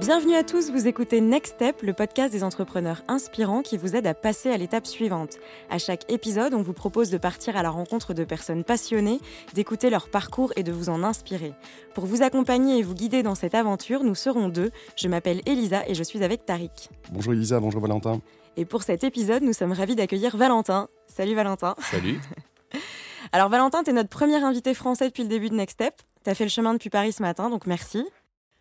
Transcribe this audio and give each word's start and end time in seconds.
Bienvenue 0.00 0.34
à 0.34 0.42
tous, 0.42 0.70
vous 0.70 0.88
écoutez 0.88 1.20
Next 1.20 1.56
Step, 1.56 1.82
le 1.82 1.92
podcast 1.92 2.32
des 2.32 2.42
entrepreneurs 2.42 3.02
inspirants 3.06 3.60
qui 3.60 3.76
vous 3.76 3.96
aide 3.96 4.06
à 4.06 4.14
passer 4.14 4.50
à 4.50 4.56
l'étape 4.56 4.86
suivante. 4.86 5.36
À 5.68 5.76
chaque 5.76 6.10
épisode, 6.10 6.54
on 6.54 6.62
vous 6.62 6.72
propose 6.72 7.10
de 7.10 7.18
partir 7.18 7.54
à 7.54 7.62
la 7.62 7.68
rencontre 7.68 8.14
de 8.14 8.24
personnes 8.24 8.64
passionnées, 8.64 9.20
d'écouter 9.52 9.90
leur 9.90 10.08
parcours 10.08 10.54
et 10.56 10.62
de 10.62 10.72
vous 10.72 10.88
en 10.88 11.02
inspirer. 11.02 11.52
Pour 11.94 12.06
vous 12.06 12.22
accompagner 12.22 12.78
et 12.78 12.82
vous 12.82 12.94
guider 12.94 13.22
dans 13.22 13.34
cette 13.34 13.54
aventure, 13.54 14.02
nous 14.02 14.14
serons 14.14 14.48
deux. 14.48 14.70
Je 14.96 15.06
m'appelle 15.06 15.42
Elisa 15.44 15.86
et 15.86 15.94
je 15.94 16.02
suis 16.02 16.24
avec 16.24 16.46
Tariq. 16.46 16.88
Bonjour 17.12 17.34
Elisa, 17.34 17.60
bonjour 17.60 17.82
Valentin. 17.82 18.22
Et 18.56 18.64
pour 18.64 18.84
cet 18.84 19.04
épisode, 19.04 19.42
nous 19.42 19.52
sommes 19.52 19.72
ravis 19.72 19.96
d'accueillir 19.96 20.34
Valentin. 20.34 20.88
Salut 21.08 21.34
Valentin. 21.34 21.74
Salut. 21.78 22.18
Alors 23.32 23.50
Valentin, 23.50 23.82
tu 23.82 23.90
es 23.90 23.92
notre 23.92 24.08
premier 24.08 24.42
invité 24.42 24.72
français 24.72 25.08
depuis 25.08 25.24
le 25.24 25.28
début 25.28 25.50
de 25.50 25.56
Next 25.56 25.74
Step. 25.74 25.92
Tu 26.24 26.30
as 26.30 26.34
fait 26.34 26.44
le 26.44 26.50
chemin 26.50 26.72
depuis 26.72 26.88
Paris 26.88 27.12
ce 27.12 27.20
matin, 27.20 27.50
donc 27.50 27.66
merci. 27.66 28.02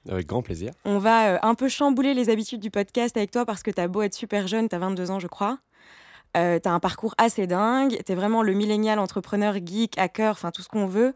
Avec 0.07 0.27
grand 0.27 0.41
plaisir. 0.41 0.71
On 0.85 0.97
va 0.97 1.33
euh, 1.33 1.37
un 1.41 1.55
peu 1.55 1.67
chambouler 1.67 2.13
les 2.13 2.29
habitudes 2.29 2.61
du 2.61 2.71
podcast 2.71 3.17
avec 3.17 3.31
toi 3.31 3.45
parce 3.45 3.63
que 3.63 3.71
tu 3.71 3.81
as 3.81 3.87
beau 3.87 4.01
être 4.01 4.13
super 4.13 4.47
jeune, 4.47 4.69
tu 4.69 4.75
as 4.75 4.79
22 4.79 5.11
ans 5.11 5.19
je 5.19 5.27
crois. 5.27 5.59
Euh, 6.37 6.59
tu 6.61 6.69
as 6.69 6.71
un 6.71 6.79
parcours 6.79 7.15
assez 7.17 7.47
dingue, 7.47 7.97
tu 8.05 8.11
es 8.11 8.15
vraiment 8.15 8.43
le 8.43 8.53
millénial 8.53 8.99
entrepreneur, 8.99 9.55
geek, 9.55 9.97
hacker, 9.97 10.31
enfin 10.31 10.51
tout 10.51 10.61
ce 10.61 10.69
qu'on 10.69 10.85
veut. 10.85 11.13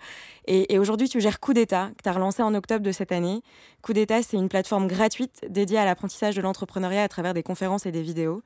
Et, 0.48 0.80
aujourd'hui, 0.80 1.08
tu 1.08 1.22
gères 1.22 1.40
Coup 1.40 1.54
d'État, 1.54 1.92
que 1.96 2.02
tu 2.04 2.09
as 2.09 2.14
relancé 2.14 2.42
en 2.42 2.56
octobre 2.56 2.84
de 2.84 2.92
cette 2.92 3.12
année. 3.12 3.44
Coup 3.84 3.94
d'État, 3.94 4.23
c'est 4.23 4.38
une 4.38 4.50
plateforme 4.50 4.88
gratuite 4.88 5.42
dédiée 5.48 5.78
à 5.78 5.86
l'apprentissage 5.86 6.36
de 6.36 6.42
l'entrepreneuriat 6.42 7.04
à 7.04 7.08
travers 7.08 7.36
des 7.36 7.44
conférences 7.44 7.86
et 7.86 7.92
des 7.92 8.02
vidéos. 8.02 8.42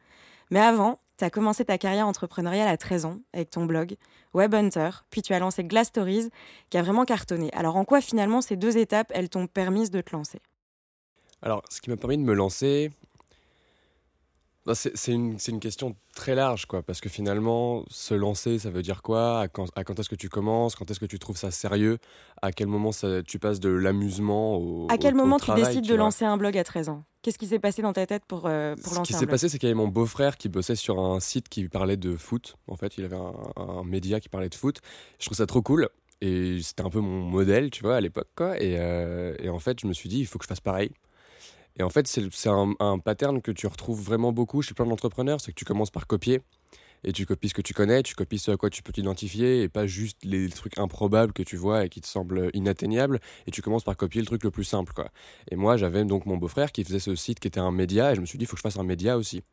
Mais 0.52 0.60
avant, 0.60 1.00
tu 1.18 1.26
as 1.26 1.30
commencé 1.30 1.66
ta 1.66 1.78
carrière 1.78 2.08
entrepreneuriale 2.08 2.68
à 2.68 2.78
13 2.78 3.06
ans 3.06 3.20
avec 3.34 3.50
ton 3.50 3.66
blog 3.66 3.96
Web 4.34 4.54
Hunter, 4.54 4.90
puis 5.10 5.22
tu 5.22 5.34
as 5.34 5.40
lancé 5.40 5.64
Glass 5.64 5.88
Stories 5.88 6.30
qui 6.70 6.78
a 6.78 6.84
vraiment 6.84 7.06
cartonné. 7.06 7.50
Alors 7.54 7.76
en 7.76 7.86
quoi 7.86 8.02
finalement 8.02 8.42
ces 8.42 8.56
deux 8.56 8.78
étapes, 8.78 9.12
elles 9.14 9.30
t'ont 9.30 9.48
permis 9.48 9.90
de 9.90 10.02
te 10.02 10.16
lancer? 10.16 10.40
Alors 11.42 11.64
ce 11.70 11.82
qui 11.82 11.90
m'a 11.90 11.98
permis 11.98 12.18
de 12.18 12.24
me 12.24 12.34
lancer, 12.34 12.92
c'est 14.76 15.12
une, 15.12 15.38
une, 15.48 15.60
question 15.60 15.96
très 16.16 16.36
large, 16.36 16.66
quoi, 16.66 16.82
parce 16.82 17.00
que 17.02 17.10
finalement, 17.10 17.84
se 17.90 18.14
lancer, 18.14 18.60
ça 18.60 18.70
veut 18.70 18.82
dire 18.82 19.02
quoi? 19.02 19.42
À 19.42 19.48
quand, 19.48 19.68
quand 19.72 20.00
est-ce 20.00 20.10
que 20.10 20.16
tu 20.16 20.30
commences? 20.30 20.76
Quand 20.76 20.90
est-ce 20.90 21.00
que 21.00 21.06
tu 21.06 21.20
trouves 21.20 21.38
ça 21.38 21.52
sérieux? 21.52 21.98
À 22.42 22.52
quel 22.52 22.68
moment 22.68 22.92
ça, 22.92 23.24
tu 23.24 23.40
passes 23.40 23.60
de 23.60 23.70
l'amusement 23.70 24.58
au 24.58 24.88
À 24.90 24.98
quel 24.98 25.16
moment 25.16 25.40
tu 25.40 25.54
décides 25.54 25.88
de 25.88 25.96
lancer 25.96 26.26
un 26.26 26.38
blog 26.38 26.58
à 26.58 26.64
13 26.64 26.90
ans? 26.90 27.04
Qu'est-ce 27.22 27.38
qui 27.38 27.48
s'est 27.48 27.60
passé 27.60 27.82
dans 27.82 27.94
ta 27.94 28.06
tête 28.06 28.24
pour, 28.26 28.46
euh, 28.46 28.76
pour 28.76 28.94
lancer 28.94 29.12
Ce 29.12 29.18
qui 29.18 29.20
s'est 29.20 29.28
passé, 29.28 29.50
c'est 29.50 29.58
qu'il 29.58 29.68
y 29.68 29.72
avait 29.72 29.78
mon 29.78 29.88
beau-frère 29.88 30.38
qui 30.38 30.50
bossait 30.50 30.76
sur 30.76 31.00
un 31.00 31.20
site 31.20 31.50
qui 31.50 31.68
parlait 31.68 31.98
de 31.98 32.16
foot. 32.16 32.56
En 32.68 32.76
fait, 32.76 32.98
il 32.98 33.06
avait 33.06 33.18
un, 33.18 33.84
média 33.84 34.20
qui 34.20 34.30
parlait 34.30 34.50
de 34.50 34.56
foot. 34.56 34.80
Je 35.20 35.26
trouve 35.26 35.38
ça 35.38 35.46
trop 35.46 35.62
cool. 35.62 35.90
Et 36.22 36.60
c'était 36.62 36.84
un 36.84 36.90
peu 36.90 37.00
mon 37.00 37.22
modèle, 37.22 37.70
tu 37.70 37.84
vois, 37.84 37.98
à 37.98 38.02
l'époque, 38.02 38.30
quoi. 38.36 38.60
Et, 38.62 38.78
euh, 38.80 39.36
et 39.40 39.50
en 39.50 39.60
fait, 39.60 39.80
je 39.80 39.88
me 39.88 39.94
suis 39.94 40.10
dit, 40.10 40.20
il 40.20 40.26
faut 40.26 40.40
que 40.40 40.46
je 40.46 40.50
fasse 40.50 40.62
pareil. 40.62 40.92
Et 41.78 41.84
en 41.84 41.90
fait, 41.90 42.08
c'est 42.08 42.50
un, 42.50 42.74
un, 42.80 43.00
pattern 43.00 43.42
que 43.42 43.52
tu 43.52 43.68
retrouves 43.68 44.02
vraiment 44.02 44.32
beaucoup 44.32 44.62
chez 44.62 44.74
plein 44.74 44.86
d'entrepreneurs, 44.86 45.40
c'est 45.42 45.52
que 45.52 45.58
tu 45.58 45.66
commences 45.66 45.92
par 45.92 46.08
copier. 46.08 46.42
Et 47.04 47.14
tu 47.14 47.26
copies 47.26 47.50
ce 47.50 47.54
que 47.54 47.62
tu 47.62 47.74
connais, 47.74 48.02
tu 48.02 48.16
copies 48.16 48.40
ce 48.40 48.52
à 48.52 48.58
quoi 48.58 48.70
tu 48.70 48.82
peux 48.82 48.92
t'identifier, 48.92 49.62
et 49.62 49.70
pas 49.70 49.86
juste 49.86 50.18
les 50.24 50.50
trucs 50.50 50.78
improbables 50.80 51.32
que 51.32 51.44
tu 51.44 51.56
vois 51.56 51.86
et 51.86 51.90
qui 51.90 52.02
te 52.02 52.08
semblent 52.08 52.50
inatteignables, 52.54 53.20
et 53.46 53.52
tu 53.52 53.62
commences 53.62 53.84
par 53.84 53.96
copier 53.96 54.22
le 54.22 54.26
truc 54.26 54.44
le 54.44 54.52
plus 54.52 54.64
simple. 54.64 54.94
quoi. 54.94 55.10
Et 55.52 55.56
moi, 55.56 55.78
j'avais 55.78 56.04
donc 56.06 56.26
mon 56.26 56.38
beau-frère 56.38 56.72
qui 56.72 56.84
faisait 56.84 57.00
ce 57.00 57.16
site 57.16 57.40
qui 57.40 57.48
était 57.48 57.60
un 57.60 57.72
média, 57.72 58.12
et 58.12 58.16
je 58.16 58.22
me 58.22 58.26
suis 58.26 58.40
dit, 58.40 58.46
il 58.46 58.48
faut 58.48 58.56
que 58.56 58.60
je 58.60 58.64
fasse 58.64 58.78
un 58.78 58.84
média 58.84 59.18
aussi. 59.18 59.44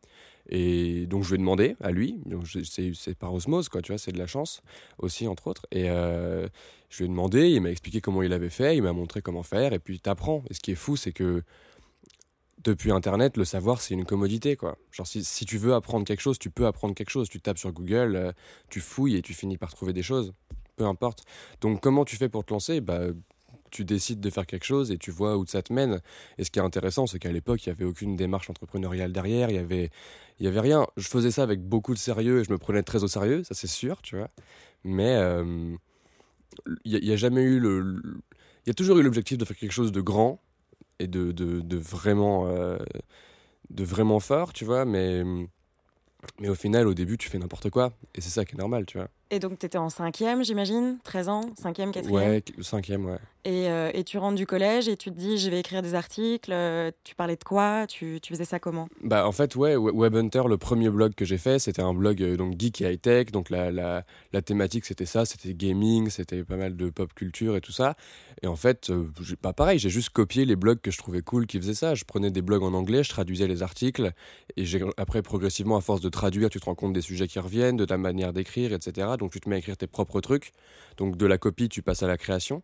Et 0.48 1.06
donc 1.06 1.22
je 1.22 1.30
lui 1.30 1.34
ai 1.36 1.39
demandé 1.39 1.77
à 1.80 1.91
lui, 1.91 2.20
c'est 2.64 3.14
par 3.14 3.33
osmose, 3.33 3.69
quoi, 3.69 3.83
tu 3.83 3.92
vois, 3.92 3.98
c'est 3.98 4.12
de 4.12 4.19
la 4.19 4.27
chance 4.27 4.61
aussi, 4.98 5.27
entre 5.27 5.47
autres. 5.47 5.67
Et 5.70 5.89
euh, 5.91 6.48
je 6.91 6.98
lui 6.98 7.05
ai 7.05 7.08
demandé, 7.08 7.50
il 7.50 7.61
m'a 7.61 7.70
expliqué 7.70 8.00
comment 8.00 8.22
il 8.22 8.33
avait 8.33 8.50
fait, 8.50 8.77
il 8.77 8.83
m'a 8.83 8.92
montré 8.92 9.22
comment 9.22 9.42
faire, 9.42 9.72
et 9.72 9.78
puis 9.78 10.00
tu 10.00 10.11
apprends. 10.11 10.42
Et 10.50 10.55
ce 10.55 10.61
qui 10.61 10.72
est 10.72 10.77
fou, 10.77 10.97
c'est 10.97 11.12
que 11.12 11.42
depuis 12.64 12.90
Internet, 12.90 13.36
le 13.36 13.44
savoir, 13.44 13.80
c'est 13.80 13.94
une 13.94 14.04
commodité, 14.04 14.56
quoi. 14.56 14.78
Genre, 14.90 15.06
si, 15.06 15.44
tu 15.44 15.58
veux 15.58 15.74
apprendre 15.74 16.04
quelque 16.04 16.20
chose, 16.20 16.38
tu 16.38 16.50
peux 16.50 16.66
apprendre 16.66 16.94
quelque 16.94 17.10
chose. 17.10 17.28
Tu 17.28 17.40
tapes 17.40 17.58
sur 17.58 17.72
Google, 17.72 18.16
euh, 18.16 18.32
tu 18.70 18.80
fouilles 18.80 19.16
et 19.16 19.22
tu 19.22 19.34
finis 19.34 19.58
par 19.58 19.72
trouver 19.72 19.92
des 19.92 20.02
choses. 20.02 20.33
Peu 20.77 20.84
importe. 20.84 21.24
Donc, 21.61 21.80
comment 21.80 22.05
tu 22.05 22.16
fais 22.16 22.28
pour 22.28 22.44
te 22.44 22.52
lancer? 22.52 22.80
Bah, 22.80 23.00
tu 23.74 23.84
décides 23.84 24.20
de 24.20 24.30
faire 24.30 24.46
quelque 24.46 24.64
chose 24.64 24.92
et 24.92 24.98
tu 24.98 25.11
vois 25.11 25.36
où 25.36 25.44
ça 25.46 25.61
te 25.61 25.72
mène. 25.72 26.00
Et 26.39 26.44
ce 26.44 26.50
qui 26.50 26.61
est 26.61 26.62
intéressant, 26.62 27.06
c'est 27.06 27.18
qu'à 27.18 27.33
l'époque, 27.33 27.66
il 27.66 27.70
n'y 27.70 27.72
avait 27.72 27.84
aucune 27.84 28.16
démarche 28.16 28.48
entrepreneuriale 28.48 29.12
derrière, 29.12 29.50
il 29.50 29.56
y 29.56 29.58
avait, 29.58 29.90
y 30.39 30.46
avait 30.46 30.60
rien. 30.60 30.86
Je 30.96 31.08
faisais 31.08 31.33
ça 31.33 31.42
avec 31.42 31.60
beaucoup 31.60 31.92
de 31.92 31.98
sérieux 31.98 32.40
et 32.40 32.44
je 32.44 32.52
me 32.52 32.58
prenais 32.58 32.84
très 32.84 33.02
au 33.02 33.08
sérieux, 33.08 33.42
ça 33.42 33.55
c'est 33.55 33.66
sûr, 33.66 34.00
tu 34.02 34.16
vois. 34.16 34.30
Mais 34.84 35.16
euh, 35.16 35.74
il 36.84 37.00
n'y 37.00 37.10
a, 37.10 37.14
a, 37.14 37.16
jamais 37.16 37.42
eu 37.42 37.58
le. 37.58 38.00
Il 38.64 38.68
y 38.68 38.70
a 38.70 38.74
toujours 38.74 38.98
eu 38.98 39.02
l'objectif 39.02 39.39
de 39.39 39.44
faire 39.44 39.56
quelque 39.56 39.72
chose 39.72 39.90
de 39.90 40.00
grand, 40.00 40.40
et 40.98 41.06
de, 41.06 41.32
de, 41.32 41.77
vraiment, 41.77 42.46
euh, 42.48 42.78
de 43.70 43.84
vraiment 43.84 44.20
fort, 44.20 44.52
tu 44.52 44.64
vois, 44.64 44.84
mais, 44.84 45.22
mais 46.40 46.48
au 46.48 46.55
final, 46.55 46.86
au 46.86 46.94
début, 46.94 47.18
tu 47.18 47.28
fais 47.28 47.38
n'importe 47.38 47.70
quoi. 47.70 47.92
Et 48.14 48.20
c'est 48.20 48.30
ça 48.30 48.44
qui 48.44 48.55
est 48.55 48.58
normal, 48.58 48.86
tu 48.86 48.98
vois. 48.98 49.08
Et 49.30 49.39
donc, 49.39 49.58
tu 49.58 49.67
étais 49.67 49.79
en 49.79 49.89
cinquième, 49.89 50.45
j'imagine 50.45 50.98
13 51.05 51.29
ans 51.29 51.40
Cinquième, 51.57 51.92
quatrième 51.92 52.30
Ouais, 52.30 52.45
cinquième, 52.61 53.07
ouais. 53.07 53.18
Et, 53.46 53.68
euh, 53.68 53.90
et, 53.92 54.05
tu 54.05 54.17
rentres 54.17 54.36
du 54.36 54.46
collège 54.46 54.89
et 54.89 54.96
tu 54.96 55.11
te 55.11 55.18
dis, 55.18 55.36
je 55.36 55.51
vais 55.51 55.61
écrire 55.61 55.83
des 55.83 55.95
articles. 55.95 56.51
Euh, 56.51 56.90
tu 57.05 57.14
parlais 57.14 57.36
de 57.36 57.45
quoi 57.45 57.86
tu, 57.86 58.18
tu, 58.23 58.33
faisais 58.33 58.46
ça 58.46 58.58
comment? 58.58 58.89
Bah, 59.02 59.29
en 59.29 59.33
fait, 59.33 59.55
ouais, 59.55 59.77
Web 59.77 60.17
Hunter, 60.17 60.45
le 60.48 60.57
premier 60.57 60.89
blog 60.89 61.14
que 61.14 61.27
j'ai 61.27 61.36
fait, 61.36 61.58
c'était 61.58 61.83
un 61.83 61.92
blog 61.92 62.23
euh, 62.23 62.36
donc 62.39 62.58
geek 62.58 62.80
et 62.80 62.90
high-tech. 62.90 63.33
Donc, 63.33 63.51
la, 63.51 63.70
la, 63.70 64.05
la 64.33 64.40
thématique, 64.40 64.86
c'était 64.86 65.05
ça. 65.05 65.27
C'était 65.27 65.52
gaming, 65.52 66.08
c'était 66.08 66.42
pas 66.42 66.57
mal 66.57 66.74
de 66.74 66.89
pop 66.89 67.13
culture 67.13 67.55
et 67.55 67.61
tout 67.61 67.73
ça. 67.73 67.96
Et 68.42 68.46
en 68.46 68.57
fait, 68.57 68.89
pas 68.89 69.34
bah, 69.42 69.52
pareil, 69.52 69.79
j'ai 69.79 69.90
juste 69.90 70.11
copié 70.11 70.46
les 70.46 70.57
blogs 70.57 70.80
que 70.80 70.90
je 70.90 70.98
trouvais 70.98 71.20
cool 71.20 71.46
qui 71.46 71.58
faisaient 71.58 71.74
ça. 71.74 71.95
Je 71.95 72.05
prenais 72.05 72.30
des 72.30 72.42
blogs 72.42 72.63
en 72.63 72.73
anglais, 72.73 73.05
je 73.05 73.11
traduisais 73.11 73.46
les 73.46 73.63
articles. 73.63 74.13
Et 74.57 74.64
après, 74.96 75.20
progressivement, 75.20 75.77
à 75.77 75.83
force 75.83 76.01
de 76.01 76.08
traduire, 76.08 76.48
tu 76.48 76.61
te 76.61 76.64
rends 76.64 76.74
compte 76.74 76.95
des 76.95 77.02
sujets 77.02 77.27
qui 77.27 77.39
reviennent, 77.39 77.77
de 77.77 77.84
ta 77.84 77.98
manière 77.98 78.33
d'écrire, 78.33 78.73
etc. 78.73 79.14
Donc, 79.17 79.33
tu 79.33 79.41
te 79.41 79.48
mets 79.48 79.57
à 79.57 79.58
écrire 79.58 79.77
tes 79.77 79.86
propres 79.86 80.20
trucs. 80.20 80.52
Donc 80.97 81.17
de 81.17 81.27
la 81.27 81.39
copie, 81.39 81.69
tu 81.69 81.83
passes 81.83 82.02
à 82.02 82.07
la 82.07 82.17
création. 82.17 82.63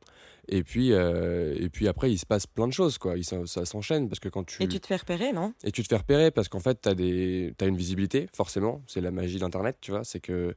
Et 0.48 0.62
puis, 0.62 0.92
euh, 0.92 1.54
et 1.58 1.68
puis 1.68 1.88
après, 1.88 2.10
il 2.10 2.18
se 2.18 2.26
passe 2.26 2.46
plein 2.46 2.66
de 2.66 2.72
choses, 2.72 2.98
quoi. 2.98 3.16
Il, 3.16 3.24
ça, 3.24 3.46
ça 3.46 3.64
s'enchaîne 3.64 4.08
parce 4.08 4.20
que 4.20 4.28
quand 4.28 4.44
tu... 4.44 4.62
Et 4.62 4.68
tu 4.68 4.80
te 4.80 4.86
fais 4.86 4.96
repérer, 4.96 5.32
non? 5.32 5.52
Et 5.64 5.70
tu 5.72 5.82
te 5.82 5.88
fais 5.88 5.96
repérer 5.96 6.30
parce 6.30 6.48
qu'en 6.48 6.60
fait, 6.60 6.80
tu 6.82 6.88
as, 6.88 6.94
des... 6.94 7.54
as 7.60 7.66
une 7.66 7.76
visibilité, 7.76 8.28
forcément. 8.32 8.82
C'est 8.86 9.00
la 9.00 9.10
magie 9.10 9.38
d'Internet, 9.38 9.78
tu 9.80 9.90
vois. 9.90 10.04
C'est 10.04 10.20
que 10.20 10.54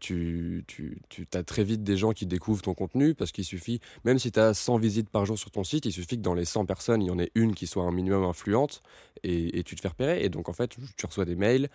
tu, 0.00 0.64
tu, 0.66 0.98
tu 1.08 1.26
as 1.32 1.42
très 1.42 1.64
vite 1.64 1.82
des 1.82 1.96
gens 1.96 2.12
qui 2.12 2.26
découvrent 2.26 2.62
ton 2.62 2.74
contenu 2.74 3.14
parce 3.14 3.32
qu'il 3.32 3.44
suffit, 3.44 3.80
même 4.04 4.18
si 4.18 4.32
tu 4.32 4.40
as 4.40 4.52
100 4.52 4.78
visites 4.78 5.08
par 5.08 5.24
jour 5.26 5.38
sur 5.38 5.50
ton 5.50 5.64
site, 5.64 5.86
il 5.86 5.92
suffit 5.92 6.16
que 6.16 6.22
dans 6.22 6.34
les 6.34 6.44
100 6.44 6.66
personnes, 6.66 7.02
il 7.02 7.06
y 7.06 7.10
en 7.10 7.18
ait 7.18 7.30
une 7.34 7.54
qui 7.54 7.66
soit 7.66 7.84
un 7.84 7.92
minimum 7.92 8.24
influente 8.24 8.82
et, 9.22 9.58
et 9.58 9.62
tu 9.62 9.74
te 9.76 9.80
fais 9.80 9.88
repérer. 9.88 10.24
Et 10.24 10.28
donc, 10.28 10.48
en 10.48 10.52
fait, 10.52 10.76
tu 10.96 11.06
reçois 11.06 11.24
des 11.24 11.36
mails. 11.36 11.68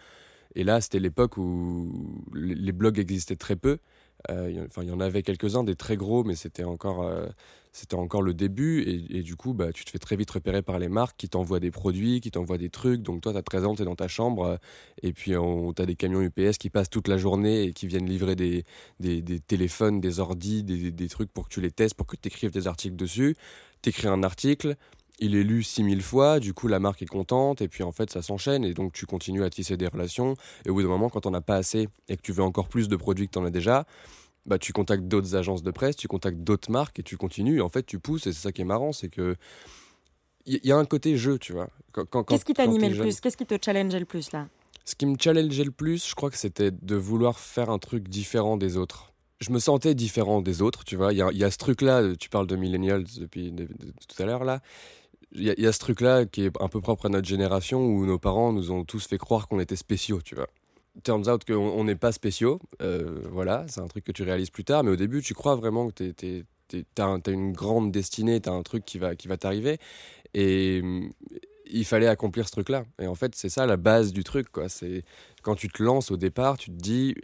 Et 0.55 0.63
là, 0.63 0.81
c'était 0.81 0.99
l'époque 0.99 1.37
où 1.37 2.23
les 2.33 2.71
blogs 2.71 2.99
existaient 2.99 3.35
très 3.35 3.55
peu. 3.55 3.77
Euh, 4.29 4.67
il 4.77 4.87
y 4.87 4.91
en 4.91 4.99
avait 4.99 5.23
quelques-uns, 5.23 5.63
des 5.63 5.75
très 5.75 5.97
gros, 5.97 6.23
mais 6.23 6.35
c'était 6.35 6.63
encore, 6.63 7.03
euh, 7.03 7.27
c'était 7.71 7.95
encore 7.95 8.21
le 8.21 8.33
début. 8.33 8.83
Et, 9.09 9.23
du 9.23 9.35
coup, 9.35 9.53
bah, 9.53 9.71
tu 9.73 9.83
te 9.85 9.89
fais 9.89 9.97
très 9.97 10.15
vite 10.15 10.29
repérer 10.29 10.61
par 10.61 10.79
les 10.79 10.89
marques 10.89 11.17
qui 11.17 11.29
t'envoient 11.29 11.59
des 11.59 11.71
produits, 11.71 12.21
qui 12.21 12.31
t'envoient 12.31 12.57
des 12.57 12.69
trucs. 12.69 13.01
Donc 13.01 13.21
toi, 13.21 13.31
tu 13.31 13.37
as 13.39 13.43
13 13.43 13.65
ans, 13.65 13.75
tu 13.75 13.81
es 13.81 13.85
dans 13.85 13.95
ta 13.95 14.07
chambre. 14.07 14.43
Euh, 14.43 14.57
et 15.01 15.13
puis, 15.13 15.31
tu 15.31 15.81
as 15.81 15.85
des 15.85 15.95
camions 15.95 16.21
UPS 16.21 16.57
qui 16.59 16.69
passent 16.69 16.89
toute 16.89 17.07
la 17.07 17.17
journée 17.17 17.63
et 17.63 17.73
qui 17.73 17.87
viennent 17.87 18.07
livrer 18.07 18.35
des, 18.35 18.65
des, 18.99 19.21
des 19.21 19.39
téléphones, 19.39 19.99
des 19.99 20.19
ordis, 20.19 20.63
des, 20.63 20.91
des, 20.91 21.07
trucs 21.07 21.31
pour 21.31 21.47
que 21.47 21.53
tu 21.53 21.61
les 21.61 21.71
testes, 21.71 21.95
pour 21.95 22.07
que 22.07 22.15
tu 22.15 22.27
écrives 22.27 22.51
des 22.51 22.67
articles 22.67 22.95
dessus. 22.95 23.35
Tu 23.81 23.89
écris 23.89 24.07
un 24.07 24.21
article 24.21 24.75
il 25.21 25.35
est 25.35 25.43
lu 25.43 25.63
6000 25.63 26.01
fois, 26.01 26.39
du 26.39 26.53
coup 26.53 26.67
la 26.67 26.79
marque 26.79 27.01
est 27.03 27.07
contente, 27.07 27.61
et 27.61 27.67
puis 27.67 27.83
en 27.83 27.91
fait 27.91 28.09
ça 28.09 28.21
s'enchaîne, 28.21 28.65
et 28.65 28.73
donc 28.73 28.91
tu 28.91 29.05
continues 29.05 29.43
à 29.43 29.49
tisser 29.49 29.77
des 29.77 29.87
relations, 29.87 30.35
et 30.65 30.69
au 30.69 30.73
bout 30.73 30.81
d'un 30.81 30.89
moment, 30.89 31.09
quand 31.09 31.25
on 31.27 31.31
n'a 31.31 31.41
pas 31.41 31.55
assez, 31.55 31.87
et 32.09 32.17
que 32.17 32.21
tu 32.21 32.33
veux 32.33 32.43
encore 32.43 32.67
plus 32.67 32.89
de 32.89 32.95
produits 32.95 33.27
que 33.27 33.33
tu 33.33 33.39
en 33.39 33.45
as 33.45 33.51
déjà, 33.51 33.85
bah, 34.47 34.57
tu 34.57 34.73
contactes 34.73 35.03
d'autres 35.03 35.35
agences 35.35 35.61
de 35.61 35.69
presse, 35.69 35.95
tu 35.95 36.07
contactes 36.07 36.39
d'autres 36.39 36.71
marques, 36.71 36.99
et 36.99 37.03
tu 37.03 37.15
continues, 37.15 37.59
et 37.59 37.61
en 37.61 37.69
fait 37.69 37.85
tu 37.85 37.99
pousses, 37.99 38.25
et 38.25 38.33
c'est 38.33 38.41
ça 38.41 38.51
qui 38.51 38.61
est 38.61 38.65
marrant, 38.65 38.91
c'est 38.91 39.09
que 39.09 39.37
il 40.47 40.59
y, 40.63 40.71
a 40.71 40.77
un 40.77 40.85
côté 40.85 41.17
jeu, 41.17 41.37
tu 41.37 41.53
vois. 41.53 41.69
Qu'est-ce 42.27 42.45
qui 42.45 42.55
t'animait 42.55 42.89
le 42.89 42.97
plus? 42.99 43.21
Qu'est-ce 43.21 43.37
qui 43.37 43.45
te 43.45 43.55
challengeait 43.63 43.99
le 43.99 44.07
plus 44.07 44.31
là? 44.31 44.47
Ce 44.85 44.95
qui 44.95 45.05
me 45.05 45.15
challengeait 45.15 45.63
le 45.63 45.71
plus, 45.71 46.09
je 46.09 46.15
crois 46.15 46.31
que 46.31 46.37
c'était 46.37 46.71
de 46.71 46.95
vouloir 46.95 47.37
faire 47.37 47.69
un 47.69 47.77
truc 47.77 48.09
différent 48.09 48.57
des 48.57 48.75
autres 48.75 49.09
je 49.39 49.51
me 49.51 49.57
sentais 49.57 49.95
différent 49.95 50.43
des 50.43 50.61
autres, 50.61 50.83
tu 50.83 50.95
vois. 50.95 51.13
Il 51.13 51.17
y, 51.17 51.43
a, 51.43 51.49
ce 51.49 51.57
truc-là, 51.57 52.15
tu 52.15 52.29
parles 52.29 52.45
de 52.45 52.55
millennials 52.55 53.05
depuis 53.17 53.51
tout 53.51 54.21
à 54.21 54.27
l'heure, 54.27 54.43
là 54.43 54.61
il 55.33 55.43
y, 55.43 55.67
a 55.67 55.71
ce 55.71 55.79
truc-là 55.79 56.25
qui 56.25 56.43
est 56.43 56.51
un 56.59 56.67
peu 56.67 56.81
propre 56.81 57.05
à 57.05 57.09
notre 57.09 57.27
génération 57.27 57.85
où 57.85 58.05
nos 58.05 58.19
parents 58.19 58.51
nous 58.51 58.71
ont 58.71 58.83
tous 58.83 59.07
fait 59.07 59.17
croire 59.17 59.47
qu'on 59.47 59.59
était 59.59 59.77
spéciaux, 59.77 60.21
tu 60.21 60.35
vois. 60.35 60.47
Turns 61.03 61.29
out 61.29 61.45
qu'on 61.45 61.83
n'est 61.85 61.95
pas 61.95 62.11
spéciaux, 62.11 62.59
euh, 62.81 63.21
voilà, 63.31 63.65
c'est 63.69 63.79
un 63.79 63.87
truc 63.87 64.03
que 64.03 64.11
tu 64.11 64.23
réalises 64.23 64.49
plus 64.49 64.65
tard, 64.65 64.83
mais 64.83 64.91
au 64.91 64.97
début, 64.97 65.21
tu 65.21 65.33
crois 65.33 65.55
vraiment 65.55 65.89
que 65.89 66.11
tu 66.11 66.45
as, 66.99 67.31
une 67.31 67.53
grande 67.53 67.93
destinée, 67.93 68.41
tu 68.41 68.49
as 68.49 68.51
un 68.51 68.61
truc 68.61 68.83
qui 68.83 68.99
va, 68.99 69.15
qui 69.15 69.29
va 69.29 69.37
t'arriver, 69.37 69.77
et 70.33 70.81
mm, 70.81 71.11
il 71.71 71.85
fallait 71.85 72.07
accomplir 72.07 72.47
ce 72.47 72.51
truc-là. 72.51 72.83
Et 72.99 73.07
en 73.07 73.15
fait, 73.15 73.33
c'est 73.35 73.47
ça 73.47 73.65
la 73.65 73.77
base 73.77 74.11
du 74.11 74.25
truc, 74.25 74.51
quoi. 74.51 74.67
C'est 74.67 75.05
quand 75.43 75.55
tu 75.55 75.69
te 75.69 75.81
lances 75.81 76.11
au 76.11 76.17
départ, 76.17 76.57
tu 76.57 76.71
te 76.71 76.75
dis, 76.75 77.15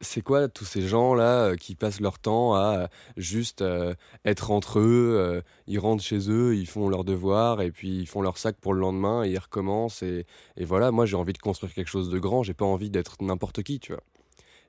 c'est 0.00 0.20
quoi 0.20 0.48
tous 0.48 0.64
ces 0.64 0.82
gens-là 0.82 1.46
euh, 1.50 1.56
qui 1.56 1.74
passent 1.74 2.00
leur 2.00 2.18
temps 2.18 2.54
à 2.54 2.76
euh, 2.78 2.86
juste 3.16 3.62
euh, 3.62 3.94
être 4.24 4.50
entre 4.50 4.78
eux 4.78 5.42
Ils 5.66 5.78
rentrent 5.78 6.02
chez 6.02 6.30
eux, 6.30 6.56
ils 6.56 6.66
font 6.66 6.88
leurs 6.88 7.04
devoirs 7.04 7.60
et 7.62 7.70
puis 7.70 8.00
ils 8.00 8.06
font 8.06 8.22
leur 8.22 8.38
sac 8.38 8.56
pour 8.60 8.74
le 8.74 8.80
lendemain 8.80 9.24
et 9.24 9.30
ils 9.30 9.38
recommencent. 9.38 10.02
Et, 10.02 10.26
et 10.56 10.64
voilà, 10.64 10.90
moi 10.90 11.06
j'ai 11.06 11.16
envie 11.16 11.32
de 11.32 11.38
construire 11.38 11.72
quelque 11.74 11.88
chose 11.88 12.10
de 12.10 12.18
grand, 12.18 12.42
j'ai 12.42 12.54
pas 12.54 12.64
envie 12.64 12.90
d'être 12.90 13.16
n'importe 13.20 13.62
qui, 13.62 13.80
tu 13.80 13.92
vois. 13.92 14.02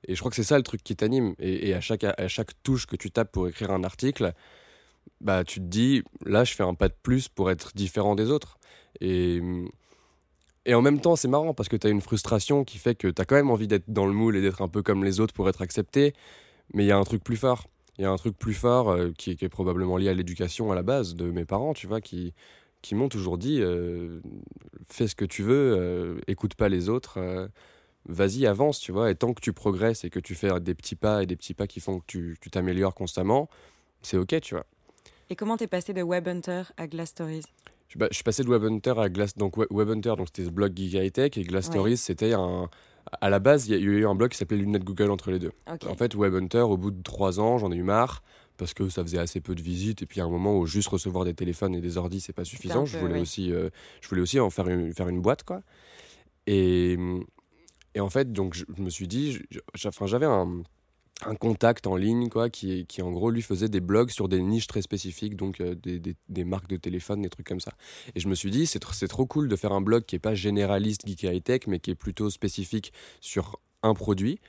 Et 0.08 0.14
je 0.14 0.20
crois 0.20 0.30
que 0.30 0.36
c'est 0.36 0.44
ça 0.44 0.56
le 0.56 0.62
truc 0.62 0.82
qui 0.82 0.94
t'anime. 0.96 1.34
Et, 1.38 1.74
à, 1.74 1.80
chaque, 1.80 2.04
à 2.04 2.28
chaque 2.28 2.50
touche 2.62 2.86
que 2.86 2.96
tu 2.96 3.10
tapes 3.10 3.32
pour 3.32 3.48
écrire 3.48 3.70
un 3.72 3.82
article, 3.84 4.32
bah 5.20 5.44
tu 5.44 5.60
te 5.60 5.64
dis, 5.64 6.02
là 6.24 6.44
je 6.44 6.54
fais 6.54 6.62
un 6.62 6.74
pas 6.74 6.88
de 6.88 6.96
plus 7.02 7.28
pour 7.28 7.50
être 7.50 7.72
différent 7.74 8.14
des 8.14 8.30
autres. 8.30 8.58
Et 9.00 9.40
et 10.66 10.74
en 10.74 10.82
même 10.82 11.00
temps, 11.00 11.14
c'est 11.14 11.28
marrant 11.28 11.54
parce 11.54 11.68
que 11.68 11.76
tu 11.76 11.86
as 11.86 11.90
une 11.90 12.00
frustration 12.00 12.64
qui 12.64 12.78
fait 12.78 12.96
que 12.96 13.06
tu 13.06 13.22
as 13.22 13.24
quand 13.24 13.36
même 13.36 13.50
envie 13.50 13.68
d'être 13.68 13.88
dans 13.88 14.04
le 14.04 14.12
moule 14.12 14.36
et 14.36 14.42
d'être 14.42 14.62
un 14.62 14.68
peu 14.68 14.82
comme 14.82 15.04
les 15.04 15.20
autres 15.20 15.32
pour 15.32 15.48
être 15.48 15.62
accepté. 15.62 16.12
Mais 16.74 16.84
il 16.84 16.88
y 16.88 16.92
a 16.92 16.98
un 16.98 17.04
truc 17.04 17.22
plus 17.22 17.36
fort. 17.36 17.68
Il 17.98 18.02
y 18.02 18.04
a 18.04 18.10
un 18.10 18.16
truc 18.16 18.36
plus 18.36 18.52
fort 18.52 18.90
euh, 18.90 19.12
qui, 19.16 19.30
est 19.30 19.48
probablement 19.48 19.96
lié 19.96 20.08
à 20.08 20.14
l'éducation 20.14 20.72
à 20.72 20.74
la 20.74 20.82
base 20.82 21.14
de 21.14 21.30
mes 21.30 21.44
parents, 21.44 21.72
tu 21.72 21.86
vois, 21.86 22.00
qui, 22.00 22.34
qui 22.82 22.96
m'ont 22.96 23.08
toujours 23.08 23.38
dit 23.38 23.60
euh, 23.60 24.20
fais 24.88 25.06
ce 25.06 25.14
que 25.14 25.24
tu 25.24 25.44
veux, 25.44 25.76
euh, 25.78 26.20
écoute 26.26 26.56
pas 26.56 26.68
les 26.68 26.88
autres, 26.88 27.48
vas-y, 28.08 28.44
avance, 28.44 28.80
tu 28.80 28.90
vois. 28.90 29.10
Et 29.10 29.14
tant 29.14 29.34
que 29.34 29.40
tu 29.40 29.52
progresses 29.52 30.04
et 30.04 30.10
que 30.10 30.20
tu 30.20 30.34
fais 30.34 30.60
des 30.60 30.74
petits 30.74 30.96
pas 30.96 31.22
et 31.22 31.26
des 31.26 31.36
petits 31.36 31.54
pas 31.54 31.68
qui 31.68 31.78
font 31.78 32.00
que 32.00 32.34
tu 32.40 32.50
t'améliores 32.50 32.94
constamment, 32.94 33.48
c'est 34.02 34.18
ok, 34.18 34.40
tu 34.40 34.54
vois. 34.54 34.66
Et 35.30 35.36
comment 35.36 35.56
t'es 35.56 35.68
passé 35.68 35.92
de 35.92 36.02
Web 36.02 36.26
Hunter 36.26 36.62
à 36.76 36.88
Glass 36.88 37.10
Stories? 37.10 37.46
Je, 37.88 37.98
suis 38.10 38.24
passé 38.24 38.42
de 38.42 38.48
Web 38.48 38.64
Hunter 38.64 38.94
à 38.98 39.08
Glass. 39.08 39.36
Donc 39.36 39.56
Web 39.56 39.90
Hunter, 39.90 40.14
donc 40.16 40.26
c'était 40.26 40.44
ce 40.44 40.50
blog 40.50 40.76
Geek 40.76 40.94
High 40.94 41.12
Tech 41.12 41.30
et 41.36 41.42
Glass 41.42 41.66
Stories, 41.66 41.96
c'était 41.96 42.32
un. 42.32 42.68
À 43.20 43.30
la 43.30 43.38
base, 43.38 43.68
il 43.68 43.72
y 43.72 43.74
a 43.76 43.78
eu 43.78 44.04
un 44.04 44.16
blog 44.16 44.32
qui 44.32 44.36
s'appelait 44.36 44.58
Lunettes 44.58 44.82
Google 44.82 45.12
entre 45.12 45.30
les 45.30 45.38
deux. 45.38 45.52
En 45.66 45.94
fait, 45.94 46.16
Web 46.16 46.34
Hunter, 46.34 46.62
au 46.62 46.76
bout 46.76 46.90
de 46.90 47.02
trois 47.04 47.38
ans, 47.38 47.56
j'en 47.56 47.70
ai 47.70 47.76
eu 47.76 47.84
marre 47.84 48.22
parce 48.56 48.74
que 48.74 48.88
ça 48.88 49.02
faisait 49.02 49.18
assez 49.18 49.40
peu 49.40 49.54
de 49.54 49.62
visites 49.62 50.02
et 50.02 50.06
puis 50.06 50.20
à 50.20 50.24
un 50.24 50.30
moment 50.30 50.58
où 50.58 50.66
juste 50.66 50.88
recevoir 50.88 51.24
des 51.24 51.34
téléphones 51.34 51.74
et 51.74 51.80
des 51.80 51.98
ordis 51.98 52.20
c'est 52.20 52.32
pas 52.32 52.44
suffisant 52.44 52.86
je 52.86 52.98
voulais 52.98 53.20
aussi 53.20 53.52
euh, 53.52 53.68
je 54.00 54.08
voulais 54.08 54.22
aussi 54.22 54.40
en 54.40 54.50
faire 54.50 54.68
une, 54.68 54.94
faire 54.94 55.08
une 55.08 55.20
boîte 55.20 55.42
quoi 55.42 55.60
et, 56.46 56.96
et 57.94 58.00
en 58.00 58.08
fait 58.08 58.32
donc 58.32 58.54
je, 58.54 58.64
me 58.78 58.90
suis 58.90 59.08
dit 59.08 59.42
j'avais 59.74 60.26
un 60.26 60.62
un 61.24 61.34
contact 61.34 61.86
en 61.86 61.96
ligne 61.96 62.28
quoi 62.28 62.50
qui, 62.50 62.86
qui 62.86 63.00
en 63.00 63.10
gros 63.10 63.30
lui 63.30 63.40
faisait 63.40 63.68
des 63.68 63.80
blogs 63.80 64.10
sur 64.10 64.28
des 64.28 64.42
niches 64.42 64.66
très 64.66 64.82
spécifiques 64.82 65.34
donc 65.34 65.60
euh, 65.60 65.74
des, 65.74 65.98
des, 65.98 66.14
des, 66.28 66.44
marques 66.44 66.68
de 66.68 66.76
téléphone 66.76 67.22
des 67.22 67.30
trucs 67.30 67.46
comme 67.46 67.60
ça. 67.60 67.72
Et 68.14 68.20
je 68.20 68.28
me 68.28 68.34
suis 68.34 68.50
dit 68.50 68.66
c'est 68.66 68.78
trop 69.08 69.26
cool 69.26 69.48
de 69.48 69.56
faire 69.56 69.72
un 69.72 69.80
blog 69.80 70.04
qui 70.04 70.16
est 70.16 70.20
pas 70.20 70.34
généraliste 70.34 71.06
geek 71.06 71.22
high 71.22 71.42
tech 71.42 71.60
mais 71.68 71.78
qui 71.78 71.90
est 71.90 71.94
plutôt 71.94 72.28
spécifique 72.28 72.92
sur 73.20 73.60
un 73.82 73.94
produit. 73.94 74.40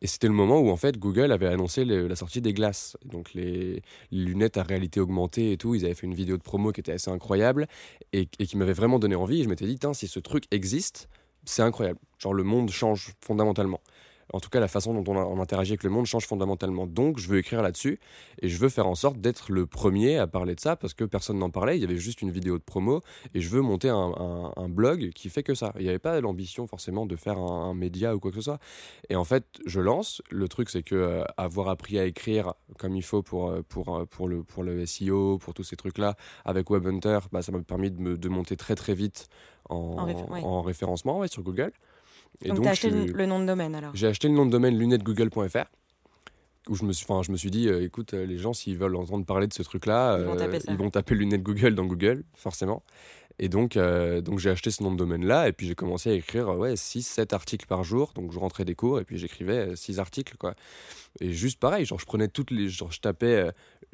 Et 0.00 0.06
c'était 0.06 0.28
le 0.28 0.32
moment 0.32 0.60
où 0.60 0.70
en 0.70 0.76
fait 0.76 0.96
Google 0.96 1.32
avait 1.32 1.48
annoncé 1.48 1.84
la 1.84 2.14
sortie 2.16 2.40
des 2.40 2.52
glaces. 2.52 2.96
Donc 3.04 3.34
les, 3.34 3.82
lunettes 4.10 4.56
à 4.56 4.62
réalité 4.62 5.00
augmentée 5.00 5.52
et 5.52 5.56
tout 5.56 5.74
ils 5.74 5.84
avaient 5.84 5.94
fait 5.94 6.06
une 6.06 6.14
vidéo 6.14 6.36
de 6.36 6.42
promo 6.42 6.72
qui 6.72 6.80
était 6.80 6.92
assez 6.92 7.10
incroyable 7.10 7.66
et, 8.12 8.28
et 8.38 8.46
qui 8.46 8.56
m'avait 8.56 8.72
vraiment 8.72 8.98
donné 8.98 9.14
envie. 9.14 9.40
Et 9.40 9.44
je 9.44 9.48
m'étais 9.48 9.66
dit 9.66 9.78
si 9.92 10.08
ce 10.08 10.18
truc 10.18 10.44
existe 10.50 11.08
c'est 11.44 11.62
incroyable. 11.62 12.00
Genre 12.18 12.34
le 12.34 12.42
monde 12.42 12.70
change 12.70 13.14
fondamentalement 13.20 13.80
en 14.32 14.40
tout 14.40 14.50
cas 14.50 14.60
la 14.60 14.68
façon 14.68 14.94
dont 14.94 15.12
on, 15.12 15.40
interagit 15.40 15.72
avec 15.72 15.84
le 15.84 15.90
monde 15.90 16.06
change 16.06 16.26
fondamentalement. 16.26 16.86
Donc 16.86 17.18
je 17.18 17.28
veux 17.28 17.38
écrire 17.38 17.62
là-dessus 17.62 17.98
et 18.40 18.48
je 18.48 18.58
veux 18.58 18.68
faire 18.68 18.86
en 18.86 18.94
sorte 18.94 19.20
d'être 19.20 19.50
le 19.52 19.66
premier 19.66 20.18
à 20.18 20.26
parler 20.26 20.54
de 20.54 20.60
ça 20.60 20.76
parce 20.76 20.94
que 20.94 21.04
personne 21.04 21.38
n'en 21.38 21.50
parlait, 21.50 21.76
il 21.76 21.80
y 21.80 21.84
avait 21.84 21.96
juste 21.96 22.22
une 22.22 22.30
vidéo 22.30 22.58
de 22.58 22.62
promo 22.62 23.00
et 23.34 23.40
je 23.40 23.48
veux 23.48 23.60
monter 23.60 23.88
un, 23.88 24.68
blog 24.68 25.10
qui 25.14 25.30
fait 25.30 25.42
que 25.42 25.54
ça. 25.54 25.72
Il 25.76 25.82
n'y 25.82 25.88
avait 25.88 25.98
pas 25.98 26.20
l'ambition 26.20 26.66
forcément 26.66 27.06
de 27.06 27.16
faire 27.16 27.38
un, 27.38 27.74
média 27.74 28.14
ou 28.14 28.20
quoi 28.20 28.30
que 28.30 28.36
ce 28.36 28.42
soit. 28.42 28.58
Et 29.08 29.16
en 29.16 29.24
fait 29.24 29.44
je 29.66 29.80
lance, 29.80 30.22
le 30.30 30.48
truc 30.48 30.70
c'est 30.70 30.82
que 30.82 30.94
euh, 30.94 31.24
avoir 31.36 31.68
appris 31.68 31.98
à 31.98 32.04
écrire 32.04 32.54
comme 32.78 32.96
il 32.96 33.02
faut 33.02 33.22
pour, 33.22 33.50
euh, 33.50 33.62
pour, 33.68 33.96
euh, 33.96 34.04
pour, 34.04 34.28
le, 34.28 34.42
pour 34.42 34.62
le 34.62 34.84
SEO, 34.84 35.38
pour 35.38 35.54
tous 35.54 35.64
ces 35.64 35.76
trucs-là 35.76 36.16
avec 36.44 36.70
Web 36.70 36.86
Hunter, 36.86 37.20
bah, 37.32 37.42
ça 37.42 37.52
m'a 37.52 37.60
permis 37.60 37.90
de, 37.90 38.00
me, 38.00 38.16
de 38.18 38.28
monter 38.28 38.56
très 38.56 38.74
très 38.74 38.94
vite 38.94 39.28
en, 39.68 40.62
référencement 40.62 41.26
sur 41.26 41.42
Google. 41.42 41.72
Et 42.42 42.48
donc, 42.48 42.62
tu 42.62 42.68
as 42.68 42.72
acheté 42.72 42.90
le 42.90 43.26
nom 43.26 43.40
de 43.40 43.46
domaine 43.46 43.74
alors 43.74 43.90
J'ai 43.94 44.06
acheté 44.06 44.28
le 44.28 44.34
nom 44.34 44.46
de 44.46 44.50
domaine 44.50 44.78
lunettegoogle.fr 44.78 45.66
où 46.68 46.74
je 46.74 46.84
me 46.84 46.92
suis, 46.92 47.06
je 47.22 47.32
me 47.32 47.36
suis 47.36 47.50
dit, 47.50 47.68
euh, 47.68 47.84
écoute, 47.84 48.14
euh, 48.14 48.26
les 48.26 48.38
gens, 48.38 48.52
s'ils 48.52 48.76
veulent 48.76 48.96
entendre 48.96 49.24
parler 49.24 49.46
de 49.46 49.52
ce 49.52 49.62
truc-là, 49.62 50.18
ils, 50.18 50.24
vont 50.24 50.36
taper, 50.36 50.56
euh, 50.56 50.60
ils 50.68 50.76
vont 50.76 50.90
taper 50.90 51.14
lunettes 51.14 51.42
Google 51.42 51.74
dans 51.74 51.86
Google, 51.86 52.24
forcément. 52.34 52.82
Et 53.40 53.48
donc, 53.48 53.78
donc 53.78 54.40
j'ai 54.40 54.50
acheté 54.50 54.72
ce 54.72 54.82
nom 54.82 54.90
de 54.90 54.96
domaine-là, 54.96 55.46
et 55.46 55.52
puis 55.52 55.68
j'ai 55.68 55.76
commencé 55.76 56.10
à 56.10 56.12
écrire 56.12 56.48
ouais, 56.48 56.74
6-7 56.74 57.32
articles 57.32 57.66
par 57.68 57.84
jour. 57.84 58.12
Donc 58.16 58.32
je 58.32 58.38
rentrais 58.40 58.64
des 58.64 58.74
cours, 58.74 58.98
et 58.98 59.04
puis 59.04 59.16
j'écrivais 59.16 59.76
6 59.76 60.00
articles. 60.00 60.36
Quoi. 60.36 60.54
Et 61.20 61.32
juste 61.32 61.58
pareil, 61.58 61.84
genre 61.84 61.98
je 61.98 62.06
prenais 62.06 62.28
toutes 62.28 62.50
les. 62.50 62.68
Genre 62.68 62.90
je 62.92 63.00
tapais 63.00 63.50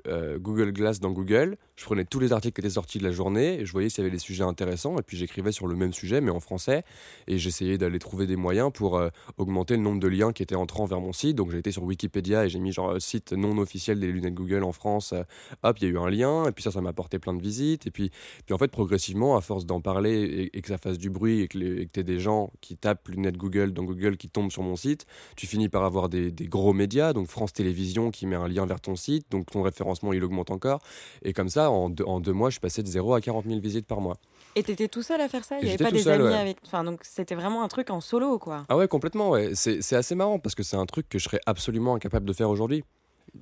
euh, 0.06 0.38
Google 0.38 0.73
Glass 0.73 1.00
dans 1.00 1.12
Google, 1.12 1.56
je 1.76 1.85
prenais 1.85 2.05
tous 2.05 2.21
les 2.21 2.32
articles 2.32 2.61
qui 2.61 2.67
étaient 2.67 2.75
sortis 2.75 2.99
de 2.99 3.05
la 3.05 3.11
journée 3.11 3.65
je 3.65 3.73
voyais 3.73 3.88
s'il 3.88 4.05
y 4.05 4.06
avait 4.06 4.15
des 4.15 4.21
sujets 4.21 4.44
intéressants 4.44 4.99
et 4.99 5.03
puis 5.03 5.17
j'écrivais 5.17 5.50
sur 5.50 5.67
le 5.67 5.76
même 5.76 5.94
sujet 5.94 6.21
mais 6.21 6.31
en 6.31 6.41
français 6.41 6.85
et 7.26 7.38
j'essayais 7.38 7.79
d'aller 7.79 7.99
trouver 7.99 8.26
des 8.26 8.37
moyens 8.37 8.71
pour 8.71 8.99
euh, 8.99 9.09
augmenter 9.38 9.76
le 9.76 9.82
nombre 9.82 10.00
de 10.00 10.09
liens 10.09 10.32
qui 10.32 10.43
étaient 10.43 10.56
entrants 10.56 10.85
vers 10.85 11.00
mon 11.00 11.15
site. 11.15 11.37
Donc 11.37 11.50
j'ai 11.50 11.59
été 11.59 11.73
sur 11.73 11.85
Wikipédia 11.85 12.44
et 12.44 12.50
j'ai 12.50 12.59
mis 12.59 12.71
genre 12.71 12.91
euh, 12.91 12.99
site 12.99 13.32
non 13.32 13.56
officiel 13.56 13.99
des 13.99 14.09
lunettes 14.12 14.35
Google 14.35 14.62
en 14.62 14.73
France. 14.73 15.15
hop, 15.62 15.79
il 15.81 15.85
y 15.85 15.87
a 15.87 15.91
eu 15.94 15.99
un 15.99 16.11
lien 16.11 16.44
et 16.47 16.53
puis 16.53 16.62
ça, 16.62 16.70
ça 16.70 16.82
m'a 16.82 16.91
apporté 16.91 17.19
plein 17.19 17.32
de 17.32 17.41
visites 17.41 17.87
et 17.87 17.91
puis, 17.91 18.11
puis 18.44 18.55
en 18.55 18.59
fait 18.59 18.69
progressivement 18.69 19.38
à 19.38 19.41
force 19.41 19.65
d'en 19.65 19.81
parler 19.81 20.50
et, 20.53 20.61
que 20.61 20.69
ça 20.69 20.77
fasse 20.77 20.99
du 20.99 21.09
bruit 21.09 21.41
et 21.41 21.49
que, 21.49 21.85
tu 21.85 22.00
aies 22.00 22.03
des 22.03 22.20
gens 22.20 22.53
qui 22.61 22.77
tapent 22.77 23.09
lunettes 23.09 23.38
Google 23.38 23.73
dans 23.73 23.85
Google 23.85 24.19
qui 24.19 24.29
tombent 24.29 24.50
sur 24.50 24.62
mon 24.62 24.77
site, 24.77 25.06
tu 25.35 25.47
finis 25.47 25.70
par 25.70 25.85
avoir 25.85 26.11
des, 26.11 26.31
des 26.31 26.47
gros 26.47 26.75
médias, 26.75 27.14
donc 27.15 27.29
France 27.29 27.55
Télévisions 27.55 28.11
qui 28.11 28.27
met 28.27 28.37
un 28.37 28.49
lien 28.49 28.67
vers 28.67 28.81
ton 28.81 28.97
site, 28.97 29.31
donc 29.31 29.51
ton 29.51 29.63
référent 29.63 29.95
il 30.13 30.23
augmente 30.23 30.51
encore. 30.51 30.81
Et 31.23 31.33
comme 31.33 31.49
ça, 31.49 31.71
en 31.71 31.89
deux, 31.89 32.05
en 32.05 32.21
deux 32.21 32.33
mois, 32.33 32.51
je 32.51 32.55
suis 32.55 32.61
passé 32.61 32.83
de 32.83 32.89
0 32.89 33.15
à 33.15 33.21
40 33.21 33.47
000 33.47 33.61
visites 33.61 33.87
par 33.87 34.01
mois. 34.01 34.19
Et 34.57 34.63
t'étais 34.63 34.89
tout 34.89 35.03
seul 35.03 35.21
à 35.21 35.29
faire 35.29 35.45
ça? 35.45 35.59
Il 35.61 35.65
n'y 35.65 35.71
avait 35.71 35.83
pas 35.83 35.91
des 35.91 36.07
amis 36.09 36.35
avec. 36.35 36.59
Enfin, 36.67 36.85
donc 36.85 37.01
c'était 37.03 37.35
vraiment 37.35 37.63
un 37.65 37.69
truc 37.69 37.91
en 37.91 38.01
solo, 38.01 38.39
quoi. 38.39 38.67
Ah 38.69 38.77
ouais, 38.77 38.89
complètement, 38.89 39.31
ouais. 39.31 39.53
C'est 39.55 39.97
assez 39.97 40.15
marrant 40.15 40.39
parce 40.39 40.55
que 40.55 40.63
c'est 40.63 40.77
un 40.77 40.87
truc 40.87 41.09
que 41.09 41.19
je 41.19 41.25
serais 41.25 41.41
absolument 41.47 41.95
incapable 41.95 42.27
de 42.27 42.33
faire 42.33 42.51
aujourd'hui. 42.51 42.85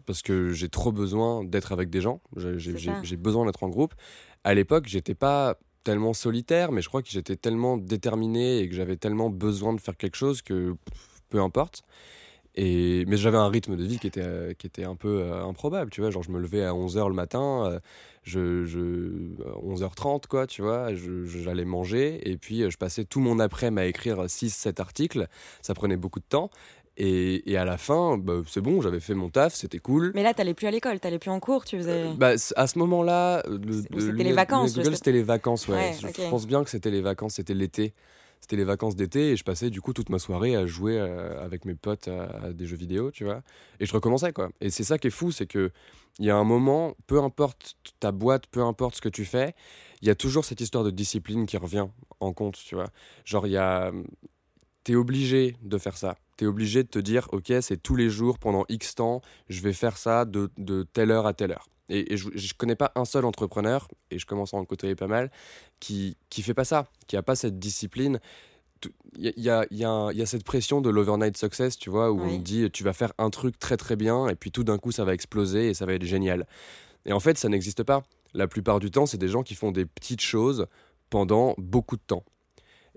Parce 0.06 0.22
que 0.22 0.52
j'ai 0.52 0.70
trop 0.70 0.90
besoin 0.90 1.44
d'être 1.44 1.72
avec 1.72 1.90
des 1.90 2.00
gens. 2.00 2.20
J'ai 2.36 3.16
besoin 3.16 3.44
d'être 3.44 3.62
en 3.62 3.68
groupe. 3.68 3.94
À 4.44 4.54
l'époque, 4.54 4.86
j'étais 4.86 5.14
pas 5.14 5.56
tellement 5.84 6.14
solitaire, 6.14 6.72
mais 6.72 6.80
je 6.80 6.88
crois 6.88 7.02
que 7.02 7.10
j'étais 7.10 7.36
tellement 7.36 7.76
déterminé 7.76 8.60
et 8.60 8.68
que 8.68 8.74
j'avais 8.74 8.96
tellement 8.96 9.28
besoin 9.28 9.74
de 9.74 9.80
faire 9.80 9.96
quelque 9.96 10.16
chose 10.16 10.40
que 10.40 10.76
peu 11.28 11.42
importe. 11.42 11.82
Et, 12.54 13.04
mais 13.06 13.16
j'avais 13.16 13.38
un 13.38 13.48
rythme 13.48 13.76
de 13.76 13.84
vie 13.84 13.98
qui 13.98 14.06
était, 14.06 14.20
euh, 14.22 14.52
qui 14.52 14.66
était 14.66 14.84
un 14.84 14.94
peu 14.94 15.22
euh, 15.22 15.44
improbable, 15.44 15.90
tu 15.90 16.02
vois. 16.02 16.10
Genre, 16.10 16.22
je 16.22 16.30
me 16.30 16.38
levais 16.38 16.64
à 16.64 16.72
11h 16.72 17.08
le 17.08 17.14
matin, 17.14 17.64
euh, 17.66 17.80
je, 18.24 18.64
je, 18.64 18.78
11h30, 19.64 20.26
quoi, 20.26 20.46
tu 20.46 20.60
vois. 20.60 20.88
J'allais 20.94 21.64
manger 21.64 22.20
et 22.30 22.36
puis 22.36 22.70
je 22.70 22.76
passais 22.76 23.04
tout 23.04 23.20
mon 23.20 23.38
après-midi 23.38 23.80
à 23.80 23.86
écrire 23.86 24.24
6-7 24.24 24.80
articles. 24.80 25.28
Ça 25.62 25.72
prenait 25.74 25.96
beaucoup 25.96 26.20
de 26.20 26.26
temps. 26.28 26.50
Et, 26.98 27.50
et, 27.50 27.56
à 27.56 27.64
la 27.64 27.78
fin, 27.78 28.18
bah, 28.18 28.42
c'est 28.46 28.60
bon, 28.60 28.82
j'avais 28.82 29.00
fait 29.00 29.14
mon 29.14 29.30
taf, 29.30 29.54
c'était 29.54 29.78
cool. 29.78 30.12
Mais 30.14 30.22
là, 30.22 30.34
t'allais 30.34 30.52
plus 30.52 30.66
à 30.66 30.70
l'école, 30.70 31.00
t'allais 31.00 31.18
plus 31.18 31.30
en 31.30 31.40
cours, 31.40 31.64
tu 31.64 31.78
faisais. 31.78 32.10
bah, 32.18 32.32
à 32.56 32.66
ce 32.66 32.78
moment-là, 32.80 33.42
c'était 33.98 34.24
les 34.24 34.32
vacances. 34.34 34.78
C'était 34.78 35.12
les 35.12 35.22
vacances, 35.22 35.68
ouais. 35.68 35.94
Je 36.02 36.28
pense 36.28 36.46
bien 36.46 36.62
que 36.62 36.68
c'était 36.68 36.90
les 36.90 37.00
vacances, 37.00 37.34
c'était 37.34 37.54
l'été 37.54 37.94
c'était 38.42 38.56
les 38.56 38.64
vacances 38.64 38.96
d'été 38.96 39.30
et 39.30 39.36
je 39.36 39.44
passais 39.44 39.70
du 39.70 39.80
coup 39.80 39.92
toute 39.92 40.10
ma 40.10 40.18
soirée 40.18 40.56
à 40.56 40.66
jouer 40.66 40.98
euh, 40.98 41.42
avec 41.42 41.64
mes 41.64 41.74
potes 41.74 42.08
à, 42.08 42.52
des 42.52 42.66
jeux 42.66 42.76
vidéo, 42.76 43.10
tu 43.10 43.24
vois. 43.24 43.42
Et 43.80 43.86
je 43.86 43.92
recommençais 43.92 44.32
quoi. 44.32 44.50
Et 44.60 44.68
c'est 44.68 44.84
ça 44.84 44.98
qui 44.98 45.06
est 45.06 45.10
fou, 45.10 45.30
c'est 45.30 45.46
que 45.46 45.70
il 46.18 46.26
y 46.26 46.30
a 46.30 46.36
un 46.36 46.44
moment, 46.44 46.94
peu 47.06 47.22
importe 47.22 47.76
ta 47.98 48.12
boîte, 48.12 48.46
peu 48.48 48.60
importe 48.60 48.96
ce 48.96 49.00
que 49.00 49.08
tu 49.08 49.24
fais, 49.24 49.54
il 50.02 50.08
y 50.08 50.10
a 50.10 50.14
toujours 50.14 50.44
cette 50.44 50.60
histoire 50.60 50.84
de 50.84 50.90
discipline 50.90 51.46
qui 51.46 51.56
revient 51.56 51.86
en 52.20 52.32
compte, 52.32 52.58
tu 52.62 52.74
vois. 52.74 52.90
Genre 53.24 53.46
il 53.46 53.52
y 53.52 53.56
a 53.56 53.92
t'es 54.84 54.96
obligé 54.96 55.56
de 55.62 55.78
faire 55.78 55.96
ça. 55.96 56.16
T'es 56.36 56.46
obligé 56.46 56.82
de 56.82 56.88
te 56.88 56.98
dire, 56.98 57.28
ok, 57.32 57.52
c'est 57.60 57.80
tous 57.80 57.94
les 57.94 58.10
jours 58.10 58.38
pendant 58.38 58.64
X 58.68 58.96
temps, 58.96 59.20
je 59.48 59.62
vais 59.62 59.72
faire 59.72 59.96
ça 59.96 60.24
de, 60.24 60.50
de 60.58 60.82
telle 60.82 61.10
heure 61.10 61.26
à 61.26 61.34
telle 61.34 61.52
heure. 61.52 61.68
Et, 61.92 62.16
je 62.16 62.28
ne 62.28 62.56
connais 62.56 62.74
pas 62.74 62.90
un 62.94 63.04
seul 63.04 63.24
entrepreneur, 63.24 63.86
et 64.10 64.18
je 64.18 64.24
commence 64.24 64.54
à 64.54 64.56
en 64.56 64.64
côtoyer 64.64 64.94
pas 64.94 65.06
mal, 65.06 65.30
qui 65.78 66.16
ne 66.38 66.42
fait 66.42 66.54
pas 66.54 66.64
ça, 66.64 66.88
qui 67.06 67.16
n'a 67.16 67.22
pas 67.22 67.36
cette 67.36 67.58
discipline. 67.58 68.18
Il 69.16 69.32
y 69.36 69.50
a, 69.50 69.64
y, 69.70 69.84
a, 69.84 70.10
y 70.12 70.22
a, 70.22 70.26
cette 70.26 70.42
pression 70.42 70.80
de 70.80 70.90
l'overnight 70.90 71.36
success, 71.36 71.76
tu 71.76 71.90
vois, 71.90 72.10
où 72.10 72.20
on 72.20 72.38
dit 72.38 72.68
tu 72.72 72.82
vas 72.82 72.92
faire 72.92 73.12
un 73.18 73.30
truc 73.30 73.58
très 73.58 73.76
très 73.76 73.94
bien, 73.94 74.28
et 74.28 74.34
puis 74.34 74.50
tout 74.50 74.64
d'un 74.64 74.78
coup 74.78 74.90
ça 74.90 75.04
va 75.04 75.12
exploser 75.12 75.68
et 75.68 75.74
ça 75.74 75.86
va 75.86 75.92
être 75.92 76.04
génial. 76.04 76.46
Et 77.04 77.12
en 77.12 77.20
fait, 77.20 77.36
ça 77.38 77.48
n'existe 77.48 77.82
pas. 77.82 78.02
La 78.34 78.48
plupart 78.48 78.80
du 78.80 78.90
temps, 78.90 79.06
c'est 79.06 79.18
des 79.18 79.28
gens 79.28 79.42
qui 79.42 79.54
font 79.54 79.70
des 79.70 79.84
petites 79.84 80.22
choses 80.22 80.66
pendant 81.10 81.54
beaucoup 81.58 81.96
de 81.96 82.02
temps. 82.06 82.24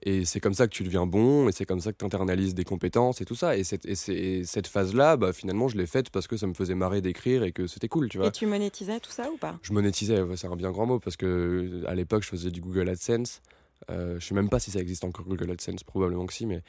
Et 0.03 0.25
c'est 0.25 0.39
comme 0.39 0.53
ça 0.53 0.67
que 0.67 0.73
tu 0.73 0.83
deviens 0.83 1.05
bon, 1.05 1.47
et 1.47 1.51
c'est 1.51 1.65
comme 1.65 1.79
ça 1.79 1.91
que 1.91 1.97
tu 1.97 2.05
internalises 2.05 2.53
des 2.53 2.63
compétences 2.63 3.21
et 3.21 3.25
tout 3.25 3.35
ça. 3.35 3.57
Et 3.57 3.63
cette, 3.63 3.85
et 3.85 4.43
cette 4.43 4.67
phase-là, 4.67 5.17
bah, 5.17 5.33
finalement, 5.33 5.67
je 5.67 5.77
l'ai 5.77 5.87
faite 5.87 6.09
parce 6.09 6.27
que 6.27 6.37
ça 6.37 6.47
me 6.47 6.53
faisait 6.53 6.75
marrer 6.75 7.01
d'écrire 7.01 7.43
et 7.43 7.51
que 7.51 7.65
c'était 7.65 7.87
cool, 7.87 8.09
tu 8.09 8.17
vois. 8.17 8.27
Et 8.27 8.31
tu 8.31 8.45
monétisais 8.45 8.99
tout 8.99 9.11
ça 9.11 9.31
ou 9.31 9.37
pas? 9.37 9.57
Je 9.61 9.73
monétisais, 9.73 10.21
c'est 10.35 10.47
un 10.47 10.55
bien 10.55 10.71
grand 10.71 10.85
mot, 10.85 10.99
parce 10.99 11.15
que 11.15 11.83
à 11.87 11.95
l'époque, 11.95 12.23
je 12.23 12.29
faisais 12.29 12.51
du 12.51 12.61
Google 12.61 12.89
AdSense. 12.89 13.41
Euh, 13.89 14.19
je 14.19 14.25
sais 14.25 14.35
même 14.35 14.49
pas 14.49 14.59
si 14.59 14.71
ça 14.71 14.79
existe 14.79 15.03
encore 15.03 15.25
Google 15.25 15.51
AdSense, 15.51 15.83
probablement 15.83 16.25
que 16.25 16.33
si, 16.33 16.45
mais 16.45 16.61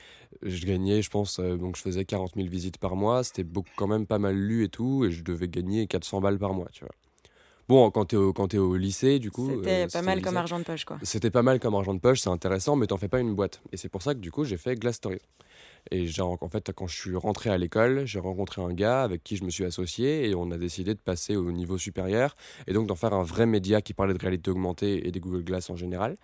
je 0.42 0.66
gagnais, 0.66 1.02
je 1.02 1.10
pense, 1.10 1.38
euh, 1.38 1.56
donc 1.56 1.76
je 1.76 1.82
faisais 1.82 2.04
40 2.04 2.32
000 2.36 2.48
visites 2.48 2.78
par 2.78 2.96
mois, 2.96 3.24
c'était 3.24 3.46
quand 3.76 3.86
même 3.86 4.06
pas 4.06 4.18
mal 4.18 4.36
lu 4.36 4.64
et 4.64 4.68
tout, 4.68 5.04
et 5.04 5.10
je 5.10 5.22
devais 5.22 5.48
gagner 5.48 5.86
400 5.86 6.20
balles 6.20 6.38
par 6.38 6.52
mois, 6.52 6.68
tu 6.72 6.84
vois. 6.84 6.94
Bon, 7.68 7.90
quand 7.90 8.04
t'es 8.06 8.16
au, 8.16 8.32
quand 8.32 8.54
es 8.54 8.58
au 8.58 8.76
lycée, 8.76 9.18
du 9.18 9.30
coup. 9.30 9.50
C'était 9.62 9.86
pas 9.88 10.02
mal 10.02 10.22
comme 10.22 10.36
argent 10.36 10.58
de 10.58 10.64
poche, 10.64 10.84
quoi. 10.84 10.98
C'était 11.02 11.30
pas 11.30 11.42
mal 11.42 11.58
comme 11.58 11.74
argent 11.74 11.94
de 11.94 12.00
poche, 12.00 12.20
c'est 12.20 12.30
intéressant, 12.30 12.76
mais 12.76 12.86
t'en 12.86 12.96
fais 12.96 13.08
pas 13.08 13.20
une 13.20 13.34
boîte. 13.34 13.60
Et 13.72 13.76
c'est 13.76 13.88
pour 13.88 14.02
ça 14.02 14.14
que 14.14 14.20
du 14.20 14.30
coup, 14.30 14.44
j'ai 14.44 14.56
fait 14.56 14.76
Glass 14.76 14.96
Stories. 14.96 15.18
Et 15.90 16.06
genre, 16.06 16.36
en 16.40 16.48
fait, 16.48 16.72
quand 16.74 16.86
je 16.86 16.96
suis 16.96 17.16
rentré 17.16 17.50
à 17.50 17.58
l'école, 17.58 18.06
j'ai 18.06 18.18
rencontré 18.18 18.62
un 18.62 18.72
gars 18.72 19.02
avec 19.02 19.22
qui 19.22 19.36
je 19.36 19.44
me 19.44 19.50
suis 19.50 19.64
associé 19.64 20.28
et 20.28 20.34
on 20.34 20.50
a 20.50 20.58
décidé 20.58 20.94
de 20.94 21.00
passer 21.00 21.36
au 21.36 21.52
niveau 21.52 21.78
supérieur 21.78 22.36
et 22.66 22.72
donc 22.72 22.86
d'en 22.86 22.96
faire 22.96 23.12
un 23.14 23.22
vrai 23.22 23.46
média 23.46 23.80
qui 23.80 23.94
parlait 23.94 24.14
de 24.14 24.18
réalité 24.18 24.50
augmentée 24.50 25.06
et 25.06 25.12
des 25.12 25.20
Google 25.20 25.44
Glass 25.44 25.70
en 25.70 25.76
général. 25.76 26.16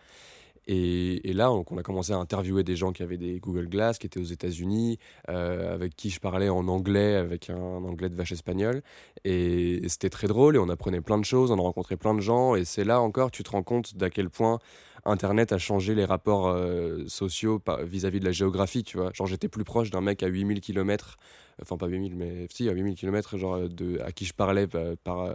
Et, 0.69 1.33
là, 1.33 1.52
on 1.52 1.62
a 1.76 1.83
commencé 1.83 2.12
à 2.12 2.16
interviewer 2.16 2.62
des 2.62 2.76
gens 2.76 2.92
qui 2.92 3.02
avaient 3.02 3.16
des 3.16 3.40
Google 3.40 3.69
Glass, 3.69 3.99
qui 3.99 4.07
étaient 4.07 4.21
aux 4.21 4.25
États-Unis, 4.25 4.99
euh, 5.28 5.75
avec 5.75 5.97
qui 5.97 6.11
je 6.11 6.21
parlais 6.21 6.49
en 6.49 6.69
anglais, 6.69 7.16
avec 7.16 7.50
un, 7.50 7.57
anglais 7.57 8.09
de 8.09 8.14
vache 8.14 8.33
espagnol. 8.33 8.83
Et, 9.25 9.83
c'était 9.88 10.11
très 10.11 10.28
drôle 10.28 10.57
et 10.57 10.59
on 10.59 10.69
apprenait 10.69 11.00
plein 11.00 11.19
de 11.19 11.25
choses, 11.25 11.50
on 11.50 11.59
a 11.59 11.62
rencontré 11.62 11.97
plein 11.97 12.14
de 12.14 12.21
gens. 12.21 12.54
Et 12.54 12.64
c'est 12.64 12.85
là 12.85 13.00
encore, 13.00 13.31
tu 13.31 13.42
te 13.42 13.50
rends 13.50 13.62
compte 13.62 13.97
d'à 13.97 14.11
quel 14.11 14.31
point 14.31 14.59
Internet 15.04 15.52
a 15.52 15.59
changé 15.59 15.97
les 15.97 16.04
rapports 16.04 16.49
euh, 16.49 17.04
sociaux 17.09 17.61
vis-à-vis 17.83 18.21
de 18.21 18.25
la 18.25 18.33
géographie, 18.33 18.85
tu 18.85 18.99
vois. 18.99 19.11
Genre, 19.12 19.26
j'étais 19.26 19.49
plus 19.49 19.64
proche 19.64 19.90
d'un 19.90 20.00
mec 20.00 20.23
à 20.23 20.28
8000 20.28 20.61
km, 20.61 21.16
enfin 21.61 21.76
pas 21.76 21.88
8000, 21.88 22.14
mais 22.14 22.47
si, 22.50 22.69
à 22.69 22.73
8000 22.73 22.95
km, 22.95 23.37
genre, 23.37 23.59
à 24.04 24.12
qui 24.12 24.25
je 24.25 24.33
parlais 24.33 24.69
euh, 24.76 24.95
par, 25.02 25.35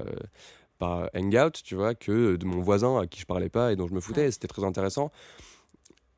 par 0.78 1.10
Hangout, 1.16 1.52
tu 1.64 1.76
vois, 1.76 1.96
que 1.96 2.36
de 2.36 2.46
mon 2.46 2.62
voisin 2.62 3.00
à 3.00 3.08
qui 3.08 3.20
je 3.20 3.26
parlais 3.26 3.50
pas 3.50 3.72
et 3.72 3.76
dont 3.76 3.88
je 3.88 3.94
me 3.94 4.00
foutais. 4.00 4.32
C'était 4.32 4.48
très 4.48 4.64
intéressant. 4.64 5.12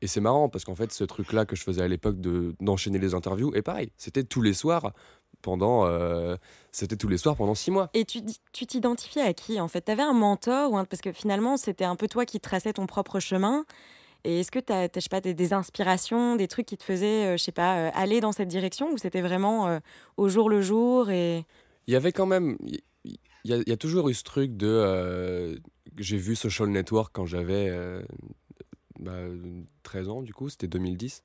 Et 0.02 0.06
c'est 0.06 0.20
marrant 0.20 0.48
parce 0.48 0.64
qu'en 0.64 0.74
fait, 0.74 0.92
ce 0.92 1.04
truc-là 1.04 1.44
que 1.44 1.56
je 1.56 1.62
faisais 1.62 1.82
à 1.82 1.88
l'époque 1.88 2.20
de, 2.20 2.54
d'enchaîner 2.60 2.98
les 2.98 3.14
interviews, 3.14 3.54
et 3.54 3.62
pareil, 3.62 3.92
c'était 3.96 4.24
tous 4.24 4.40
les 4.40 4.54
soirs 4.54 4.92
pendant, 5.42 5.86
euh, 5.86 6.36
c'était 6.72 6.96
tous 6.96 7.08
les 7.08 7.18
soirs 7.18 7.36
pendant 7.36 7.54
six 7.54 7.70
mois. 7.70 7.90
Et 7.94 8.04
tu, 8.04 8.22
t'identifiais 8.52 9.22
à 9.22 9.34
qui 9.34 9.60
en 9.60 9.68
fait? 9.68 9.82
Tu 9.82 9.92
avais 9.92 10.02
un 10.02 10.12
mentor 10.12 10.72
ou 10.72 10.84
Parce 10.84 11.02
que 11.02 11.12
finalement, 11.12 11.56
c'était 11.56 11.84
un 11.84 11.96
peu 11.96 12.08
toi 12.08 12.24
qui 12.24 12.40
traçais 12.40 12.72
ton 12.72 12.86
propre 12.86 13.20
chemin. 13.20 13.64
Et 14.24 14.40
est-ce 14.40 14.50
que 14.50 14.58
tu 14.58 14.72
as, 14.72 14.88
je 14.94 15.00
sais 15.00 15.08
pas, 15.08 15.22
des, 15.22 15.52
inspirations, 15.54 16.36
des 16.36 16.46
trucs 16.46 16.66
qui 16.66 16.76
te 16.76 16.84
faisaient, 16.84 17.26
euh, 17.26 17.36
je 17.38 17.42
sais 17.42 17.52
pas, 17.52 17.76
euh, 17.76 17.90
aller 17.94 18.20
dans 18.20 18.32
cette 18.32 18.48
direction 18.48 18.90
ou 18.92 18.98
c'était 18.98 19.22
vraiment 19.22 19.80
au 20.16 20.28
jour 20.28 20.48
le 20.48 20.60
jour 20.60 21.10
et... 21.10 21.44
Il 21.86 21.94
y 21.94 21.96
avait 21.96 22.12
quand 22.12 22.26
même, 22.26 22.56
il 22.66 22.80
y, 23.44 23.72
a 23.72 23.76
toujours 23.76 24.08
eu 24.08 24.14
ce 24.14 24.22
truc 24.24 24.56
de, 24.56 25.60
j'ai 25.98 26.16
vu 26.16 26.36
Social 26.36 26.68
Network 26.68 27.10
quand 27.12 27.26
j'avais 27.26 27.70
bah, 28.98 29.24
13 29.82 30.08
ans 30.08 30.22
du 30.22 30.34
coup, 30.34 30.48
c'était 30.48 30.68
2010 30.68 31.22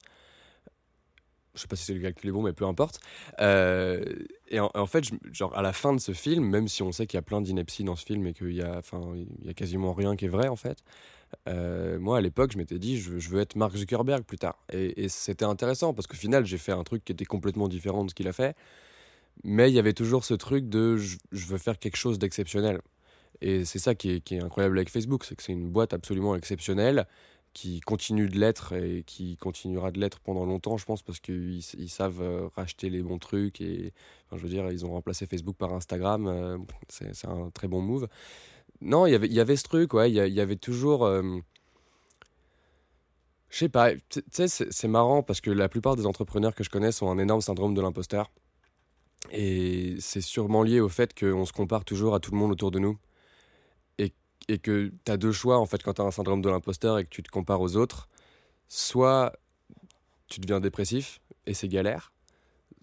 je 1.55 1.61
sais 1.61 1.67
pas 1.67 1.75
si 1.75 1.85
c'est 1.85 1.93
le 1.93 2.01
calcul 2.01 2.29
est 2.29 2.33
bon, 2.33 2.41
mais 2.41 2.53
peu 2.53 2.65
importe. 2.65 2.99
Euh, 3.39 4.03
et 4.49 4.59
en, 4.59 4.85
fait, 4.85 5.05
genre 5.31 5.57
à 5.57 5.61
la 5.61 5.73
fin 5.73 5.93
de 5.93 5.99
ce 5.99 6.11
film, 6.11 6.45
même 6.45 6.67
si 6.67 6.83
on 6.83 6.91
sait 6.91 7.07
qu'il 7.07 7.17
y 7.17 7.19
a 7.19 7.23
plein 7.23 7.41
d'inepties 7.41 7.83
dans 7.83 7.95
ce 7.95 8.05
film 8.05 8.27
et 8.27 8.33
qu'il 8.33 8.53
y 8.53 8.61
a, 8.61 8.81
il 9.15 9.45
y 9.45 9.49
a 9.49 9.53
quasiment 9.53 9.93
rien 9.93 10.15
qui 10.15 10.25
est 10.25 10.29
vrai 10.29 10.47
en 10.47 10.55
fait. 10.55 10.83
Euh, 11.49 11.97
moi, 11.99 12.17
à 12.17 12.21
l'époque, 12.21 12.51
je 12.53 12.57
m'étais 12.57 12.77
dit, 12.77 12.99
je, 12.99 13.29
veux 13.29 13.39
être 13.39 13.55
Mark 13.55 13.75
Zuckerberg 13.75 14.23
plus 14.23 14.37
tard. 14.37 14.57
Et, 14.71 15.09
c'était 15.09 15.45
intéressant 15.45 15.93
parce 15.93 16.07
qu'au 16.07 16.15
final, 16.15 16.45
j'ai 16.45 16.57
fait 16.57 16.71
un 16.71 16.83
truc 16.83 17.03
qui 17.03 17.11
était 17.11 17.25
complètement 17.25 17.67
différent 17.67 18.03
de 18.03 18.09
ce 18.09 18.15
qu'il 18.15 18.27
a 18.27 18.33
fait. 18.33 18.55
Mais 19.43 19.69
il 19.69 19.75
y 19.75 19.79
avait 19.79 19.93
toujours 19.93 20.25
ce 20.25 20.33
truc 20.33 20.69
de, 20.69 20.97
je, 20.97 21.17
veux 21.31 21.57
faire 21.57 21.77
quelque 21.77 21.97
chose 21.97 22.19
d'exceptionnel. 22.19 22.81
Et 23.41 23.65
c'est 23.65 23.79
ça 23.79 23.95
qui 23.95 24.11
est, 24.11 24.21
qui 24.21 24.35
est 24.35 24.41
incroyable 24.41 24.77
avec 24.77 24.89
Facebook, 24.89 25.23
c'est 25.25 25.35
que 25.35 25.43
c'est 25.43 25.53
une 25.53 25.69
boîte 25.69 25.93
absolument 25.93 26.35
exceptionnelle 26.35 27.05
qui 27.55 27.79
continue 27.79 28.27
de 28.27 28.37
l'être 28.37 28.73
et 28.73 29.03
qui 29.07 29.37
continuera 29.37 29.89
de 29.89 29.99
l'être 29.99 30.19
pendant 30.19 30.45
longtemps, 30.45 30.75
je 30.75 30.85
pense, 30.85 31.01
parce 31.01 31.21
qu'ils 31.21 31.63
ils 31.77 31.89
savent 31.89 32.21
euh, 32.21 32.49
racheter 32.55 32.89
les 32.89 33.01
bons 33.01 33.17
trucs. 33.17 33.61
Et 33.61 33.93
je 34.33 34.37
veux 34.37 34.49
dire, 34.49 34.69
ils 34.71 34.85
ont 34.85 34.91
remplacé 34.91 35.25
Facebook 35.25 35.55
par 35.55 35.73
Instagram. 35.73 36.27
Euh, 36.27 36.57
c'est 36.89 37.25
un 37.25 37.49
très 37.51 37.69
bon 37.69 37.81
move. 37.81 38.09
Non, 38.81 39.07
y 39.07 39.13
il 39.13 39.33
y 39.33 39.39
avait 39.39 39.55
ce 39.55 39.63
truc, 39.63 39.93
ouais. 39.93 40.11
Il 40.11 40.15
y, 40.15 40.41
avait 40.41 40.57
toujours. 40.57 41.05
Euh, 41.05 41.39
je 43.49 43.57
sais 43.57 43.69
pas, 43.69 43.91
tu 44.09 44.21
sais, 44.31 44.47
c'est 44.49 44.87
marrant 44.89 45.23
parce 45.23 45.39
que 45.39 45.49
la 45.49 45.69
plupart 45.69 45.95
des 45.95 46.05
entrepreneurs 46.05 46.55
que 46.55 46.63
je 46.65 46.69
connais 46.69 47.01
ont 47.01 47.09
un 47.09 47.17
énorme 47.17 47.41
syndrome 47.41 47.73
de 47.73 47.81
l'imposteur. 47.81 48.29
Et 49.31 49.95
c'est 49.99 50.21
sûrement 50.21 50.63
lié 50.63 50.79
au 50.79 50.89
fait 50.89 51.17
qu'on 51.17 51.45
se 51.45 51.53
compare 51.53 51.85
toujours 51.85 52.15
à 52.15 52.19
tout 52.19 52.31
le 52.31 52.37
monde 52.37 52.51
autour 52.51 52.71
de 52.71 52.79
nous 52.79 52.97
et 54.47 54.57
que 54.57 54.91
tu 55.05 55.11
as 55.11 55.17
deux 55.17 55.31
choix 55.31 55.57
en 55.57 55.65
fait 55.65 55.81
quand 55.81 55.93
tu 55.93 56.01
as 56.01 56.05
un 56.05 56.11
syndrome 56.11 56.41
de 56.41 56.49
l'imposteur 56.49 56.99
et 56.99 57.03
que 57.03 57.09
tu 57.09 57.23
te 57.23 57.29
compares 57.29 57.61
aux 57.61 57.75
autres. 57.75 58.07
Soit 58.67 59.33
tu 60.27 60.39
deviens 60.39 60.59
dépressif 60.59 61.19
et 61.45 61.53
c'est 61.53 61.67
galère, 61.67 62.11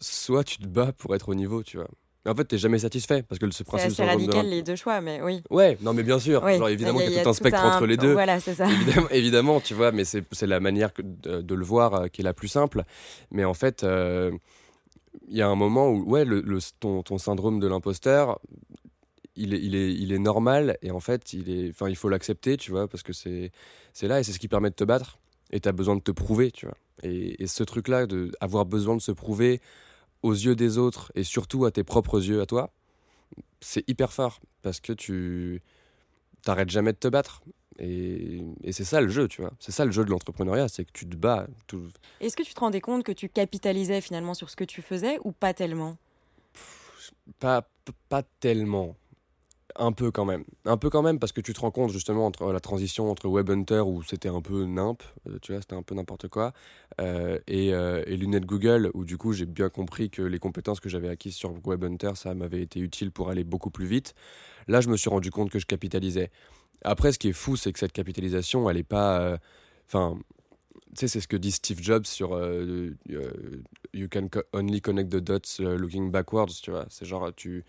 soit 0.01 0.45
tu 0.45 0.59
te 0.59 0.67
bats 0.67 0.93
pour 0.93 1.15
être 1.15 1.29
au 1.29 1.35
niveau, 1.35 1.63
tu 1.63 1.77
vois. 1.77 1.89
Mais 2.25 2.31
en 2.31 2.37
fait, 2.37 2.45
t'es 2.45 2.59
jamais 2.59 2.79
satisfait 2.79 3.25
parce 3.25 3.41
que 3.41 3.51
ce 3.51 3.65
principe. 3.65 3.91
C'est 3.91 4.05
radical 4.05 4.49
les 4.49 4.63
deux 4.63 4.77
choix, 4.77 5.01
mais 5.01 5.21
oui. 5.23 5.43
Ouais, 5.51 5.77
non, 5.81 5.93
mais 5.93 6.05
bien 6.05 6.21
sûr. 6.21 6.49
Genre, 6.49 6.69
évidemment, 6.69 7.01
il 7.01 7.11
y, 7.11 7.19
a 7.19 7.23
tout 7.25 7.29
un 7.29 7.33
spectre 7.33 7.65
entre 7.65 7.85
les 7.85 7.97
deux. 7.97 8.13
Voilà, 8.13 8.39
c'est 8.39 8.55
ça. 8.55 8.71
Évidemment, 8.71 9.09
évidemment, 9.11 9.61
tu 9.61 9.75
vois, 9.75 9.91
mais 9.91 10.05
c'est 10.05 10.25
la 10.43 10.61
manière 10.61 10.91
de, 11.03 11.55
le 11.55 11.65
voir 11.65 11.95
euh, 11.95 12.07
qui 12.07 12.21
est 12.21 12.25
la 12.25 12.33
plus 12.33 12.47
simple. 12.47 12.85
Mais 13.33 13.45
en 13.45 13.55
fait, 13.55 13.83
euh, 13.83 14.31
il 15.29 15.37
y 15.37 15.43
a 15.43 15.49
un 15.49 15.55
moment 15.55 15.91
où, 15.91 16.03
ouais, 16.05 16.25
le, 16.25 16.59
ton, 16.81 17.03
ton, 17.03 17.19
syndrome 17.19 17.61
de 17.61 17.67
l'imposteur, 17.67 18.41
il 19.37 19.55
est, 19.55 19.61
il, 19.63 19.75
est, 19.75 19.93
il 19.95 20.13
est 20.13 20.19
normal 20.19 20.79
et 20.83 20.91
en 20.91 21.01
fait, 21.01 21.33
il, 21.33 21.51
est, 21.51 21.75
il 21.89 21.97
faut 21.97 22.09
l'accepter, 22.09 22.57
tu 22.57 22.71
vois, 22.71 22.89
parce 22.89 23.03
que 23.03 23.13
c'est 23.13 23.51
là 24.03 24.21
et 24.21 24.23
c'est 24.23 24.33
ce 24.33 24.39
qui 24.39 24.49
permet 24.49 24.71
de 24.71 24.75
te 24.75 24.85
battre 24.85 25.19
et 25.51 25.61
tu 25.61 25.69
as 25.69 25.73
besoin 25.73 25.97
de 25.97 26.03
te 26.03 26.11
prouver, 26.11 26.51
tu 26.51 26.67
vois. 26.67 26.77
Et, 27.03 27.43
et 27.43 27.47
ce 27.47 27.63
truc-là, 27.65 28.07
d'avoir 28.07 28.65
besoin 28.65 28.97
de 28.97 29.01
se 29.01 29.13
prouver 29.13 29.61
aux 30.23 30.33
yeux 30.33 30.55
des 30.55 30.79
autres 30.79 31.11
et 31.15 31.25
surtout 31.25 31.65
à 31.65 31.71
tes 31.71 31.85
propres 31.85 32.23
yeux 32.23 32.41
à 32.41 32.47
toi, 32.47 32.71
c'est 33.61 33.89
hyper 33.89 34.13
fort 34.13 34.41
parce 34.63 34.81
que 34.81 34.93
tu 34.93 35.63
t'arrêtes 36.43 36.71
jamais 36.71 36.93
de 36.93 36.99
te 36.99 37.09
battre. 37.09 37.43
Et, 37.79 38.43
et 38.63 38.73
c'est 38.73 38.85
ça 38.85 39.01
le 39.01 39.09
jeu, 39.09 39.29
tu 39.29 39.41
vois. 39.41 39.53
C'est 39.59 39.73
ça 39.73 39.85
le 39.85 39.93
jeu 39.93 40.05
de 40.05 40.11
l'entrepreneuriat, 40.11 40.69
c'est 40.69 40.85
que 40.85 40.93
tu 40.93 41.07
te 41.07 41.17
bats. 41.17 41.47
Tout... 41.67 41.89
Est-ce 42.21 42.37
que 42.37 42.43
tu 42.43 42.55
te 42.55 42.61
rendais 42.61 42.81
compte 42.81 43.05
que 43.05 43.13
tu 43.13 43.29
capitalisais 43.29 44.01
finalement 44.01 44.35
sur 44.35 44.51
ce 44.51 44.57
que 44.57 44.65
tu 44.65 44.83
faisais 44.83 45.19
ou 45.25 45.33
pas 45.33 45.55
tellement? 45.55 45.97
Pas, 47.39 47.67
pas 48.09 48.23
tellement. 48.41 48.97
Un 49.75 49.93
peu 49.93 50.11
quand 50.11 50.27
même. 50.27 50.45
Un 50.67 50.77
peu 50.77 50.91
quand 50.91 51.01
même 51.01 51.19
parce 51.19 51.33
que 51.33 51.41
tu 51.41 51.55
te 51.55 51.61
rends 51.61 51.71
compte 51.71 51.91
justement 51.91 52.27
entre 52.27 52.53
la 52.53 52.61
transition 52.61 53.11
entre 53.11 53.27
Web 53.27 53.49
Hunter 53.49 53.81
où 53.81 54.03
c'était 54.03 54.29
un 54.29 54.43
peu 54.43 54.65
nimp, 54.65 55.03
euh, 55.27 55.39
tu 55.41 55.53
vois, 55.53 55.63
c'était 55.63 55.75
un 55.75 55.83
peu 55.83 55.95
n'importe 55.95 56.29
quoi, 56.29 56.53
euh, 57.01 57.39
et, 57.47 57.73
euh, 57.73 58.03
et 58.07 58.19
Lunettes 58.19 58.45
Google 58.45 58.91
où 58.93 59.07
du 59.07 59.17
coup 59.17 59.33
j'ai 59.33 59.47
bien 59.47 59.71
compris 59.71 60.11
que 60.11 60.21
les 60.21 60.39
compétences 60.39 60.79
que 60.79 60.91
j'avais 60.91 61.09
acquises 61.09 61.37
sur 61.37 61.55
Web 61.67 61.85
Hunter 61.85 62.11
ça 62.17 62.35
m'avait 62.35 62.61
été 62.61 62.81
utile 62.81 63.13
pour 63.13 63.31
aller 63.31 63.45
beaucoup 63.45 63.71
plus 63.71 63.87
vite. 63.87 64.15
Là 64.69 64.83
je 64.83 64.91
me 64.91 64.97
suis 64.99 65.09
rendu 65.09 65.31
compte 65.31 65.49
que 65.49 65.59
je 65.59 65.65
capitalisais. 65.65 66.31
Après 66.85 67.13
ce 67.13 67.19
qui 67.19 67.29
est 67.29 67.33
fou 67.33 67.57
c'est 67.57 67.73
que 67.73 67.79
cette 67.79 67.93
capitalisation 67.93 68.69
elle 68.69 68.77
est 68.77 68.83
pas. 68.83 69.39
Enfin. 69.87 70.19
tu 70.91 71.01
sais, 71.01 71.09
c'est 71.09 71.21
ce 71.21 71.29
que 71.29 71.37
dit 71.37 71.53
Steve 71.53 71.81
Jobs 71.83 72.07
sur 72.07 72.39
You 73.95 74.09
can 74.11 74.29
only 74.53 74.81
connect 74.81 75.11
the 75.11 75.17
dots 75.17 75.59
looking 75.59 76.11
backwards, 76.11 76.53
tu 76.63 76.71
vois. 76.71 76.87
C'est 76.89 77.05
genre, 77.05 77.31
tu, 77.35 77.65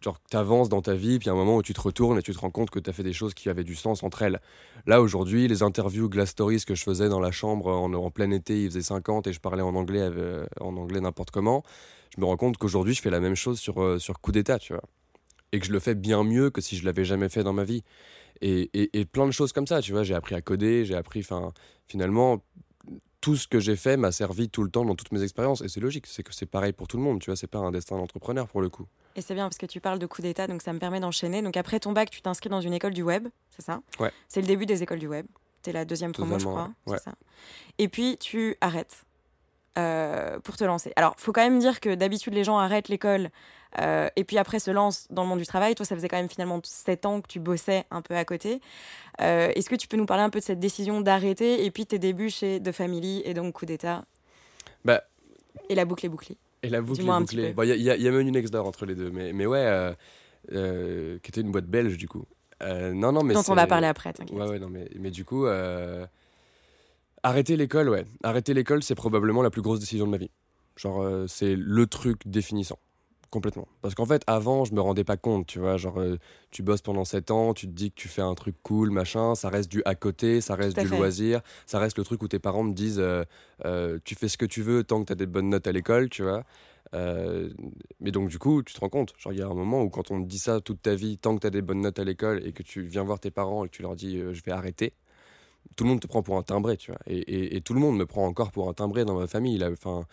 genre 0.00 0.20
avances 0.32 0.68
dans 0.68 0.82
ta 0.82 0.94
vie, 0.94 1.18
puis 1.18 1.26
il 1.26 1.28
y 1.28 1.30
a 1.30 1.32
un 1.32 1.36
moment 1.36 1.56
où 1.56 1.62
tu 1.62 1.74
te 1.74 1.80
retournes 1.80 2.18
et 2.18 2.22
tu 2.22 2.32
te 2.32 2.38
rends 2.38 2.50
compte 2.50 2.70
que 2.70 2.78
tu 2.78 2.90
as 2.90 2.92
fait 2.92 3.02
des 3.02 3.12
choses 3.12 3.34
qui 3.34 3.48
avaient 3.48 3.64
du 3.64 3.74
sens 3.74 4.02
entre 4.02 4.22
elles. 4.22 4.40
Là, 4.86 5.00
aujourd'hui, 5.00 5.48
les 5.48 5.62
interviews 5.62 6.08
Glass 6.08 6.30
Stories 6.30 6.64
que 6.66 6.74
je 6.74 6.82
faisais 6.82 7.08
dans 7.08 7.20
la 7.20 7.30
chambre 7.30 7.68
en, 7.68 8.10
plein 8.10 8.30
été, 8.30 8.62
il 8.62 8.70
faisait 8.70 8.82
50 8.82 9.26
et 9.26 9.32
je 9.32 9.40
parlais 9.40 9.62
en 9.62 9.74
anglais, 9.74 10.00
euh, 10.02 10.46
en 10.60 10.76
anglais 10.76 11.00
n'importe 11.00 11.30
comment, 11.30 11.62
je 12.14 12.20
me 12.20 12.26
rends 12.26 12.36
compte 12.36 12.56
qu'aujourd'hui, 12.56 12.94
je 12.94 13.02
fais 13.02 13.10
la 13.10 13.20
même 13.20 13.34
chose 13.34 13.58
sur, 13.58 13.82
euh, 13.82 13.98
sur 13.98 14.20
coup 14.20 14.32
d'état, 14.32 14.58
tu 14.58 14.72
vois. 14.72 14.82
Et 15.52 15.60
que 15.60 15.66
je 15.66 15.72
le 15.72 15.80
fais 15.80 15.94
bien 15.94 16.24
mieux 16.24 16.50
que 16.50 16.60
si 16.60 16.76
je 16.76 16.84
l'avais 16.84 17.04
jamais 17.04 17.28
fait 17.28 17.42
dans 17.42 17.52
ma 17.52 17.64
vie. 17.64 17.82
Et, 18.40 18.70
et, 18.74 19.00
et 19.00 19.04
plein 19.04 19.26
de 19.26 19.32
choses 19.32 19.52
comme 19.52 19.66
ça, 19.66 19.80
tu 19.80 19.92
vois. 19.92 20.02
J'ai 20.02 20.14
appris 20.14 20.34
à 20.34 20.40
coder, 20.40 20.84
j'ai 20.84 20.94
appris, 20.94 21.20
enfin, 21.20 21.52
finalement, 21.86 22.42
tout 23.20 23.34
ce 23.34 23.48
que 23.48 23.58
j'ai 23.58 23.76
fait 23.76 23.96
m'a 23.96 24.12
servi 24.12 24.48
tout 24.48 24.62
le 24.62 24.70
temps 24.70 24.84
dans 24.84 24.94
toutes 24.94 25.10
mes 25.10 25.22
expériences. 25.22 25.60
Et 25.62 25.68
c'est 25.68 25.80
logique, 25.80 26.06
c'est 26.06 26.22
que 26.22 26.32
c'est 26.32 26.46
pareil 26.46 26.72
pour 26.72 26.86
tout 26.86 26.96
le 26.96 27.02
monde, 27.02 27.20
tu 27.20 27.30
vois, 27.30 27.36
c'est 27.36 27.46
pas 27.46 27.58
un 27.58 27.70
destin 27.72 27.96
d'entrepreneur 27.96 28.46
pour 28.46 28.60
le 28.60 28.68
coup. 28.68 28.86
Et 29.16 29.22
c'est 29.22 29.34
bien 29.34 29.44
parce 29.44 29.56
que 29.56 29.66
tu 29.66 29.80
parles 29.80 29.98
de 29.98 30.06
coup 30.06 30.20
d'État, 30.20 30.46
donc 30.46 30.60
ça 30.60 30.72
me 30.72 30.78
permet 30.78 31.00
d'enchaîner. 31.00 31.40
Donc 31.40 31.56
après 31.56 31.80
ton 31.80 31.92
bac, 31.92 32.10
tu 32.10 32.20
t'inscris 32.20 32.50
dans 32.50 32.60
une 32.60 32.74
école 32.74 32.92
du 32.92 33.02
web, 33.02 33.28
c'est 33.48 33.62
ça? 33.62 33.80
Ouais. 33.98 34.12
C'est 34.28 34.42
le 34.42 34.46
début 34.46 34.66
des 34.66 34.82
écoles 34.82 34.98
du 34.98 35.08
web. 35.08 35.26
Tu 35.62 35.70
es 35.70 35.72
la 35.72 35.86
deuxième 35.86 36.12
promo, 36.12 36.38
je 36.38 36.44
crois. 36.44 36.70
Ouais. 36.86 36.98
Ça. 36.98 37.14
Et 37.78 37.88
puis 37.88 38.18
tu 38.18 38.56
arrêtes 38.60 39.05
euh, 39.78 40.38
pour 40.40 40.56
te 40.56 40.64
lancer. 40.64 40.92
Alors, 40.96 41.14
faut 41.18 41.32
quand 41.32 41.42
même 41.42 41.58
dire 41.58 41.80
que 41.80 41.94
d'habitude, 41.94 42.32
les 42.32 42.44
gens 42.44 42.56
arrêtent 42.56 42.88
l'école 42.88 43.28
euh, 43.78 44.08
et 44.16 44.24
puis 44.24 44.38
après 44.38 44.58
se 44.58 44.70
lancent 44.70 45.06
dans 45.10 45.22
le 45.22 45.28
monde 45.28 45.38
du 45.38 45.46
travail. 45.46 45.74
Toi, 45.74 45.84
ça 45.84 45.94
faisait 45.94 46.08
quand 46.08 46.16
même 46.16 46.30
finalement 46.30 46.58
7 46.64 47.04
ans 47.04 47.20
que 47.20 47.26
tu 47.28 47.40
bossais 47.40 47.84
un 47.90 48.00
peu 48.00 48.16
à 48.16 48.24
côté. 48.24 48.62
Euh, 49.20 49.50
est-ce 49.54 49.68
que 49.68 49.74
tu 49.74 49.86
peux 49.86 49.98
nous 49.98 50.06
parler 50.06 50.22
un 50.22 50.30
peu 50.30 50.38
de 50.38 50.44
cette 50.44 50.60
décision 50.60 51.02
d'arrêter 51.02 51.66
et 51.66 51.70
puis 51.70 51.84
tes 51.84 51.98
débuts 51.98 52.30
chez 52.30 52.58
The 52.58 52.72
Family 52.72 53.20
et 53.26 53.34
donc 53.34 53.52
Coup 53.52 53.66
d'État 53.66 54.06
bah, 54.84 55.02
Et 55.68 55.74
la 55.74 55.84
boucle 55.84 56.06
est 56.06 56.10
bouclée. 56.10 56.38
Et 56.62 56.70
la 56.70 56.80
boucle 56.80 57.02
est 57.02 57.04
bouclée. 57.04 57.54
Il 57.64 57.74
y, 57.74 57.82
y, 57.82 58.08
a 58.08 58.10
même 58.10 58.26
une 58.26 58.36
ex-door 58.36 58.66
entre 58.66 58.86
les 58.86 58.94
deux. 58.94 59.10
Mais, 59.10 59.34
mais 59.34 59.44
ouais, 59.44 59.94
qui 60.48 61.30
était 61.30 61.42
une 61.42 61.52
boîte 61.52 61.66
belge 61.66 61.98
du 61.98 62.08
coup. 62.08 62.24
non, 62.62 63.12
non, 63.12 63.22
mais 63.22 63.34
Dont 63.34 63.42
on 63.48 63.54
va 63.54 63.66
parler 63.66 63.88
après, 63.88 64.14
t'inquiète. 64.14 64.38
Ouais, 64.38 64.48
ouais, 64.48 64.58
non, 64.58 64.70
mais, 64.70 64.88
mais 64.98 65.10
du 65.10 65.26
coup 65.26 65.44
Arrêter 67.26 67.56
l'école, 67.56 67.88
ouais. 67.88 68.04
Arrêter 68.22 68.54
l'école, 68.54 68.84
c'est 68.84 68.94
probablement 68.94 69.42
la 69.42 69.50
plus 69.50 69.60
grosse 69.60 69.80
décision 69.80 70.06
de 70.06 70.12
ma 70.12 70.16
vie. 70.16 70.30
Genre, 70.76 71.02
euh, 71.02 71.26
c'est 71.26 71.56
le 71.56 71.86
truc 71.88 72.20
définissant. 72.24 72.78
Complètement. 73.30 73.66
Parce 73.82 73.96
qu'en 73.96 74.06
fait, 74.06 74.22
avant, 74.28 74.64
je 74.64 74.72
me 74.72 74.80
rendais 74.80 75.02
pas 75.02 75.16
compte, 75.16 75.44
tu 75.48 75.58
vois. 75.58 75.76
Genre, 75.76 75.98
euh, 75.98 76.18
tu 76.52 76.62
bosses 76.62 76.82
pendant 76.82 77.04
7 77.04 77.32
ans, 77.32 77.52
tu 77.52 77.66
te 77.66 77.72
dis 77.72 77.90
que 77.90 77.96
tu 77.96 78.06
fais 78.06 78.22
un 78.22 78.36
truc 78.36 78.54
cool, 78.62 78.92
machin, 78.92 79.34
ça 79.34 79.48
reste 79.48 79.68
du 79.68 79.82
à 79.86 79.96
côté, 79.96 80.40
ça 80.40 80.54
reste 80.54 80.78
du 80.78 80.86
fait. 80.86 80.96
loisir, 80.96 81.40
ça 81.66 81.80
reste 81.80 81.98
le 81.98 82.04
truc 82.04 82.22
où 82.22 82.28
tes 82.28 82.38
parents 82.38 82.62
me 82.62 82.72
disent 82.72 83.00
euh, 83.00 83.24
euh, 83.64 83.98
tu 84.04 84.14
fais 84.14 84.28
ce 84.28 84.38
que 84.38 84.46
tu 84.46 84.62
veux 84.62 84.84
tant 84.84 85.00
que 85.00 85.06
tu 85.06 85.12
as 85.12 85.16
des 85.16 85.26
bonnes 85.26 85.48
notes 85.48 85.66
à 85.66 85.72
l'école, 85.72 86.08
tu 86.08 86.22
vois. 86.22 86.44
Euh, 86.94 87.50
mais 88.00 88.10
donc, 88.10 88.28
du 88.28 88.38
coup, 88.38 88.62
tu 88.62 88.74
te 88.74 88.80
rends 88.80 88.88
compte. 88.88 89.14
Genre, 89.18 89.32
il 89.32 89.38
y 89.38 89.42
a 89.42 89.46
un 89.46 89.54
moment 89.54 89.82
où 89.82 89.90
quand 89.90 90.10
on 90.10 90.22
te 90.22 90.28
dit 90.28 90.38
ça 90.38 90.60
toute 90.60 90.82
ta 90.82 90.94
vie, 90.94 91.18
tant 91.18 91.34
que 91.34 91.40
tu 91.40 91.46
as 91.46 91.50
des 91.50 91.62
bonnes 91.62 91.80
notes 91.80 91.98
à 91.98 92.04
l'école 92.04 92.46
et 92.46 92.52
que 92.52 92.62
tu 92.62 92.82
viens 92.82 93.02
voir 93.02 93.20
tes 93.20 93.30
parents 93.30 93.64
et 93.64 93.68
que 93.68 93.74
tu 93.74 93.82
leur 93.82 93.96
dis 93.96 94.18
euh, 94.18 94.32
je 94.32 94.42
vais 94.44 94.52
arrêter, 94.52 94.92
tout 95.76 95.84
le 95.84 95.90
monde 95.90 96.00
te 96.00 96.06
prend 96.06 96.22
pour 96.22 96.36
un 96.36 96.42
timbré, 96.42 96.76
tu 96.76 96.90
vois. 96.90 97.00
Et, 97.06 97.18
et- 97.18 97.56
et 97.56 97.60
tout 97.60 97.74
le 97.74 97.80
monde 97.80 97.96
me 97.96 98.06
prend 98.06 98.26
encore 98.26 98.52
pour 98.52 98.68
un 98.68 98.74
timbré 98.74 99.04
dans 99.04 99.18
ma 99.18 99.26
famille. 99.26 99.58
Là, 99.58 99.70
enfin, 99.72 100.04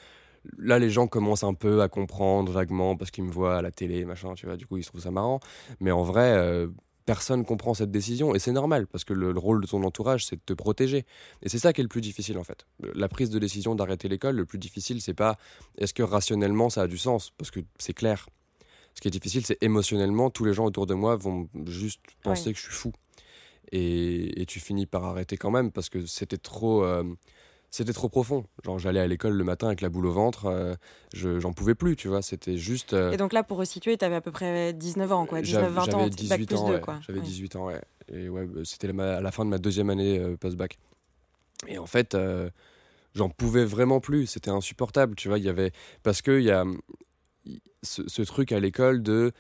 là, 0.57 0.79
les 0.79 0.89
gens 0.89 1.07
commencent 1.07 1.43
un 1.43 1.53
peu 1.53 1.81
à 1.81 1.88
comprendre 1.89 2.51
vaguement 2.51 2.95
parce 2.98 3.12
qu'ils 3.12 3.24
me 3.24 3.31
voient 3.31 3.57
à 3.57 3.62
la 3.62 3.72
télé, 3.72 4.03
machin, 4.05 4.33
tu 4.36 4.45
vois. 4.45 4.57
Du 4.57 4.65
coup, 4.65 4.77
ils 4.77 4.83
se 4.83 4.89
trouvent 4.89 5.01
ça 5.01 5.12
marrant. 5.12 5.39
Mais 5.79 5.91
en 5.91 6.03
vrai, 6.03 6.31
euh, 6.36 6.67
personne 7.05 7.43
comprend 7.45 7.74
cette 7.74 7.91
décision 7.91 8.33
et 8.33 8.39
c'est 8.39 8.53
normal 8.53 8.88
parce 8.88 9.03
que 9.03 9.13
le, 9.13 9.31
le 9.33 9.39
rôle 9.39 9.62
de 9.62 9.67
ton 9.67 9.83
entourage, 9.83 10.25
c'est 10.25 10.38
de 10.38 10.41
te 10.45 10.53
protéger. 10.53 11.05
Et 11.41 11.50
c'est 11.50 11.60
ça 11.60 11.74
qui 11.74 11.81
est 11.81 11.83
le 11.83 11.89
plus 11.89 12.00
difficile 12.01 12.38
en 12.38 12.43
fait. 12.45 12.65
La 12.95 13.10
prise 13.10 13.29
de 13.29 13.39
décision 13.39 13.75
d'arrêter 13.75 14.07
l'école, 14.07 14.36
le 14.38 14.45
plus 14.45 14.57
difficile, 14.57 15.01
c'est 15.01 15.13
pas 15.13 15.38
est-ce 15.77 15.93
que 15.93 16.03
rationnellement 16.03 16.69
ça 16.69 16.83
a 16.83 16.88
du 16.88 16.98
sens? 16.98 17.31
Parce 17.38 17.51
que 17.51 17.60
c'est 17.77 17.93
clair. 17.93 18.25
Ce 18.95 19.01
qui 19.01 19.07
est 19.07 19.12
difficile, 19.12 19.45
c'est 19.45 19.57
émotionnellement, 19.62 20.29
tous 20.29 20.45
les 20.45 20.53
gens 20.53 20.65
autour 20.65 20.86
de 20.86 20.93
moi 20.93 21.15
vont 21.15 21.50
juste 21.65 22.00
penser 22.22 22.50
Ouais. 22.50 22.53
que 22.53 22.60
je 22.60 22.63
suis 22.65 22.72
fou. 22.74 22.93
Et, 23.75 24.39
et 24.42 24.46
tu 24.46 24.60
finis 24.60 24.86
par 24.86 25.03
arrêter 25.06 25.36
quand 25.36 25.50
même 25.50 25.72
parce 25.72 25.89
que 25.89 26.06
c'était 26.06 26.38
trop, 26.38 26.84
euh, 26.84 27.03
c'était 27.72 27.92
trop 27.92 28.08
profond. 28.08 28.46
Genre, 28.63 28.77
j'allais 28.77 29.00
à 29.00 29.08
l'école 29.08 29.34
le 29.34 29.44
matin 29.44 29.65
avec 29.65 29.82
la 29.82 29.89
boule 29.89 30.06
au 30.06 30.12
ventre, 30.12 30.46
euh, 30.46 30.75
je, 31.12 31.39
j'en 31.39 31.53
pouvais 31.53 31.74
plus, 31.74 31.96
tu 31.96 32.08
vois. 32.08 32.22
C'était 32.22 32.56
juste. 32.58 32.94
euh, 32.94 33.12
Et 33.12 33.18
donc 33.18 33.34
là, 33.34 33.42
pour 33.42 33.58
resituer, 33.58 33.98
tu 33.98 34.06
avais 34.06 34.13
à 34.15 34.22
peu 34.22 34.32
près 34.32 34.74
19 34.74 35.12
ans, 35.12 35.25
quoi. 35.25 35.42
19-20 35.42 35.44
j'avais- 35.46 35.65
ans, 35.80 35.84
J'avais 35.86 36.03
bac 36.03 36.12
18 36.39 36.46
plus 36.46 36.56
ans, 36.58 36.68
2, 36.68 36.74
ouais. 36.75 36.82
quoi. 36.82 37.00
J'avais 37.08 37.18
Ouais. 37.20 37.25
18 37.25 37.56
ans, 37.56 37.65
ouais. 37.65 37.82
Et 38.13 38.30
ouais, 38.30 38.48
c'était 38.63 38.89
à 38.89 39.22
la 39.22 39.32
fin 39.32 39.44
de 39.44 39.50
ma 39.50 39.58
deuxième 39.58 39.89
année 39.89 40.20
euh, 40.20 40.38
post-bac. 40.38 40.77
Et 41.68 41.80
en 41.80 41.88
fait, 41.88 42.15
j'en 43.15 43.30
pouvais 43.30 43.65
vraiment 43.65 44.00
plus. 44.01 44.27
C'était 44.27 44.51
insupportable, 44.51 45.15
tu 45.15 45.30
vois. 45.30 45.39
Il 45.39 45.46
y 45.46 45.50
avait 45.50 45.72
parce 46.03 46.22
que 46.22 46.38
il 46.39 46.44
y 46.46 46.51
a 46.51 46.63
ce 47.82 48.22
truc 48.22 48.51
à 48.51 48.60
l'école 48.60 49.01
de 49.01 49.32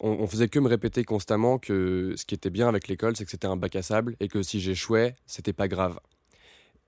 on, 0.00 0.10
on 0.10 0.26
faisait 0.26 0.48
que 0.48 0.58
me 0.58 0.68
répéter 0.68 1.04
constamment 1.04 1.58
que 1.58 2.14
ce 2.16 2.24
qui 2.24 2.34
était 2.34 2.50
bien 2.50 2.68
avec 2.68 2.88
l'école, 2.88 3.16
c'est 3.16 3.24
que 3.24 3.30
c'était 3.30 3.46
un 3.46 3.56
bac 3.56 3.76
à 3.76 3.82
sable 3.82 4.16
et 4.20 4.28
que 4.28 4.42
si 4.42 4.60
j'échouais, 4.60 5.14
c'était 5.26 5.52
pas 5.52 5.68
grave. 5.68 5.98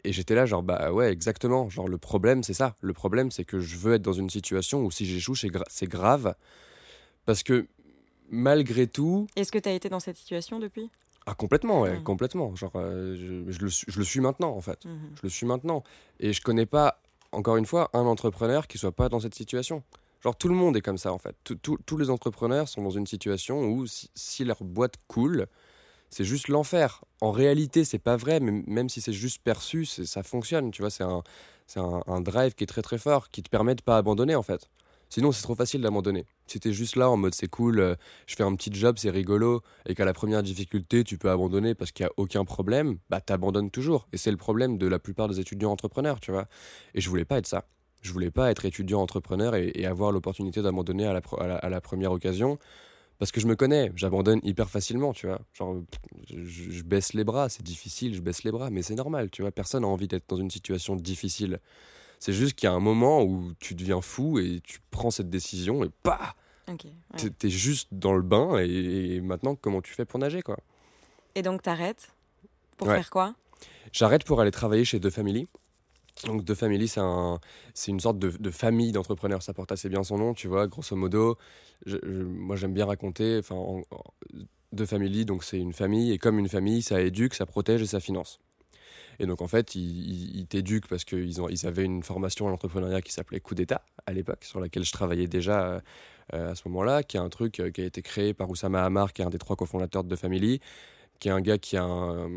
Et 0.05 0.13
j'étais 0.13 0.35
là, 0.35 0.47
genre, 0.47 0.63
bah 0.65 0.93
ouais, 0.93 1.13
exactement. 1.13 1.71
Genre, 1.71 1.87
le 1.87 1.97
problème, 1.99 2.43
c'est 2.43 2.55
ça. 2.55 2.75
Le 2.81 2.93
problème, 2.93 3.31
c'est 3.31 3.45
que 3.45 3.61
je 3.61 3.77
veux 3.77 3.95
être 3.95 4.03
dans 4.03 4.13
une 4.13 4.31
situation 4.31 4.83
où 4.85 4.91
si 4.91 5.07
j'échoue, 5.07 5.37
c'est 5.37 5.49
gra- 5.49 5.63
c'est 5.71 5.87
grave. 5.87 6.35
Parce 7.25 7.43
que 7.45 7.69
malgré 8.29 8.87
tout, 8.87 9.27
Est-ce 9.37 9.53
que 9.53 9.59
tu 9.59 9.69
as 9.69 9.73
été 9.73 9.89
dans 9.89 10.01
cette 10.01 10.17
situation 10.17 10.59
depuis? 10.59 10.91
Ah, 11.27 11.35
complètement, 11.35 11.83
ouais, 11.83 12.03
complètement. 12.03 12.57
Genre, 12.57 12.73
euh, 12.75 13.15
je, 13.17 13.53
je 13.53 13.59
le, 13.63 13.71
suis- 13.71 13.87
je 13.89 13.97
le 13.99 14.05
suis 14.05 14.19
maintenant, 14.21 14.51
en 14.57 14.61
fait. 14.61 14.85
Mhm. 14.85 15.11
Je 15.15 15.21
le 15.23 15.29
suis 15.29 15.47
maintenant. 15.47 15.85
Et 16.19 16.33
je 16.33 16.41
connais 16.43 16.67
pas, 16.67 17.01
encore 17.31 17.57
une 17.57 17.67
fois, 17.67 17.91
un 17.93 18.01
entrepreneur 18.07 18.67
qui 18.67 18.77
soit 18.79 18.91
pas 18.91 19.09
dans 19.09 19.21
cette 19.21 19.37
situation. 19.37 19.85
Genre, 20.23 20.37
tout 20.37 20.49
le 20.49 20.55
monde 20.55 20.77
est 20.77 20.81
comme 20.81 20.99
ça, 20.99 21.13
en 21.13 21.19
fait. 21.19 21.37
Tous 21.63 21.97
les 21.97 22.11
entrepreneurs 22.11 22.69
sont 22.69 22.83
dans 22.83 22.91
une 22.91 23.07
situation 23.07 23.65
où, 23.65 23.87
si, 23.87 24.45
leur 24.45 24.63
boîte 24.63 24.95
coule, 25.09 25.47
c'est 26.11 26.25
juste 26.25 26.49
l'enfer. 26.49 27.05
En 27.21 27.33
réalité, 27.33 27.85
c'est 27.85 27.99
pas 27.99 28.17
vrai, 28.17 28.39
mais 28.41 28.63
même 28.67 28.89
si 28.89 29.01
c'est 29.01 29.13
juste 29.13 29.43
perçu, 29.43 29.85
ça 29.85 30.23
fonctionne. 30.23 30.71
Tu 30.71 30.83
vois, 30.83 30.91
c'est 30.91 31.05
un 31.05 32.21
drive 32.21 32.55
qui 32.55 32.65
est 32.65 32.69
très 32.69 32.83
très 32.83 32.99
fort, 32.99 33.31
qui 33.31 33.43
te 33.43 33.51
permet 33.51 33.75
de 33.75 33.83
pas 33.83 33.97
abandonner, 33.97 34.35
en 34.37 34.43
fait. 34.43 34.69
Sinon, 35.13 35.31
c'est 35.31 35.43
trop 35.43 35.55
facile 35.55 35.83
d'abandonner. 35.83 36.25
Si 36.47 36.59
t'es 36.59 36.73
juste 36.73 36.97
là 36.97 37.11
en 37.11 37.19
mode 37.19 37.35
c'est 37.35 37.47
cool, 37.47 37.81
euh, 37.81 37.95
je 38.27 38.35
fais 38.35 38.45
un 38.45 38.55
petit 38.55 38.73
job, 38.73 38.97
c'est 38.99 39.11
rigolo, 39.11 39.61
et 39.85 39.95
qu'à 39.95 40.07
la 40.07 40.15
première 40.15 40.43
difficulté, 40.43 41.05
tu 41.05 41.19
peux 41.19 41.31
abandonner 41.31 41.75
parce 41.75 41.93
qu'il 41.93 42.07
n'y 42.07 42.09
a 42.09 42.13
aucun 42.17 42.47
problème, 42.47 42.97
bah 43.11 43.21
t'abandonnes 43.21 43.71
toujours. 43.71 44.09
Et 44.15 44.17
c'est 44.17 44.31
le 44.31 44.39
problème 44.39 44.79
de 44.79 44.87
la 44.87 44.99
plupart 44.99 45.29
des 45.29 45.39
étudiants 45.39 45.71
entrepreneurs, 45.71 46.19
tu 46.19 46.31
vois. 46.31 46.47
Et 46.95 47.03
je 47.03 47.11
voulais 47.11 47.27
pas 47.27 47.37
être 47.37 47.47
ça. 47.47 47.67
Je 48.03 48.13
voulais 48.13 48.31
pas 48.31 48.51
être 48.51 48.65
étudiant 48.65 49.01
entrepreneur 49.01 49.55
et, 49.55 49.71
et 49.75 49.87
avoir 49.87 50.13
l'opportunité 50.13 50.61
d'abandonner 50.61 51.07
à 51.07 51.13
la, 51.13 51.21
pro- 51.21 51.41
à, 51.41 51.47
la, 51.47 51.57
à 51.57 51.69
la 51.69 51.81
première 51.81 52.13
occasion. 52.13 52.59
Parce 53.19 53.31
que 53.31 53.41
je 53.41 53.47
me 53.47 53.55
connais, 53.55 53.93
j'abandonne 53.95 54.41
hyper 54.43 54.69
facilement, 54.69 55.13
tu 55.13 55.29
vois. 55.29 55.41
Genre, 55.55 55.77
je, 56.29 56.43
je- 56.71 56.83
baisse 56.83 57.13
les 57.13 57.23
bras, 57.23 57.49
c'est 57.49 57.63
difficile, 57.63 58.15
je 58.15 58.21
baisse 58.21 58.43
les 58.43 58.51
bras, 58.51 58.69
mais 58.71 58.83
c'est 58.83 58.97
normal, 58.97 59.31
tu 59.31 59.43
vois. 59.43 59.53
Personne 59.53 59.83
n'a 59.83 59.89
envie 59.89 60.09
d'être 60.09 60.29
dans 60.29 60.37
une 60.37 60.51
situation 60.51 60.97
difficile. 60.97 61.61
C'est 62.19 62.33
juste 62.33 62.55
qu'il 62.57 62.67
y 62.69 62.71
a 62.71 62.75
un 62.75 62.81
moment 62.81 63.23
où 63.23 63.53
tu 63.61 63.75
deviens 63.77 64.01
fou 64.01 64.41
et 64.41 64.61
tu 64.65 64.81
prends 64.91 65.11
cette 65.13 65.31
décision 65.31 65.85
et 65.85 65.91
bah, 66.03 66.35
ouais. 66.69 66.75
t'es- 67.17 67.31
t'es 67.31 67.51
juste 67.51 67.89
dans 67.93 68.15
le 68.15 68.23
bain 68.23 68.59
et, 68.59 69.15
et 69.17 69.21
maintenant 69.21 69.55
comment 69.55 69.81
tu 69.83 69.93
fais 69.95 70.05
pour 70.05 70.19
nager 70.19 70.43
quoi? 70.43 70.57
Et 71.37 71.43
donc, 71.43 71.63
t'arrêtes? 71.63 72.13
Pour 72.77 72.89
Ouais. 72.89 72.97
faire 72.97 73.11
quoi? 73.11 73.35
J'arrête 73.93 74.25
pour 74.25 74.41
aller 74.41 74.51
travailler 74.51 74.85
chez 74.85 74.99
The 74.99 75.11
Family. 75.11 75.47
Donc 76.27 76.45
The 76.45 76.55
Family, 76.55 76.89
c'est 76.89 77.01
un, 77.01 77.41
une 77.89 78.01
sorte 78.01 78.19
de, 78.19 78.31
de 78.31 78.51
famille 78.51 78.93
d'entrepreneurs. 78.93 79.43
Ça 79.43 79.55
porte 79.55 79.73
assez 79.73 79.89
bien 79.89 80.03
son 80.05 80.19
nom, 80.19 80.35
tu 80.35 80.47
vois. 80.49 80.67
Grosso 80.69 80.95
modo, 80.97 81.37
moi 82.13 82.57
j'aime 82.57 82.75
bien 82.75 82.87
raconter. 82.87 83.39
Enfin, 83.39 83.57
en- 83.57 83.83
Family, 84.87 85.25
donc 85.27 85.45
c'est 85.45 85.59
une 85.59 85.73
famille 85.75 86.13
et 86.13 86.19
comme 86.19 86.39
une 86.39 86.49
famille, 86.49 86.83
ça 86.83 87.01
éduque, 87.01 87.35
ça 87.35 87.45
protège 87.47 87.83
et 87.83 87.87
ça 87.87 88.01
finance. 88.01 88.41
Et 89.19 89.27
donc 89.27 89.43
en 89.43 89.47
fait, 89.49 89.75
ils, 89.75 90.37
ils- 90.41 90.47
t'éduquent 90.47 90.89
parce 90.89 91.05
qu'ils 91.05 91.39
ils 91.51 91.67
avaient 91.67 91.85
une 91.85 92.03
formation 92.03 92.47
à 92.49 92.51
l'entrepreneuriat 92.51 93.03
qui 93.03 93.13
s'appelait 93.13 93.41
Coup 93.41 93.55
d'État 93.55 93.85
à 94.07 94.13
l'époque, 94.13 94.45
sur 94.45 94.61
laquelle 94.61 94.85
je 94.85 94.93
travaillais 94.93 95.27
déjà 95.29 95.83
euh, 96.35 96.53
à 96.53 96.55
ce 96.55 96.67
moment-là, 96.69 97.03
qui 97.03 97.17
est 97.17 97.21
un 97.21 97.29
truc 97.29 97.61
euh, 97.61 97.71
qui 97.71 97.83
a 97.83 97.85
été 97.85 98.03
créé 98.03 98.35
par 98.35 98.49
Oussama 98.51 98.83
Hamar, 98.85 99.13
qui 99.13 99.23
est 99.23 99.25
un 99.25 99.31
des 99.31 99.39
trois 99.39 99.57
cofondateurs 99.57 100.05
de 100.05 100.15
The 100.15 100.19
Family, 100.19 100.61
qui 101.21 101.29
est 101.29 101.33
un 101.33 101.41
gars 101.41 101.59
qui 101.59 101.77
a 101.77 101.85
un- 101.85 102.31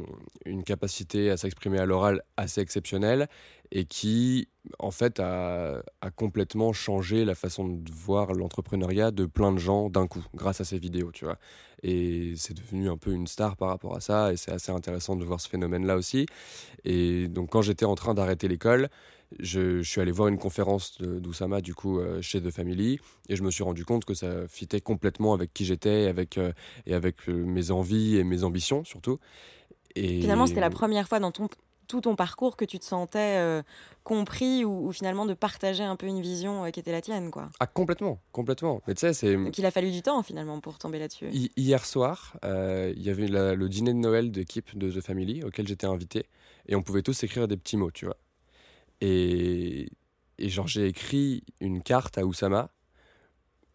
une 0.46 0.64
capacité 0.64 1.32
à 1.32 1.38
s'exprimer 1.38 1.80
à 1.80 1.86
l'oral 1.86 2.22
assez 2.38 2.62
exceptionnelle 2.62 3.28
et 3.72 3.86
qui, 3.86 4.48
en 4.80 4.92
fait, 4.92 5.20
a, 5.20 5.82
complètement 6.16 6.74
changé 6.74 7.26
la 7.26 7.36
façon 7.36 7.68
de 7.68 7.92
voir 7.92 8.34
l'entrepreneuriat 8.34 9.12
de 9.12 9.26
plein 9.26 9.52
de 9.52 9.58
gens 9.58 9.90
d'un 9.90 10.08
coup, 10.08 10.24
grâce 10.34 10.62
à 10.62 10.66
ses 10.66 10.80
vidéos, 10.80 11.12
tu 11.12 11.26
vois. 11.26 11.38
Et 11.84 12.34
c'est 12.38 12.54
devenu 12.54 12.90
un 12.90 12.98
peu 12.98 13.12
une 13.12 13.28
star 13.28 13.58
par 13.58 13.70
rapport 13.70 13.96
à 13.96 14.00
ça, 14.00 14.32
et 14.32 14.38
c'est 14.38 14.52
assez 14.52 14.72
intéressant 14.72 15.16
de 15.16 15.24
voir 15.24 15.40
ce 15.42 15.50
phénomène-là 15.50 15.96
aussi. 15.96 16.26
Et 16.84 17.28
donc, 17.28 17.50
quand 17.50 17.62
j'étais 17.62 17.86
en 17.86 17.96
train 17.96 18.14
d'arrêter 18.14 18.48
l'école, 18.48 18.90
je, 19.40 19.82
suis 19.82 20.02
allé 20.02 20.12
voir 20.12 20.28
une 20.28 20.38
conférence 20.38 21.02
d'Oussama, 21.02 21.62
du 21.62 21.74
coup, 21.74 22.00
euh, 22.00 22.22
chez 22.22 22.42
The 22.42 22.52
Family, 22.52 23.00
et 23.30 23.36
je 23.36 23.44
me 23.44 23.52
suis 23.52 23.64
rendu 23.64 23.84
compte 23.86 24.06
que 24.06 24.14
ça 24.14 24.48
fitait 24.48 24.82
complètement 24.82 25.34
avec 25.34 25.54
qui 25.54 25.66
j'étais, 25.66 26.08
avec, 26.08 26.38
euh, 26.38 26.54
et 26.86 26.94
avec 26.94 27.28
euh, 27.28 27.34
mes 27.34 27.72
envies 27.72 28.18
et 28.18 28.24
mes 28.24 28.44
ambitions, 28.44 28.84
surtout. 28.84 29.20
Et... 29.96 30.22
Finalement, 30.22 30.48
c'était 30.48 30.62
la 30.62 30.70
première 30.70 31.08
fois 31.08 31.20
dans 31.20 31.32
ton, 31.32 31.48
tout 31.88 32.02
ton 32.02 32.16
parcours 32.16 32.58
que 32.58 32.66
tu 32.66 32.80
te 32.80 32.86
sentais 32.86 33.38
euh, 33.38 33.62
compris 34.04 34.64
ou, 34.66 34.88
ou 34.88 34.92
finalement 34.92 35.26
de 35.26 35.34
partager 35.34 35.84
un 35.84 35.96
peu 35.96 36.06
une 36.08 36.22
vision 36.22 36.66
euh, 36.66 36.70
qui 36.72 36.80
était 36.80 36.92
la 36.92 37.02
tienne, 37.02 37.32
quoi. 37.32 37.50
Ah, 37.60 37.68
complètement, 37.68 38.20
complètement. 38.32 38.82
Mais 38.88 38.94
tu 38.94 39.02
sais, 39.02 39.14
c'est... 39.14 39.36
Donc, 39.36 39.58
il 39.58 39.66
a 39.66 39.72
fallu 39.72 39.92
du 39.92 40.02
temps 40.02 40.22
finalement 40.24 40.60
pour 40.60 40.78
tomber 40.78 41.00
là-dessus. 41.00 41.28
Hi- 41.32 41.52
Hier 41.58 41.86
soir, 41.86 42.38
euh, 42.46 42.94
il 42.96 43.04
y 43.04 43.10
avait 43.10 43.28
la- 43.28 43.56
le 43.56 43.70
dîner 43.70 43.94
de 43.94 44.00
Noël 44.00 44.32
d'équipe 44.32 44.78
de 44.78 44.92
The 44.92 45.02
Family 45.02 45.44
auquel 45.44 45.68
j'étais 45.68 45.88
invité 45.88 46.28
et 46.68 46.76
on 46.76 46.82
pouvait 46.82 47.02
tous 47.02 47.24
écrire 47.24 47.48
des 47.48 47.58
petits 47.58 47.78
mots, 47.78 47.92
tu 47.92 48.06
vois. 48.06 48.18
Et, 49.02 49.90
et 50.38 50.50
genre, 50.50 50.68
j'ai 50.68 50.88
écrit 50.88 51.44
une 51.60 51.82
carte 51.82 52.18
à 52.18 52.26
Oussama 52.26 52.70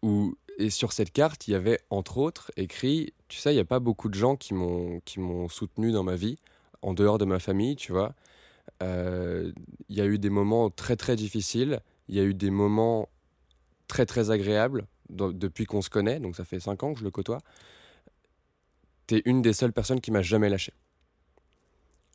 où, 0.01 0.35
et 0.57 0.69
sur 0.69 0.93
cette 0.93 1.11
carte, 1.11 1.47
il 1.47 1.51
y 1.51 1.55
avait 1.55 1.79
entre 1.89 2.17
autres 2.17 2.51
écrit 2.57 3.13
Tu 3.27 3.37
sais, 3.37 3.51
il 3.51 3.55
n'y 3.55 3.61
a 3.61 3.65
pas 3.65 3.79
beaucoup 3.79 4.09
de 4.09 4.15
gens 4.15 4.35
qui 4.35 4.53
m'ont 4.53 4.99
qui 5.05 5.19
m'ont 5.19 5.47
soutenu 5.47 5.91
dans 5.91 6.03
ma 6.03 6.15
vie, 6.15 6.37
en 6.81 6.93
dehors 6.93 7.17
de 7.17 7.25
ma 7.25 7.39
famille, 7.39 7.75
tu 7.75 7.91
vois. 7.91 8.13
Euh, 8.83 9.51
Il 9.89 9.97
y 9.97 10.01
a 10.01 10.05
eu 10.05 10.17
des 10.19 10.29
moments 10.29 10.69
très 10.69 10.95
très 10.95 11.15
difficiles, 11.15 11.81
il 12.07 12.15
y 12.15 12.19
a 12.19 12.23
eu 12.23 12.33
des 12.33 12.49
moments 12.51 13.09
très 13.87 14.05
très 14.05 14.31
agréables 14.31 14.87
de- 15.09 15.31
depuis 15.31 15.65
qu'on 15.65 15.81
se 15.81 15.89
connaît, 15.89 16.19
donc 16.19 16.35
ça 16.35 16.45
fait 16.45 16.59
cinq 16.59 16.83
ans 16.83 16.93
que 16.93 16.99
je 16.99 17.03
le 17.03 17.11
côtoie 17.11 17.39
t'es 19.11 19.21
une 19.25 19.41
des 19.41 19.51
seules 19.51 19.73
personnes 19.73 19.99
qui 19.99 20.09
m'a 20.09 20.21
jamais 20.21 20.47
lâché. 20.47 20.71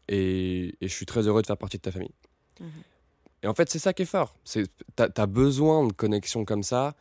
Et, 0.08 0.74
et 0.80 0.88
je 0.88 0.94
suis 0.94 1.04
très 1.04 1.26
heureux 1.26 1.42
de 1.42 1.46
faire 1.46 1.58
partie 1.58 1.76
de 1.76 1.82
ta 1.82 1.92
famille. 1.92 2.14
Mhm. 2.58 2.70
Et 3.42 3.48
en 3.48 3.54
fait, 3.54 3.68
c'est 3.68 3.78
ça 3.78 3.92
qui 3.92 4.02
est 4.02 4.06
fort. 4.06 4.34
C'est, 4.44 4.64
t'as, 4.94 5.10
t'as 5.10 5.26
besoin 5.26 5.86
de 5.86 5.92
connexions 5.92 6.46
comme 6.46 6.62
ça 6.62 6.94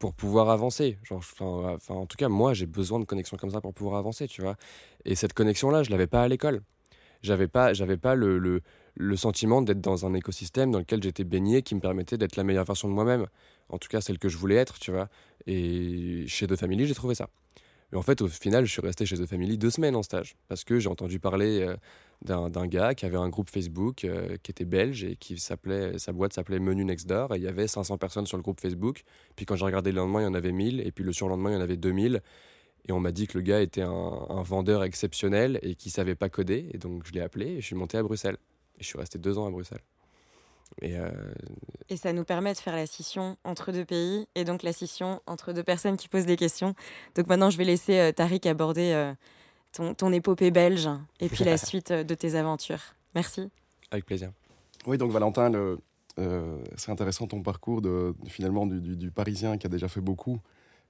pour 0.00 0.12
pouvoir 0.12 0.50
avancer. 0.50 0.98
Genre, 1.04 1.18
enfin, 1.18 1.74
enfin, 1.76 1.94
en 1.94 2.06
tout 2.06 2.16
cas, 2.16 2.28
moi, 2.28 2.52
j'ai 2.52 2.66
besoin 2.66 2.98
de 2.98 3.04
connexions 3.04 3.36
comme 3.36 3.50
ça 3.50 3.60
pour 3.60 3.72
pouvoir 3.74 3.96
avancer, 3.96 4.26
tu 4.26 4.42
vois. 4.42 4.56
Et 5.04 5.14
cette 5.14 5.34
connexion-là, 5.34 5.84
je 5.84 5.90
l'avais 5.90 6.08
pas 6.08 6.22
à 6.22 6.28
l'école. 6.28 6.62
J'avais 7.22 7.48
pas, 7.48 7.72
j'avais 7.72 7.96
pas 7.96 8.14
le, 8.14 8.38
le, 8.38 8.60
le 8.94 9.16
sentiment 9.16 9.62
d'être 9.62 9.80
dans 9.80 10.06
un 10.06 10.14
écosystème 10.14 10.70
dans 10.70 10.78
lequel 10.78 11.02
j'étais 11.02 11.24
baigné 11.24 11.62
qui 11.62 11.74
me 11.74 11.80
permettait 11.80 12.18
d'être 12.18 12.36
la 12.36 12.44
meilleure 12.44 12.64
version 12.64 12.88
de 12.88 12.94
moi-même. 12.94 13.26
En 13.68 13.78
tout 13.78 13.88
cas, 13.88 14.00
celle 14.00 14.18
que 14.18 14.28
je 14.28 14.36
voulais 14.36 14.56
être, 14.56 14.78
tu 14.78 14.90
vois. 14.90 15.08
Et 15.46 16.24
chez 16.26 16.46
The 16.46 16.56
Family, 16.56 16.86
j'ai 16.86 16.94
trouvé 16.94 17.14
ça. 17.14 17.28
Mais 17.90 17.98
en 17.98 18.02
fait, 18.02 18.20
au 18.20 18.28
final, 18.28 18.66
je 18.66 18.72
suis 18.72 18.82
resté 18.82 19.06
chez 19.06 19.16
The 19.16 19.26
Family 19.26 19.56
deux 19.56 19.70
semaines 19.70 19.96
en 19.96 20.02
stage 20.02 20.36
parce 20.48 20.64
que 20.64 20.78
j'ai 20.78 20.88
entendu 20.88 21.20
parler 21.20 21.60
euh, 21.62 21.76
d'un 22.22 22.66
gars 22.66 22.94
qui 22.94 23.06
avait 23.06 23.16
un 23.16 23.28
groupe 23.28 23.48
Facebook 23.48 24.04
euh, 24.04 24.36
qui 24.42 24.50
était 24.50 24.66
belge 24.66 25.04
et 25.04 25.16
qui 25.16 25.38
s'appelait 25.38 25.98
sa 25.98 26.12
boîte 26.12 26.34
s'appelait 26.34 26.58
Menu 26.58 26.84
Next 26.84 27.08
Door 27.08 27.34
et 27.34 27.38
il 27.38 27.42
y 27.42 27.48
avait 27.48 27.66
500 27.66 27.96
personnes 27.96 28.26
sur 28.26 28.36
le 28.36 28.42
groupe 28.42 28.60
Facebook. 28.60 29.04
Puis 29.36 29.46
quand 29.46 29.56
j'ai 29.56 29.64
regardé 29.64 29.90
le 29.90 29.96
lendemain, 29.98 30.20
il 30.20 30.24
y 30.24 30.26
en 30.26 30.34
avait 30.34 30.52
1000 30.52 30.80
et 30.80 30.92
puis 30.92 31.04
le 31.04 31.12
surlendemain, 31.12 31.50
il 31.50 31.54
y 31.54 31.56
en 31.56 31.62
avait 31.62 31.78
2000 31.78 32.20
et 32.86 32.92
on 32.92 33.00
m'a 33.00 33.12
dit 33.12 33.26
que 33.26 33.36
le 33.36 33.42
gars 33.42 33.60
était 33.60 33.82
un, 33.82 34.42
vendeur 34.42 34.82
exceptionnel 34.84 35.58
et 35.62 35.74
qui 35.74 35.90
savait 35.90 36.14
pas 36.14 36.28
coder 36.28 36.70
et 36.72 36.78
donc 36.78 37.06
je 37.06 37.12
l'ai 37.12 37.20
appelé 37.20 37.46
et 37.46 37.60
je 37.60 37.66
suis 37.66 37.76
monté 37.76 37.98
à 37.98 38.02
Bruxelles 38.02 38.38
et 38.78 38.82
je 38.82 38.86
suis 38.86 38.98
resté 38.98 39.18
deux 39.18 39.38
ans 39.38 39.46
à 39.46 39.50
Bruxelles. 39.50 39.82
Et, 40.82 40.98
euh, 40.98 41.10
et, 41.88 41.96
ça 41.96 42.12
nous 42.12 42.24
permet 42.24 42.52
de 42.52 42.58
faire 42.58 42.76
la 42.76 42.86
scission 42.86 43.36
entre 43.42 43.72
deux 43.72 43.86
pays 43.86 44.28
et 44.34 44.44
donc 44.44 44.62
la 44.62 44.72
scission 44.72 45.20
entre 45.26 45.52
deux 45.52 45.62
personnes 45.62 45.96
qui 45.96 46.08
posent 46.08 46.26
des 46.26 46.36
questions. 46.36 46.74
Donc 47.14 47.26
maintenant, 47.26 47.50
je 47.50 47.56
vais 47.56 47.64
laisser 47.64 47.98
euh, 47.98 48.12
Tariq 48.12 48.46
aborder 48.46 49.12
ton, 49.72 50.12
épopée 50.12 50.50
belge 50.50 50.88
et 51.20 51.28
puis 51.28 51.44
la 51.44 51.56
suite 51.58 51.92
de 51.92 52.14
tes 52.14 52.34
aventures. 52.34 52.94
Merci. 53.14 53.50
Avec 53.90 54.04
plaisir. 54.04 54.30
Oui, 54.86 54.98
donc 54.98 55.10
Valentin, 55.10 55.50
euh, 56.18 56.58
c'est 56.76 56.90
intéressant 56.90 57.26
ton 57.26 57.42
parcours 57.42 57.80
de, 57.80 58.14
finalement 58.26 58.66
du, 58.66 59.10
Parisien 59.10 59.56
qui 59.56 59.66
a 59.66 59.70
déjà 59.70 59.88
fait 59.88 60.00
beaucoup 60.00 60.40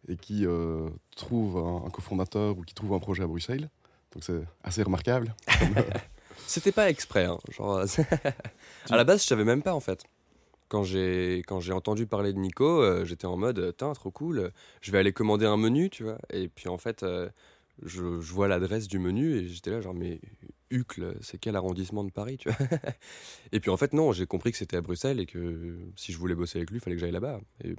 et 0.06 0.16
qui 0.16 0.46
euh, 0.46 0.88
trouve 1.16 1.56
un, 1.58 1.90
cofondateur 1.90 2.56
ou 2.56 2.62
qui 2.62 2.74
trouve 2.74 2.92
un 2.92 2.98
projet 2.98 3.22
à 3.22 3.26
Bruxelles. 3.26 3.70
Donc 4.12 4.24
c'est 4.24 4.42
assez 4.62 4.82
remarquable. 4.82 5.34
C'était 6.46 6.72
pas 6.72 6.88
exprès. 6.88 7.24
Hein, 7.24 7.38
genre, 7.50 7.82
à 8.90 8.96
la 8.96 9.04
base, 9.04 9.22
je 9.22 9.26
savais 9.26 9.44
même 9.44 9.62
pas 9.62 9.74
en 9.74 9.80
fait. 9.80 10.04
Quand 10.68 10.84
j'ai 10.84 11.42
quand 11.46 11.61
j'ai 11.61 11.72
entendu 11.72 12.06
parler 12.06 12.32
de 12.32 12.38
Nico, 12.38 12.82
euh, 12.82 13.04
j'étais 13.04 13.26
en 13.26 13.37
mode, 13.37 13.74
trop 13.76 14.11
cool. 14.11 14.52
Je 14.80 14.92
vais 14.92 14.98
aller 14.98 15.12
commander 15.12 15.46
un 15.46 15.56
menu, 15.56 15.90
tu 15.90 16.04
vois. 16.04 16.18
Et 16.30 16.48
puis 16.48 16.68
en 16.68 16.78
fait, 16.78 17.04
je, 17.82 18.02
vois 18.02 18.48
l'adresse 18.48 18.88
du 18.88 18.98
menu 18.98 19.37
et 19.37 19.48
j'étais 19.48 19.70
là 19.70 19.80
genre 19.80 19.94
mais 19.94 20.20
Uccle, 20.70 21.16
c'est 21.20 21.38
quel 21.38 21.56
arrondissement 21.56 22.04
de 22.04 22.11
Paris, 22.11 22.37
tu 22.38 22.50
vois 22.50 22.68
Et 23.52 23.61
puis 23.61 23.70
en 23.70 23.76
fait 23.76 23.92
non, 23.92 24.12
j'ai 24.12 24.26
compris 24.26 24.52
que 24.52 24.58
c'était 24.58 24.76
à 24.76 24.80
Bruxelles 24.80 25.20
et 25.20 25.26
que 25.26 25.78
si 25.96 26.12
je 26.12 26.18
voulais 26.18 26.34
bosser 26.34 26.58
avec 26.58 26.70
lui, 26.70 26.78
il 26.78 26.80
fallait 26.80 26.96
que 26.96 27.00
j'aille 27.00 27.12
là-bas. 27.12 27.40
Et 27.64 27.74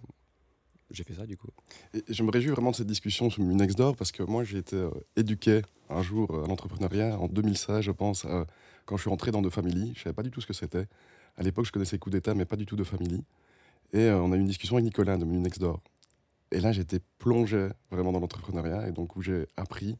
j'ai 0.91 1.03
fait 1.03 1.13
ça 1.13 1.25
du 1.25 1.37
coup. 1.37 1.47
Et 1.93 2.03
je 2.07 2.23
me 2.23 2.31
réjouis 2.31 2.51
vraiment 2.51 2.71
de 2.71 2.75
cette 2.75 2.87
discussion 2.87 3.29
sur 3.29 3.43
Nextdoor 3.43 3.95
parce 3.95 4.11
que 4.11 4.23
moi 4.23 4.43
j'ai 4.43 4.57
été 4.57 4.75
euh, 4.75 4.89
éduqué 5.15 5.61
un 5.89 6.01
jour 6.01 6.29
à 6.43 6.47
l'entrepreneuriat 6.47 7.19
en 7.19 7.27
2016, 7.27 7.81
je 7.81 7.91
pense, 7.91 8.25
euh, 8.25 8.43
quand 8.85 8.97
je 8.97 9.01
suis 9.01 9.11
entré 9.11 9.31
dans 9.31 9.41
De 9.41 9.49
Family. 9.49 9.93
Je 9.95 10.03
savais 10.03 10.13
pas 10.13 10.23
du 10.23 10.31
tout 10.31 10.41
ce 10.41 10.47
que 10.47 10.53
c'était. 10.53 10.87
À 11.37 11.43
l'époque, 11.43 11.65
je 11.65 11.71
connaissais 11.71 11.97
Coup 11.97 12.09
d'État, 12.09 12.33
mais 12.33 12.45
pas 12.45 12.55
du 12.55 12.65
tout 12.65 12.75
De 12.75 12.83
Family. 12.83 13.23
Et 13.93 13.99
euh, 13.99 14.21
on 14.21 14.31
a 14.31 14.35
eu 14.35 14.39
une 14.39 14.47
discussion 14.47 14.75
avec 14.75 14.85
Nicolas 14.85 15.17
de 15.17 15.25
Menu 15.25 15.39
Nextdoor. 15.39 15.79
Et 16.51 16.59
là, 16.59 16.71
j'étais 16.71 16.99
plongé 17.19 17.69
vraiment 17.91 18.11
dans 18.11 18.19
l'entrepreneuriat 18.19 18.87
et 18.87 18.91
donc 18.91 19.15
où 19.15 19.21
j'ai 19.21 19.47
appris. 19.55 19.97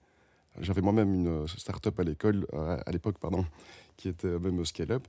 J'avais 0.59 0.81
moi-même 0.81 1.13
une 1.13 1.47
start-up 1.47 1.99
à 1.99 2.03
l'école, 2.03 2.47
à 2.53 2.91
l'époque, 2.91 3.19
pardon, 3.19 3.45
qui 3.97 4.09
était 4.09 4.39
même 4.39 4.65
scale-up. 4.65 5.07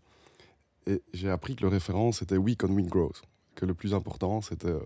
Et 0.87 1.03
j'ai 1.15 1.31
appris 1.31 1.57
que 1.57 1.63
le 1.63 1.69
référent, 1.69 2.13
c'était 2.13 2.37
Week 2.37 2.63
on 2.63 2.69
Week 2.69 2.87
Growth. 2.87 3.23
Que 3.55 3.65
le 3.65 3.75
plus 3.75 3.95
important, 3.95 4.43
c'était 4.43 4.77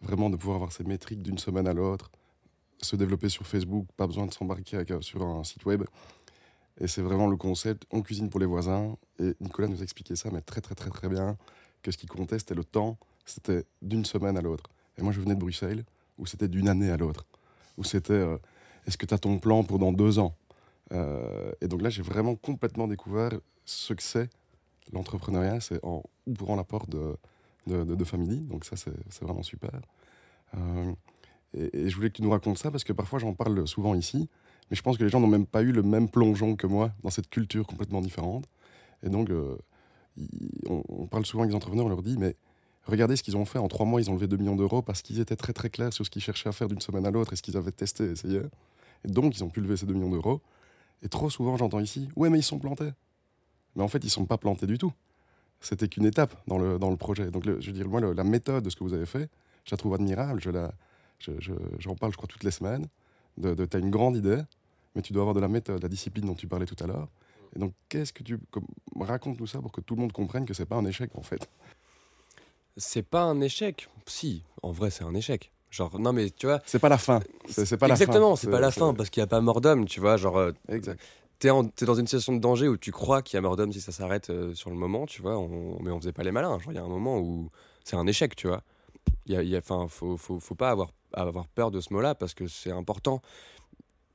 vraiment 0.00 0.30
de 0.30 0.36
pouvoir 0.36 0.56
avoir 0.56 0.72
ces 0.72 0.84
métriques 0.84 1.22
d'une 1.22 1.38
semaine 1.38 1.66
à 1.66 1.72
l'autre, 1.72 2.10
se 2.82 2.96
développer 2.96 3.28
sur 3.28 3.46
Facebook, 3.46 3.86
pas 3.96 4.06
besoin 4.06 4.26
de 4.26 4.34
s'embarquer 4.34 4.84
euh, 4.90 5.00
sur 5.00 5.22
un 5.22 5.44
site 5.44 5.64
web. 5.64 5.84
Et 6.78 6.88
c'est 6.88 7.02
vraiment 7.02 7.26
le 7.26 7.36
concept, 7.36 7.84
on 7.90 8.02
cuisine 8.02 8.28
pour 8.28 8.40
les 8.40 8.46
voisins. 8.46 8.96
Et 9.18 9.34
Nicolas 9.40 9.68
nous 9.68 9.82
expliquait 9.82 10.16
ça, 10.16 10.30
mais 10.30 10.42
très 10.42 10.60
très 10.60 10.74
très 10.74 10.90
très 10.90 11.08
bien, 11.08 11.38
que 11.82 11.90
ce 11.90 11.96
qui 11.96 12.06
comptait, 12.06 12.38
c'était 12.38 12.54
le 12.54 12.64
temps, 12.64 12.98
c'était 13.24 13.64
d'une 13.80 14.04
semaine 14.04 14.36
à 14.36 14.42
l'autre. 14.42 14.70
Et 14.98 15.02
moi, 15.02 15.12
je 15.12 15.20
venais 15.20 15.34
de 15.34 15.40
Bruxelles, 15.40 15.84
où 16.18 16.26
c'était 16.26 16.48
d'une 16.48 16.68
année 16.68 16.90
à 16.90 16.96
l'autre. 16.96 17.26
Où 17.78 17.84
c'était 17.84 18.12
euh, 18.12 18.36
est-ce 18.86 18.96
que 18.98 19.06
tu 19.06 19.14
as 19.14 19.18
ton 19.18 19.38
plan 19.38 19.64
pour 19.64 19.78
dans 19.78 19.92
deux 19.92 20.18
ans? 20.18 20.34
Euh, 20.92 21.52
Et 21.60 21.68
donc 21.68 21.82
là, 21.82 21.90
j'ai 21.90 22.02
vraiment 22.02 22.36
complètement 22.36 22.88
découvert 22.88 23.30
ce 23.64 23.94
que 23.94 24.02
c'est 24.02 24.28
l'entrepreneuriat. 24.92 25.60
C'est 25.60 25.82
en 25.84 26.02
ouvrant 26.26 26.56
la 26.56 26.64
porte 26.64 26.88
de, 26.90 27.16
de, 27.66 27.84
de, 27.84 28.04
Family. 28.04 28.40
Donc 28.40 28.64
ça, 28.64 28.76
c'est 28.76 29.22
vraiment 29.22 29.42
super. 29.42 29.70
Euh, 30.56 30.92
et, 31.54 31.88
je 31.88 31.96
voulais 31.96 32.08
que 32.10 32.16
tu 32.16 32.22
nous 32.22 32.30
racontes 32.30 32.58
ça 32.58 32.70
parce 32.70 32.84
que 32.84 32.92
parfois, 32.92 33.18
j'en 33.18 33.34
parle 33.34 33.66
souvent 33.66 33.94
ici. 33.94 34.28
Mais 34.70 34.76
je 34.76 34.82
pense 34.82 34.98
que 34.98 35.04
les 35.04 35.10
gens 35.10 35.20
n'ont 35.20 35.26
même 35.26 35.46
pas 35.46 35.62
eu 35.62 35.72
le 35.72 35.82
même 35.82 36.08
plongeon 36.08 36.56
que 36.56 36.66
moi 36.66 36.90
dans 37.02 37.10
cette 37.10 37.28
culture 37.28 37.66
complètement 37.66 38.00
différente. 38.00 38.46
Et 39.02 39.10
donc, 39.10 39.30
on, 40.68 40.82
on, 40.88 41.06
parle 41.06 41.24
souvent 41.24 41.42
avec 41.42 41.52
les 41.52 41.56
entrepreneurs, 41.56 41.86
on 41.86 41.90
leur 41.90 42.02
dit, 42.02 42.16
mais 42.18 42.36
Regardez 42.86 43.16
ce 43.16 43.22
qu'ils 43.22 43.36
ont 43.36 43.44
fait. 43.44 43.58
En 43.58 43.68
trois 43.68 43.84
mois, 43.84 44.00
ils 44.00 44.10
ont 44.10 44.14
levé 44.14 44.28
2 44.28 44.36
millions 44.36 44.56
d'euros 44.56 44.80
parce 44.80 45.02
qu'ils 45.02 45.18
étaient 45.18 45.36
très 45.36 45.52
très 45.52 45.70
clairs 45.70 45.92
sur 45.92 46.04
ce 46.04 46.10
qu'ils 46.10 46.22
cherchaient 46.22 46.48
à 46.48 46.52
faire 46.52 46.68
d'une 46.68 46.80
semaine 46.80 47.04
à 47.04 47.10
l'autre 47.10 47.32
et 47.32 47.36
ce 47.36 47.42
qu'ils 47.42 47.56
avaient 47.56 47.72
testé 47.72 48.04
essayé. 48.04 48.42
Et 49.04 49.08
donc, 49.08 49.36
ils 49.36 49.42
ont 49.42 49.48
pu 49.48 49.60
lever 49.60 49.76
ces 49.76 49.86
2 49.86 49.94
millions 49.94 50.10
d'euros. 50.10 50.40
Et 51.02 51.08
trop 51.08 51.28
souvent, 51.28 51.56
j'entends 51.56 51.80
ici 51.80 52.08
Ouais, 52.16 52.30
mais 52.30 52.38
ils 52.38 52.44
sont 52.44 52.58
plantés. 52.58 52.90
Mais 53.74 53.82
en 53.82 53.88
fait, 53.88 53.98
ils 53.98 54.06
ne 54.06 54.10
sont 54.10 54.24
pas 54.24 54.38
plantés 54.38 54.66
du 54.66 54.78
tout. 54.78 54.92
C'était 55.60 55.88
qu'une 55.88 56.06
étape 56.06 56.34
dans 56.46 56.58
le, 56.58 56.78
dans 56.78 56.90
le 56.90 56.96
projet. 56.96 57.30
Donc, 57.30 57.44
je 57.44 57.66
veux 57.66 57.72
dire, 57.72 57.88
moi, 57.88 58.00
la 58.00 58.24
méthode 58.24 58.64
de 58.64 58.70
ce 58.70 58.76
que 58.76 58.84
vous 58.84 58.94
avez 58.94 59.06
fait, 59.06 59.30
je 59.64 59.70
la 59.72 59.76
trouve 59.76 59.94
admirable. 59.94 60.40
Je 60.40 60.50
la, 60.50 60.72
j'en 61.18 61.34
je, 61.38 61.88
parle, 61.98 62.12
je 62.12 62.16
crois, 62.16 62.28
toutes 62.28 62.44
les 62.44 62.50
semaines. 62.50 62.86
De, 63.38 63.54
de 63.54 63.66
tu 63.66 63.76
as 63.76 63.80
une 63.80 63.90
grande 63.90 64.16
idée, 64.16 64.42
mais 64.94 65.02
tu 65.02 65.12
dois 65.12 65.22
avoir 65.22 65.34
de 65.34 65.40
la 65.40 65.48
méthode, 65.48 65.82
la 65.82 65.88
discipline 65.88 66.26
dont 66.26 66.34
tu 66.34 66.46
parlais 66.46 66.66
tout 66.66 66.82
à 66.82 66.86
l'heure. 66.86 67.08
Et 67.54 67.58
donc, 67.58 67.72
qu'est-ce 67.88 68.12
que 68.12 68.22
tu. 68.22 68.38
raconte 69.00 69.38
tout 69.38 69.46
ça 69.46 69.60
pour 69.60 69.72
que 69.72 69.80
tout 69.80 69.94
le 69.94 70.00
monde 70.00 70.12
comprenne 70.12 70.46
que 70.46 70.54
c'est 70.54 70.66
pas 70.66 70.76
un 70.76 70.84
échec, 70.84 71.10
en 71.16 71.22
fait 71.22 71.48
c'est 72.76 73.02
pas 73.02 73.22
un 73.22 73.40
échec. 73.40 73.88
Si, 74.06 74.42
en 74.62 74.72
vrai, 74.72 74.90
c'est 74.90 75.04
un 75.04 75.14
échec. 75.14 75.50
Genre, 75.70 75.98
non, 75.98 76.12
mais 76.12 76.30
tu 76.30 76.46
vois. 76.46 76.60
C'est 76.64 76.78
pas 76.78 76.88
la 76.88 76.98
fin. 76.98 77.20
C'est 77.48 77.76
pas 77.76 77.88
Exactement, 77.88 78.36
c'est 78.36 78.50
pas 78.50 78.60
la 78.60 78.70
fin 78.70 78.94
parce 78.94 79.10
qu'il 79.10 79.20
n'y 79.20 79.24
a 79.24 79.28
pas 79.28 79.40
mort 79.40 79.60
d'homme, 79.60 79.86
tu 79.86 80.00
vois. 80.00 80.16
Genre, 80.16 80.36
euh, 80.38 80.52
exact. 80.68 81.00
T'es, 81.38 81.48
es 81.48 81.84
dans 81.84 81.94
une 81.94 82.06
situation 82.06 82.34
de 82.34 82.40
danger 82.40 82.68
où 82.68 82.76
tu 82.76 82.92
crois 82.92 83.20
qu'il 83.20 83.36
y 83.36 83.38
a 83.38 83.40
mort 83.42 83.56
si 83.70 83.80
ça 83.80 83.92
s'arrête 83.92 84.30
euh, 84.30 84.54
sur 84.54 84.70
le 84.70 84.76
moment, 84.76 85.06
tu 85.06 85.20
vois. 85.20 85.34
mais 85.82 85.90
on 85.90 86.00
faisait 86.00 86.12
pas 86.12 86.22
les 86.22 86.32
malins. 86.32 86.58
Il 86.68 86.74
y 86.74 86.78
a 86.78 86.82
un 86.82 86.88
moment 86.88 87.18
où 87.18 87.50
c'est 87.84 87.96
un 87.96 88.06
échec, 88.06 88.34
tu 88.36 88.48
vois. 88.48 88.62
Il 89.26 89.34
y 89.34 89.36
a, 89.36 89.42
y 89.42 89.56
a 89.56 89.60
faut, 89.60 90.16
faut, 90.16 90.54
pas 90.54 90.70
avoir, 90.70 90.92
avoir 91.12 91.46
peur 91.48 91.70
de 91.70 91.80
ce 91.80 91.92
mot-là 91.92 92.14
parce 92.14 92.34
que 92.34 92.46
c'est 92.46 92.70
important. 92.70 93.20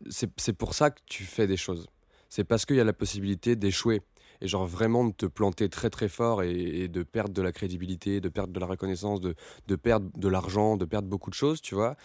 C'est 0.09 0.53
pour 0.53 0.73
ça 0.73 0.89
que 0.89 0.99
tu 1.05 1.23
fais 1.23 1.47
des 1.47 1.57
choses. 1.57 1.87
C'est 2.27 2.43
parce 2.43 2.65
qu'il 2.65 2.77
y 2.77 2.79
a 2.79 2.83
la 2.83 2.93
possibilité 2.93 3.55
d'échouer 3.55 4.01
et 4.41 4.47
genre 4.47 4.65
vraiment 4.65 5.05
de 5.05 5.11
te 5.11 5.25
planter 5.27 5.69
très 5.69 5.89
très 5.89 6.09
fort 6.09 6.41
et, 6.41 6.87
de 6.87 7.03
perdre 7.03 7.33
de 7.33 7.41
la 7.41 7.51
crédibilité, 7.51 8.19
de 8.19 8.29
perdre 8.29 8.51
de 8.51 8.59
la 8.59 8.65
reconnaissance, 8.65 9.21
de, 9.21 9.35
de 9.67 9.75
perdre 9.75 10.09
de 10.17 10.27
l'argent, 10.27 10.77
de 10.77 10.85
perdre 10.85 11.07
beaucoup 11.07 11.29
de 11.29 11.35
choses, 11.35 11.61
tu 11.61 11.75
vois, 11.75 11.95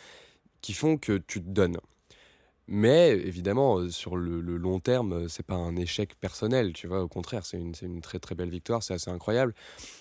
qui 0.60 0.74
font 0.74 0.98
que 0.98 1.16
tu 1.16 1.42
te 1.42 1.48
donnes. 1.48 1.78
Mais 2.68 3.10
évidemment, 3.10 3.78
euh, 3.78 3.90
sur 3.90 4.16
le, 4.16 4.40
long 4.40 4.80
terme, 4.80 5.12
euh, 5.12 5.28
c'est 5.28 5.44
pas 5.44 5.54
un 5.54 5.76
échec 5.76 6.16
personnel, 6.20 6.72
tu 6.72 6.88
vois. 6.88 7.02
Au 7.02 7.08
contraire, 7.08 7.46
c'est 7.46 7.58
une, 7.58 7.74
une, 7.80 8.00
très 8.00 8.18
très 8.18 8.34
belle 8.34 8.50
victoire, 8.50 8.82
c'est 8.82 8.94
assez 8.94 9.10
incroyable. 9.10 9.54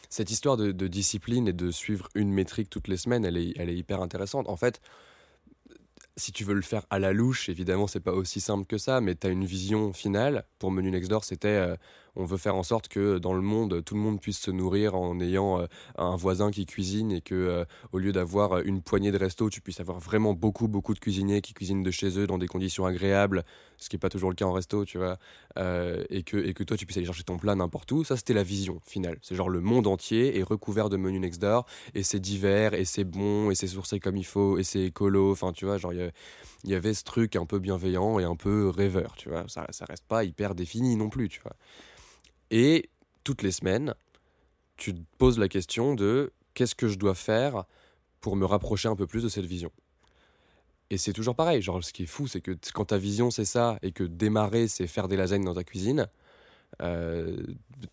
Cette 0.10 0.32
histoire 0.32 0.58
de, 0.58 0.72
discipline 0.88 1.48
et 1.48 1.54
de 1.54 1.70
suivre 1.70 2.10
une 2.16 2.32
métrique 2.32 2.70
toutes 2.70 2.88
les 2.88 2.98
semaines, 2.98 3.24
elle 3.24 3.38
est, 3.38 3.54
elle 3.58 3.70
est 3.70 3.76
hyper 3.76 4.02
intéressante. 4.02 4.50
En 4.50 4.56
fait, 4.56 4.82
si 6.18 6.32
tu 6.32 6.44
veux 6.44 6.56
le 6.56 6.62
faire 6.62 6.86
à 6.90 6.98
la 6.98 7.14
louche, 7.14 7.50
évidemment, 7.50 7.88
c'est 7.88 8.00
pas 8.00 8.14
aussi 8.14 8.40
simple 8.40 8.66
que 8.66 8.78
ça, 8.78 9.02
mais 9.02 9.16
tu 9.16 9.28
as 9.28 9.30
une 9.30 9.46
vision 9.46 9.94
finale. 9.94 10.46
Pour 10.58 10.72
Menu 10.72 10.90
Next 10.90 11.10
Door, 11.10 11.24
c'était 11.24 11.48
euh, 11.50 11.76
on 12.16 12.26
veut 12.26 12.38
faire 12.38 12.56
en 12.56 12.64
sorte 12.64 12.88
que 12.88 13.18
dans 13.18 13.34
le 13.34 13.42
monde, 13.42 13.84
tout 13.84 13.96
le 13.96 14.02
monde 14.02 14.20
puisse 14.20 14.40
se 14.40 14.52
nourrir 14.52 14.96
en 14.96 15.20
ayant 15.20 15.60
euh, 15.60 15.66
un 15.98 16.16
voisin 16.16 16.52
qui 16.52 16.66
cuisine 16.66 17.12
et 17.12 17.22
que 17.22 17.36
euh, 17.36 17.66
au 17.92 18.00
lieu 18.00 18.12
d'avoir 18.12 18.60
une 18.60 18.82
poignée 18.82 19.12
de 19.12 19.18
restos, 19.18 19.50
tu 19.50 19.62
puisses 19.62 19.80
avoir 19.80 20.00
vraiment 20.00 20.34
beaucoup, 20.34 20.68
beaucoup 20.68 20.94
de 20.94 21.00
cuisiniers 21.00 21.42
qui 21.42 21.54
cuisinent 21.54 21.84
de 21.84 21.92
chez 21.92 22.18
eux 22.20 22.28
dans 22.28 22.38
des 22.38 22.48
conditions 22.48 22.86
agréables, 22.86 23.44
ce 23.78 23.90
qui 23.90 23.96
n'est 23.96 24.00
pas 24.00 24.10
toujours 24.10 24.30
le 24.30 24.36
cas 24.36 24.46
en 24.46 24.54
resto, 24.54 24.86
tu 24.86 24.98
vois, 24.98 25.18
et, 25.58 26.24
que, 26.24 26.38
et 26.38 26.54
que 26.54 26.64
toi, 26.64 26.78
tu 26.78 26.86
puisses 26.86 26.98
aller 26.98 27.06
chercher 27.06 27.24
ton 27.24 27.38
plat 27.38 27.56
n'importe 27.56 27.92
où. 27.92 28.04
Ça, 28.04 28.16
c'était 28.16 28.34
la 28.34 28.44
vision 28.44 28.80
finale. 28.86 29.18
C'est 29.22 29.36
genre 29.36 29.50
le 29.50 29.62
monde 29.62 29.88
entier 29.88 30.38
est 30.38 30.44
recouvert 30.44 30.90
de 30.90 30.98
Menu 30.98 31.20
Next 31.20 31.42
Door 31.42 31.66
et 31.94 32.04
c'est 32.04 32.20
divers 32.20 32.74
et 32.74 32.86
c'est 32.86 33.04
bon 33.04 33.52
et 33.52 33.56
c'est 33.56 33.68
sourcé 33.68 34.00
comme 34.00 34.18
il 34.18 34.26
faut 34.26 34.58
et 34.58 34.64
c'est 34.64 34.82
écolo. 34.82 35.32
Enfin, 35.32 35.52
tu 35.52 35.66
vois, 35.66 35.78
genre, 35.78 35.94
il 35.94 36.12
y, 36.64 36.72
y, 36.72 36.76
avait 36.76 36.94
ce 36.94 37.04
truc 37.04 37.36
un 37.36 37.46
peu 37.46 37.60
bienveillant 37.60 38.20
et 38.20 38.24
un 38.24 38.36
peu 38.36 38.70
rêveur, 38.70 39.16
tu 39.18 39.30
vois. 39.30 39.46
Ça, 39.48 39.68
ça 39.72 39.86
reste 39.86 40.06
pas 40.08 40.24
hyper 40.24 40.56
défini 40.56 40.96
non 40.96 41.10
plus, 41.10 41.30
tu 41.30 41.42
vois. 41.42 41.56
Et 42.58 42.90
toutes 43.26 43.42
les 43.42 43.52
semaines, 43.52 43.96
tu 44.78 44.94
te 44.94 45.02
poses 45.18 45.38
la 45.38 45.50
question 45.50 45.94
de 45.94 46.32
qu'est-ce 46.54 46.74
que 46.74 46.88
je 46.88 46.98
dois 46.98 47.14
faire 47.14 47.66
pour 48.22 48.38
me 48.38 48.46
rapprocher 48.46 48.88
un 48.88 48.96
peu 48.96 49.06
plus 49.06 49.22
de 49.22 49.28
cette 49.28 49.44
vision. 49.46 49.74
Et 50.90 50.98
c'est 50.98 51.12
toujours 51.12 51.36
pareil, 51.36 51.62
genre 51.62 51.84
ce 51.84 51.92
qui 51.92 52.04
est 52.04 52.06
fou, 52.06 52.28
c'est 52.28 52.40
que 52.40 52.56
quand 52.74 52.86
ta 52.86 52.98
vision 52.98 53.30
c'est 53.30 53.44
ça, 53.44 53.78
et 53.82 53.92
que 53.92 54.06
démarrer 54.06 54.70
c'est 54.70 54.88
faire 54.88 55.10
des 55.10 55.18
lasagnes 55.18 55.44
dans 55.44 55.54
ta 55.54 55.66
cuisine, 55.66 56.08
euh, 56.82 57.36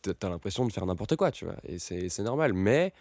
t'as 0.00 0.28
l'impression 0.28 0.64
de 0.64 0.72
faire 0.72 0.86
n'importe 0.86 1.16
quoi, 1.16 1.32
tu 1.32 1.44
vois. 1.44 1.56
Et 1.64 1.80
c'est 1.80 2.22
normal. 2.22 2.52
Mais 2.52 2.92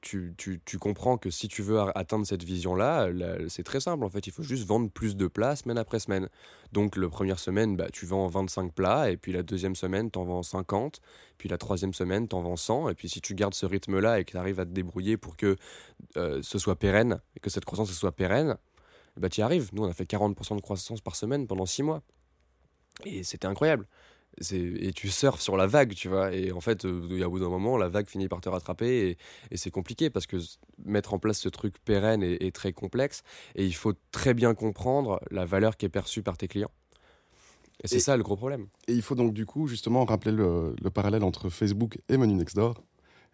tu, 0.00 0.78
comprends 0.78 1.18
que 1.18 1.30
si 1.30 1.48
tu 1.48 1.62
veux 1.62 1.80
atteindre 1.96 2.26
cette 2.26 2.42
vision-là, 2.42 3.08
c'est 3.48 3.62
très 3.62 3.80
simple. 3.80 4.04
En 4.04 4.08
fait, 4.08 4.26
il 4.26 4.32
faut 4.32 4.42
juste 4.42 4.66
vendre 4.66 4.90
plus 4.90 5.16
de 5.16 5.26
plats 5.26 5.56
semaine 5.56 5.78
après 5.78 5.98
semaine. 5.98 6.28
Donc, 6.72 6.96
la 6.96 7.08
première 7.08 7.38
semaine, 7.38 7.76
bah, 7.76 7.88
tu 7.92 8.06
vends 8.06 8.26
25 8.26 8.72
plats, 8.72 9.10
et 9.10 9.16
puis 9.16 9.32
la 9.32 9.42
deuxième 9.42 9.76
semaine, 9.76 10.10
tu 10.10 10.18
en 10.18 10.24
vends 10.24 10.42
50, 10.42 11.00
puis 11.38 11.48
la 11.48 11.58
troisième 11.58 11.94
semaine, 11.94 12.28
tu 12.28 12.36
en 12.36 12.42
vends 12.42 12.56
100. 12.56 12.88
Et 12.90 12.94
puis, 12.94 13.08
si 13.08 13.20
tu 13.20 13.34
gardes 13.34 13.54
ce 13.54 13.66
rythme-là 13.66 14.20
et 14.20 14.24
que 14.24 14.32
tu 14.32 14.36
arrives 14.36 14.60
à 14.60 14.64
te 14.64 14.70
débrouiller 14.70 15.16
pour 15.16 15.36
que 15.36 15.56
euh, 16.16 16.40
ce 16.42 16.58
soit 16.58 16.76
pérenne, 16.76 17.20
et 17.36 17.40
que 17.40 17.50
cette 17.50 17.64
croissance 17.64 17.92
soit 17.92 18.12
pérenne, 18.12 18.56
bah, 19.16 19.28
tu 19.28 19.40
y 19.40 19.42
arrives. 19.42 19.70
Nous, 19.72 19.84
on 19.84 19.88
a 19.88 19.92
fait 19.92 20.10
40% 20.10 20.56
de 20.56 20.60
croissance 20.60 21.00
par 21.00 21.16
semaine 21.16 21.46
pendant 21.46 21.66
6 21.66 21.82
mois. 21.82 22.02
Et 23.04 23.22
c'était 23.22 23.46
incroyable. 23.46 23.86
Et 24.52 24.92
tu 24.92 25.08
surfes 25.08 25.40
sur 25.40 25.56
la 25.56 25.66
vague, 25.66 25.94
tu 25.94 26.08
vois. 26.08 26.34
Et 26.34 26.52
en 26.52 26.60
fait, 26.60 26.84
euh, 26.84 27.24
au 27.24 27.30
bout 27.30 27.40
d'un 27.40 27.48
moment, 27.48 27.76
la 27.76 27.88
vague 27.88 28.06
finit 28.06 28.28
par 28.28 28.40
te 28.40 28.48
rattraper 28.48 29.16
et, 29.50 29.56
c'est 29.56 29.70
compliqué 29.70 30.10
parce 30.10 30.26
que 30.26 30.36
mettre 30.84 31.14
en 31.14 31.18
place 31.18 31.38
ce 31.38 31.48
truc 31.48 31.78
pérenne 31.84 32.22
est, 32.22 32.54
très 32.54 32.72
complexe 32.72 33.22
et 33.54 33.64
il 33.64 33.74
faut 33.74 33.94
très 34.12 34.34
bien 34.34 34.54
comprendre 34.54 35.20
la 35.30 35.44
valeur 35.44 35.76
qui 35.76 35.86
est 35.86 35.90
perçue 35.90 36.22
par 36.22 36.36
tes 36.36 36.48
clients. 36.48 36.70
Et 37.82 37.88
c'est 37.88 38.00
ça 38.00 38.16
le 38.16 38.22
gros 38.22 38.36
problème. 38.36 38.68
Et 38.88 38.94
il 38.94 39.02
faut 39.02 39.14
donc 39.14 39.34
du 39.34 39.44
coup 39.44 39.66
justement 39.66 40.04
rappeler 40.04 40.32
le, 40.32 40.74
parallèle 40.92 41.24
entre 41.24 41.48
Facebook 41.50 41.98
et 42.08 42.16
Menu 42.16 42.34
Next 42.34 42.56
Door. 42.56 42.82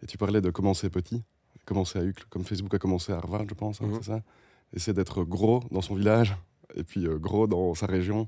Et 0.01 0.05
tu 0.05 0.17
parlais 0.17 0.41
de 0.41 0.49
commencer 0.49 0.89
petit, 0.89 1.23
commencer 1.65 1.99
à 1.99 2.03
Uccle, 2.03 2.25
comme 2.29 2.43
Facebook 2.43 2.73
a 2.73 2.79
commencé 2.79 3.13
à 3.13 3.17
Harvard, 3.17 3.45
je 3.47 3.53
pense, 3.53 3.81
hein, 3.81 3.87
mhm. 3.87 3.99
c'est 4.01 4.11
ça 4.11 4.21
Essayer 4.75 4.93
d'être 4.93 5.23
gros 5.23 5.61
dans 5.71 5.81
son 5.81 5.95
village 5.95 6.35
et 6.75 6.83
puis 6.83 7.05
euh, 7.05 7.17
gros 7.17 7.47
dans 7.47 7.73
sa 7.75 7.85
région 7.85 8.27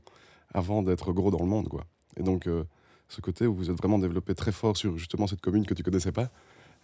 avant 0.54 0.84
d'être 0.84 1.12
gros 1.12 1.32
dans 1.32 1.40
le 1.40 1.48
monde, 1.48 1.68
quoi. 1.68 1.86
Et 2.18 2.24
donc, 2.24 2.48
euh, 2.48 2.64
ce 3.08 3.22
côté 3.22 3.48
où 3.48 3.54
vous 3.54 3.70
êtes 3.70 3.78
vraiment 3.78 4.00
développé 4.00 4.36
très 4.36 4.52
fort 4.52 4.78
sur 4.78 4.98
justement 4.98 5.28
cette 5.28 5.42
commune 5.42 5.66
que 5.66 5.74
tu 5.74 5.84
connaissais 5.84 6.12
pas. 6.12 6.30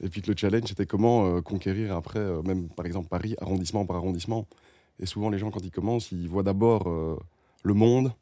Et 0.01 0.09
puis 0.09 0.21
le 0.25 0.35
challenge, 0.35 0.65
c'était 0.67 0.85
comment 0.85 1.25
euh, 1.25 1.41
conquérir 1.41 1.95
après, 1.95 2.19
euh, 2.19 2.41
même 2.41 2.69
par 2.69 2.85
exemple 2.85 3.07
Paris, 3.07 3.35
arrondissement 3.39 3.85
par 3.85 3.97
arrondissement. 3.97 4.47
Et 4.99 5.05
souvent, 5.05 5.29
les 5.29 5.37
gens, 5.37 5.51
quand 5.51 5.63
ils 5.63 5.71
commencent, 5.71 6.11
ils 6.11 6.27
voient 6.27 6.43
d'abord 6.43 6.87
le 7.63 7.73
monde, 7.73 8.13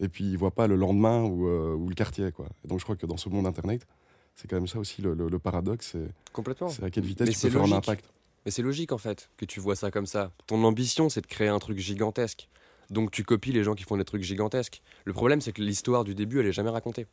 et 0.00 0.08
puis 0.08 0.24
ils 0.24 0.38
voient 0.38 0.52
pas 0.52 0.66
le 0.66 0.76
lendemain 0.76 1.22
ou, 1.24 1.46
ou, 1.46 1.88
le 1.88 1.94
quartier. 1.94 2.32
Quoi. 2.32 2.46
Et 2.64 2.68
donc, 2.68 2.78
je 2.78 2.84
crois 2.84 2.96
que 2.96 3.04
dans 3.04 3.18
ce 3.18 3.28
monde 3.28 3.46
Internet, 3.46 3.86
c'est 4.34 4.48
quand 4.48 4.56
même 4.56 4.66
ça 4.66 4.78
aussi 4.78 5.02
le, 5.02 5.38
paradoxe. 5.38 5.94
Complètement. 6.32 6.70
C'est 6.70 6.84
à 6.84 6.90
quelle 6.90 7.04
vitesse 7.04 7.28
tu 7.28 7.38
peux 7.38 7.50
faire 7.50 7.64
un 7.64 7.72
impact. 7.72 8.06
Mais 8.44 8.50
c'est 8.50 8.62
logique 8.62 8.92
en 8.92 8.98
fait 8.98 9.30
que 9.36 9.44
tu 9.44 9.60
vois 9.60 9.76
ça 9.76 9.90
comme 9.90 10.06
ça. 10.06 10.32
Ton 10.46 10.64
ambition, 10.64 11.08
c'est 11.08 11.20
de 11.20 11.26
créer 11.26 11.48
un 11.48 11.58
truc 11.58 11.78
gigantesque. 11.78 12.48
Donc 12.92 13.10
tu 13.10 13.24
copies 13.24 13.52
les 13.52 13.64
gens 13.64 13.74
qui 13.74 13.84
font 13.84 13.96
des 13.96 14.04
trucs 14.04 14.22
gigantesques. 14.22 14.82
Le 15.04 15.14
problème, 15.14 15.40
c'est 15.40 15.52
que 15.52 15.62
l'histoire 15.62 16.04
du 16.04 16.14
début, 16.14 16.40
elle 16.40 16.46
est 16.46 16.52
jamais 16.52 16.70
racontée. 16.70 17.06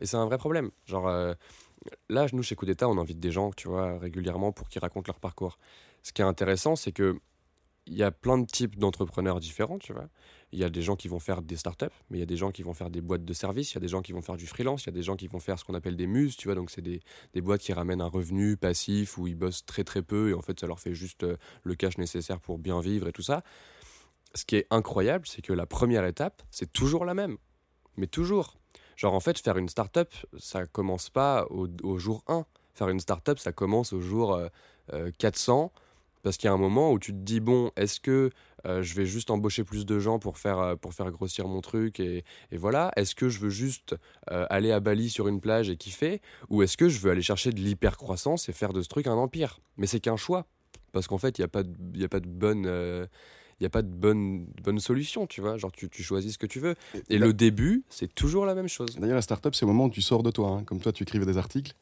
Et 0.00 0.06
c'est 0.06 0.16
un 0.16 0.26
vrai 0.26 0.36
problème. 0.36 0.70
Genre, 0.84 1.06
euh, 1.06 1.32
là, 2.08 2.26
nous, 2.32 2.42
chez 2.42 2.56
Coup 2.56 2.66
d'État, 2.66 2.88
on 2.88 2.98
invite 2.98 3.20
des 3.20 3.30
gens, 3.30 3.52
tu 3.52 3.68
vois, 3.68 3.98
régulièrement 3.98 4.50
pour 4.50 4.68
qu'ils 4.68 4.80
racontent 4.80 5.06
leur 5.06 5.20
parcours. 5.20 5.58
Ce 6.02 6.12
qui 6.12 6.22
est 6.22 6.24
intéressant, 6.24 6.74
c'est 6.74 6.90
que 6.90 7.18
il 7.86 7.94
y 7.94 8.02
a 8.02 8.12
plein 8.12 8.38
de 8.38 8.46
types 8.46 8.78
d'entrepreneurs 8.78 9.40
différents, 9.40 9.78
tu 9.78 9.92
vois. 9.92 10.08
Il 10.52 10.58
y 10.58 10.64
a 10.64 10.70
des 10.70 10.82
gens 10.82 10.94
qui 10.96 11.08
vont 11.08 11.18
faire 11.18 11.42
des 11.42 11.56
startups, 11.56 11.86
mais 12.10 12.18
il 12.18 12.20
y 12.20 12.22
a 12.22 12.26
des 12.26 12.36
gens 12.36 12.52
qui 12.52 12.62
vont 12.62 12.74
faire 12.74 12.90
des 12.90 13.00
boîtes 13.00 13.24
de 13.24 13.32
services, 13.32 13.72
il 13.72 13.74
y 13.74 13.78
a 13.78 13.80
des 13.80 13.88
gens 13.88 14.02
qui 14.02 14.12
vont 14.12 14.22
faire 14.22 14.36
du 14.36 14.46
freelance, 14.46 14.84
il 14.84 14.86
y 14.86 14.90
a 14.90 14.92
des 14.92 15.02
gens 15.02 15.16
qui 15.16 15.26
vont 15.26 15.40
faire 15.40 15.58
ce 15.58 15.64
qu'on 15.64 15.74
appelle 15.74 15.96
des 15.96 16.06
muses, 16.06 16.36
tu 16.36 16.46
vois. 16.46 16.54
Donc, 16.54 16.70
c'est 16.70 16.82
des, 16.82 17.00
des, 17.32 17.40
boîtes 17.40 17.60
qui 17.60 17.72
ramènent 17.72 18.00
un 18.00 18.08
revenu 18.08 18.56
passif 18.56 19.18
où 19.18 19.26
ils 19.26 19.34
bossent 19.34 19.64
très 19.64 19.82
très 19.82 20.02
peu 20.02 20.30
et 20.30 20.34
en 20.34 20.42
fait, 20.42 20.60
ça 20.60 20.66
leur 20.66 20.78
fait 20.78 20.94
juste 20.94 21.24
euh, 21.24 21.36
le 21.64 21.74
cash 21.74 21.98
nécessaire 21.98 22.38
pour 22.40 22.58
bien 22.58 22.80
vivre 22.80 23.08
et 23.08 23.12
tout 23.12 23.22
ça 23.22 23.42
ce 24.34 24.44
qui 24.44 24.56
est 24.56 24.66
incroyable, 24.70 25.26
c'est 25.26 25.42
que 25.42 25.52
la 25.52 25.66
première 25.66 26.04
étape, 26.04 26.42
c'est 26.50 26.72
toujours 26.72 27.04
la 27.04 27.14
même. 27.14 27.36
Mais 27.96 28.06
toujours. 28.06 28.56
Genre, 28.96 29.14
en 29.14 29.20
fait, 29.20 29.38
faire 29.38 29.58
une 29.58 29.68
start-up, 29.68 30.12
ça 30.38 30.66
commence 30.66 31.10
pas 31.10 31.46
au, 31.50 31.98
jour 31.98 32.22
1. 32.28 32.46
Faire 32.74 32.88
une 32.88 33.00
start-up, 33.00 33.38
ça 33.38 33.52
commence 33.52 33.92
au 33.92 34.00
jour 34.00 34.40
400. 35.18 35.60
Euh, 35.60 35.64
euh, 35.64 35.80
parce 36.22 36.36
qu'il 36.36 36.46
y 36.46 36.50
a 36.50 36.52
un 36.52 36.58
moment 36.58 36.92
où 36.92 37.00
tu 37.00 37.10
te 37.12 37.18
dis, 37.18 37.40
bon, 37.40 37.72
est-ce 37.74 37.98
que 37.98 38.30
euh, 38.64 38.80
je 38.80 38.94
vais 38.94 39.06
juste 39.06 39.28
embaucher 39.30 39.64
plus 39.64 39.84
de 39.84 39.98
gens 39.98 40.20
pour 40.20 40.38
faire, 40.38 40.78
pour 40.78 40.94
faire 40.94 41.10
grossir 41.10 41.48
mon 41.48 41.60
truc 41.60 41.98
et, 41.98 42.24
voilà 42.52 42.92
Est-ce 42.94 43.16
que 43.16 43.28
je 43.28 43.40
veux 43.40 43.50
juste 43.50 43.96
aller 44.28 44.70
à 44.70 44.78
Bali 44.78 45.10
sur 45.10 45.26
une 45.26 45.40
plage 45.40 45.68
et 45.68 45.76
kiffer? 45.76 46.20
Ou 46.48 46.62
est-ce 46.62 46.76
que 46.76 46.88
je 46.88 47.00
veux 47.00 47.10
aller 47.10 47.22
chercher 47.22 47.50
de 47.50 47.58
l'hyper-croissance 47.58 48.48
et 48.48 48.52
faire 48.52 48.72
de 48.72 48.82
ce 48.82 48.88
truc 48.88 49.08
un 49.08 49.14
empire? 49.14 49.58
Mais 49.76 49.88
c'est 49.88 49.98
qu'un 49.98 50.16
choix. 50.16 50.46
Parce 50.92 51.08
qu'en 51.08 51.18
fait, 51.18 51.38
il 51.38 51.40
n'y 51.40 51.46
a, 51.46 51.48
pas 51.48 51.64
de, 51.64 52.04
a 52.04 52.08
pas 52.08 52.20
de 52.20 52.28
bonne 52.28 53.08
n'y 53.62 53.66
a 53.66 53.70
pas 53.70 53.82
de 53.82 53.88
bonne, 53.88 54.46
bonne 54.62 54.78
solution, 54.78 55.26
tu 55.26 55.40
vois. 55.40 55.56
Genre, 55.56 55.72
tu, 55.72 55.88
tu 55.88 56.02
choisis 56.02 56.34
ce 56.34 56.38
que 56.38 56.46
tu 56.46 56.60
veux. 56.60 56.74
Et, 57.08 57.18
le 57.18 57.32
début, 57.32 57.84
c'est 57.88 58.12
toujours 58.14 58.46
la 58.46 58.54
même 58.54 58.68
chose. 58.68 58.96
D'ailleurs, 58.96 59.16
la 59.16 59.22
startup, 59.22 59.54
c'est 59.54 59.64
le 59.64 59.72
moment 59.72 59.86
où 59.86 59.90
tu 59.90 60.02
sors 60.02 60.22
de 60.22 60.30
toi. 60.30 60.48
Hein. 60.50 60.64
Comme 60.64 60.80
toi, 60.80 60.92
tu 60.92 61.02
écrivais 61.02 61.26
des 61.26 61.38
articles. 61.38 61.74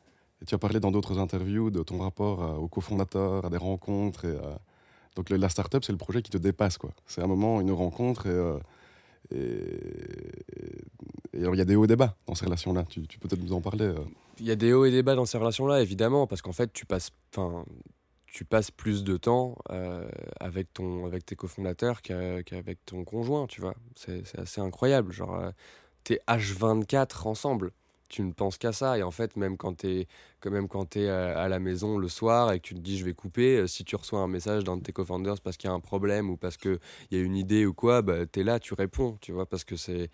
Et 0.42 0.46
tu 0.46 0.54
as 0.54 0.58
parlé 0.58 0.80
dans 0.80 0.90
d'autres 0.90 1.18
interviews 1.18 1.70
de 1.70 1.82
ton 1.82 1.98
rapport 1.98 2.58
aux 2.60 2.68
cofondateurs, 2.68 3.44
à 3.44 3.50
des 3.50 3.58
rencontres. 3.58 4.24
Et 4.24 4.34
Donc, 5.16 5.28
la 5.30 5.48
startup, 5.48 5.84
c'est 5.84 5.92
le 5.92 5.98
projet 5.98 6.22
qui 6.22 6.30
te 6.30 6.38
dépasse. 6.38 6.78
quoi. 6.78 6.90
C'est 7.06 7.22
un 7.22 7.26
moment, 7.26 7.60
une 7.60 7.72
rencontre. 7.72 8.26
Et, 8.26 8.30
euh, 8.30 8.58
et, 11.32 11.40
alors, 11.40 11.54
il 11.54 11.58
y 11.58 11.62
a 11.62 11.64
des 11.64 11.76
hauts 11.76 11.84
et 11.84 11.88
des 11.88 11.96
bas 11.96 12.16
dans 12.26 12.34
ces 12.34 12.46
relations-là. 12.46 12.84
Tu, 12.88 13.06
tu 13.06 13.18
peux 13.18 13.28
peut-être 13.28 13.42
nous 13.42 13.52
en 13.52 13.60
parler. 13.60 13.84
Euh. 13.84 13.98
Il 14.38 14.46
y 14.46 14.50
a 14.50 14.56
des 14.56 14.72
hauts 14.72 14.86
et 14.86 14.90
des 14.90 15.02
bas 15.02 15.14
dans 15.14 15.26
ces 15.26 15.38
relations-là, 15.38 15.82
évidemment, 15.82 16.26
parce 16.26 16.42
qu'en 16.42 16.52
fait, 16.52 16.72
tu 16.72 16.86
passes. 16.86 17.10
Enfin, 17.34 17.64
tu 18.32 18.44
passes 18.44 18.70
plus 18.70 19.02
de 19.02 19.16
temps 19.16 19.56
euh, 19.70 20.08
avec, 20.38 20.72
ton, 20.72 21.04
avec 21.06 21.26
tes 21.26 21.34
cofondateurs 21.34 22.00
qu'avec 22.00 22.84
ton 22.86 23.04
conjoint, 23.04 23.46
tu 23.46 23.60
vois. 23.60 23.74
C'est 23.96 24.38
assez 24.38 24.60
incroyable. 24.60 25.12
Genre, 25.12 25.34
euh, 25.34 25.50
t'es 26.04 26.20
H24 26.28 27.26
ensemble. 27.26 27.72
Tu 28.08 28.22
ne 28.22 28.32
penses 28.32 28.56
qu'à 28.56 28.72
ça. 28.72 28.98
Et 28.98 29.02
en 29.02 29.10
fait, 29.10 29.36
même 29.36 29.56
quand 29.56 29.78
t'es 29.78 30.06
même 30.44 30.68
quand 30.68 30.96
es 30.96 31.08
à, 31.08 31.48
la 31.48 31.58
maison 31.58 31.98
le 31.98 32.08
soir 32.08 32.52
et 32.52 32.60
que 32.60 32.68
tu 32.68 32.74
te 32.74 32.80
dis 32.80 32.98
je 32.98 33.04
vais 33.04 33.14
couper, 33.14 33.58
euh, 33.58 33.66
si 33.66 33.84
tu 33.84 33.96
reçois 33.96 34.20
un 34.20 34.28
message 34.28 34.64
d'un 34.64 34.76
de 34.76 34.82
tes 34.82 34.92
cofounders 34.92 35.40
parce 35.42 35.56
qu'il 35.56 35.68
y 35.68 35.72
a 35.72 35.74
un 35.74 35.80
problème 35.80 36.30
ou 36.30 36.36
parce 36.36 36.56
qu'il 36.56 36.78
y 37.10 37.16
a 37.16 37.20
une 37.20 37.36
idée 37.36 37.66
ou 37.66 37.74
quoi, 37.74 38.02
bah, 38.02 38.26
t'es 38.26 38.44
là, 38.44 38.58
tu 38.60 38.74
réponds, 38.74 39.18
tu 39.20 39.32
vois, 39.32 39.46
parce 39.46 39.64
que 39.64 39.76
c'est 39.76 40.10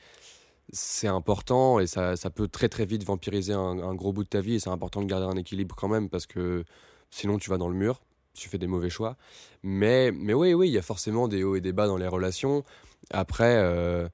c'est 0.72 1.07
important 1.09 1.79
et 1.79 1.87
ça, 1.87 2.16
ça, 2.16 2.29
peut 2.31 2.48
très 2.48 2.68
très 2.68 2.85
vite 2.87 3.05
vampiriser 3.05 3.52
un, 3.52 3.79
un, 3.79 3.94
gros 3.94 4.12
bout 4.12 4.24
de 4.24 4.29
ta 4.29 4.40
vie 4.40 4.55
et 4.57 4.59
c'est 4.59 4.70
important 4.70 5.00
de 5.00 5.07
garder 5.07 5.26
un 5.26 5.37
équilibre 5.37 5.76
quand 5.76 5.88
même 5.88 6.09
parce 6.11 6.26
que 6.26 6.64
sinon 7.11 7.38
tu 7.38 7.51
vas 7.51 7.59
dans 7.59 7.69
le 7.69 7.75
mur 7.75 8.01
tu 8.37 8.49
fais 8.49 8.59
des 8.59 8.66
mauvais 8.66 8.90
choix. 8.90 9.16
Mais, 9.62 10.12
mais 10.12 10.35
oui, 10.35 10.55
oui, 10.55 10.69
il 10.69 10.73
y 10.73 10.79
a 10.79 10.83
forcément 10.83 11.27
des 11.27 11.42
hauts 11.42 11.57
et 11.57 11.61
des 11.61 11.73
bas 11.73 11.87
dans 11.87 11.97
les 11.97 12.07
relations. 12.07 12.64
Après, 13.11 13.57
euh, 13.57 14.09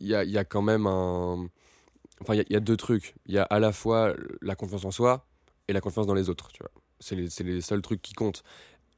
il 0.00 0.08
y, 0.08 0.14
a, 0.14 0.24
y, 0.24 0.36
a, 0.36 0.44
quand 0.44 0.62
même 0.62 0.86
un. 0.86 1.48
Enfin, 2.20 2.34
il 2.34 2.44
y, 2.50 2.56
a 2.56 2.60
deux 2.60 2.76
trucs. 2.76 3.14
Il 3.26 3.34
y 3.34 3.38
a 3.38 3.44
à 3.44 3.58
la 3.58 3.72
fois 3.72 4.14
la 4.42 4.54
confiance 4.54 4.84
en 4.84 4.90
soi 4.90 5.26
et 5.68 5.72
la 5.72 5.80
confiance 5.80 6.06
dans 6.06 6.14
les 6.14 6.28
autres, 6.28 6.48
tu 6.52 6.62
vois. 6.62 6.70
C'est 7.00 7.16
les, 7.16 7.28
les, 7.44 7.60
seuls 7.60 7.82
trucs 7.82 8.02
qui 8.02 8.12
comptent. 8.12 8.42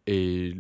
Et 0.06 0.54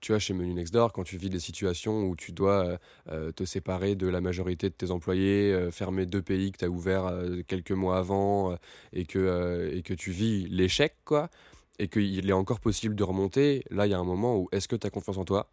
tu 0.00 0.12
vois, 0.12 0.18
chez 0.18 0.34
Menu 0.34 0.52
Next 0.52 0.74
Door, 0.74 0.92
quand 0.92 1.04
tu 1.04 1.16
vis 1.16 1.30
des 1.30 1.40
situations 1.40 2.04
où 2.04 2.16
tu 2.16 2.32
dois 2.32 2.78
euh, 3.10 3.32
te 3.32 3.44
séparer 3.44 3.94
de 3.94 4.06
la 4.06 4.20
majorité 4.20 4.68
de 4.68 4.74
tes 4.74 4.90
employés, 4.90 5.52
euh, 5.52 5.70
fermer 5.70 6.04
deux 6.04 6.20
pays 6.22 6.52
que 6.52 6.58
tu 6.58 6.64
as 6.66 6.68
ouverts 6.68 7.10
quelques 7.46 7.72
mois 7.72 7.96
avant 7.98 8.56
et, 8.92 9.06
que, 9.06 9.70
et 9.72 9.82
que 9.82 9.94
tu 9.94 10.10
vis 10.10 10.46
l'échec, 10.48 10.94
quoi, 11.04 11.30
et 11.78 11.88
qu'il 11.88 12.28
est 12.28 12.34
encore 12.34 12.60
possible 12.60 12.94
de 12.94 13.02
remonter, 13.04 13.64
là, 13.70 13.86
il 13.86 13.90
y 13.90 13.94
a 13.94 13.98
un 13.98 14.04
moment 14.04 14.36
où 14.38 14.48
est-ce 14.52 14.68
que 14.68 14.76
tu 14.76 14.86
as 14.86 14.90
confiance 14.90 15.16
en 15.18 15.24
toi? 15.24 15.50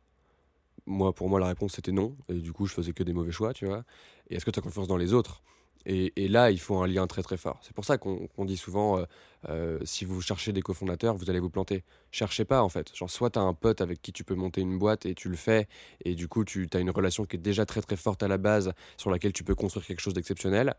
Moi, 0.86 1.13
pour 1.13 1.30
moi, 1.30 1.39
la 1.39 1.47
réponse 1.47 1.73
c'était 1.73 1.91
non. 1.91 2.17
Et 2.30 2.36
du 2.41 2.52
coup, 2.52 2.65
je 2.65 2.73
faisais 2.73 2.93
que 2.93 3.04
des 3.04 3.13
mauvais 3.13 3.32
choix, 3.32 3.54
tu 3.54 3.65
vois. 3.65 3.84
Et 4.30 4.36
est-ce 4.36 4.45
que 4.45 4.52
tu 4.52 4.60
as 4.60 4.62
confiance 4.62 4.88
dans 4.88 4.97
les 4.97 5.13
autres? 5.13 5.43
Et, 5.85 6.27
là, 6.27 6.51
il 6.51 6.59
faut 6.59 6.77
un 6.77 6.87
lien 6.87 7.07
très 7.07 7.23
très 7.23 7.37
fort. 7.37 7.59
C'est 7.61 7.73
pour 7.73 7.85
ça 7.85 7.97
qu'on 7.97 8.45
dit 8.45 8.57
souvent, 8.57 8.99
euh, 8.99 9.05
euh, 9.49 9.79
si 9.83 10.05
vous 10.05 10.21
cherchez 10.21 10.53
des 10.53 10.61
cofondateurs, 10.61 11.15
vous 11.15 11.29
allez 11.29 11.39
vous 11.39 11.49
planter. 11.49 11.83
Cherchez 12.11 12.45
pas 12.45 12.61
en 12.61 12.69
fait. 12.69 12.95
Genre, 12.95 13.09
soit 13.09 13.31
tu 13.31 13.39
as 13.39 13.41
un 13.41 13.53
pote 13.53 13.81
avec 13.81 14.01
qui 14.01 14.11
tu 14.11 14.23
peux 14.23 14.35
monter 14.35 14.61
une 14.61 14.77
boîte 14.77 15.05
et 15.05 15.15
tu 15.15 15.29
le 15.29 15.37
fais, 15.37 15.67
et 16.05 16.15
du 16.15 16.27
coup, 16.27 16.43
tu 16.43 16.69
as 16.73 16.79
une 16.79 16.91
relation 16.91 17.25
qui 17.25 17.37
est 17.37 17.39
déjà 17.39 17.65
très 17.65 17.81
très 17.81 17.95
forte 17.95 18.21
à 18.23 18.27
la 18.27 18.37
base, 18.37 18.73
sur 18.97 19.09
laquelle 19.09 19.33
tu 19.33 19.43
peux 19.43 19.55
construire 19.55 19.85
quelque 19.85 20.01
chose 20.01 20.13
d'exceptionnel 20.13 20.75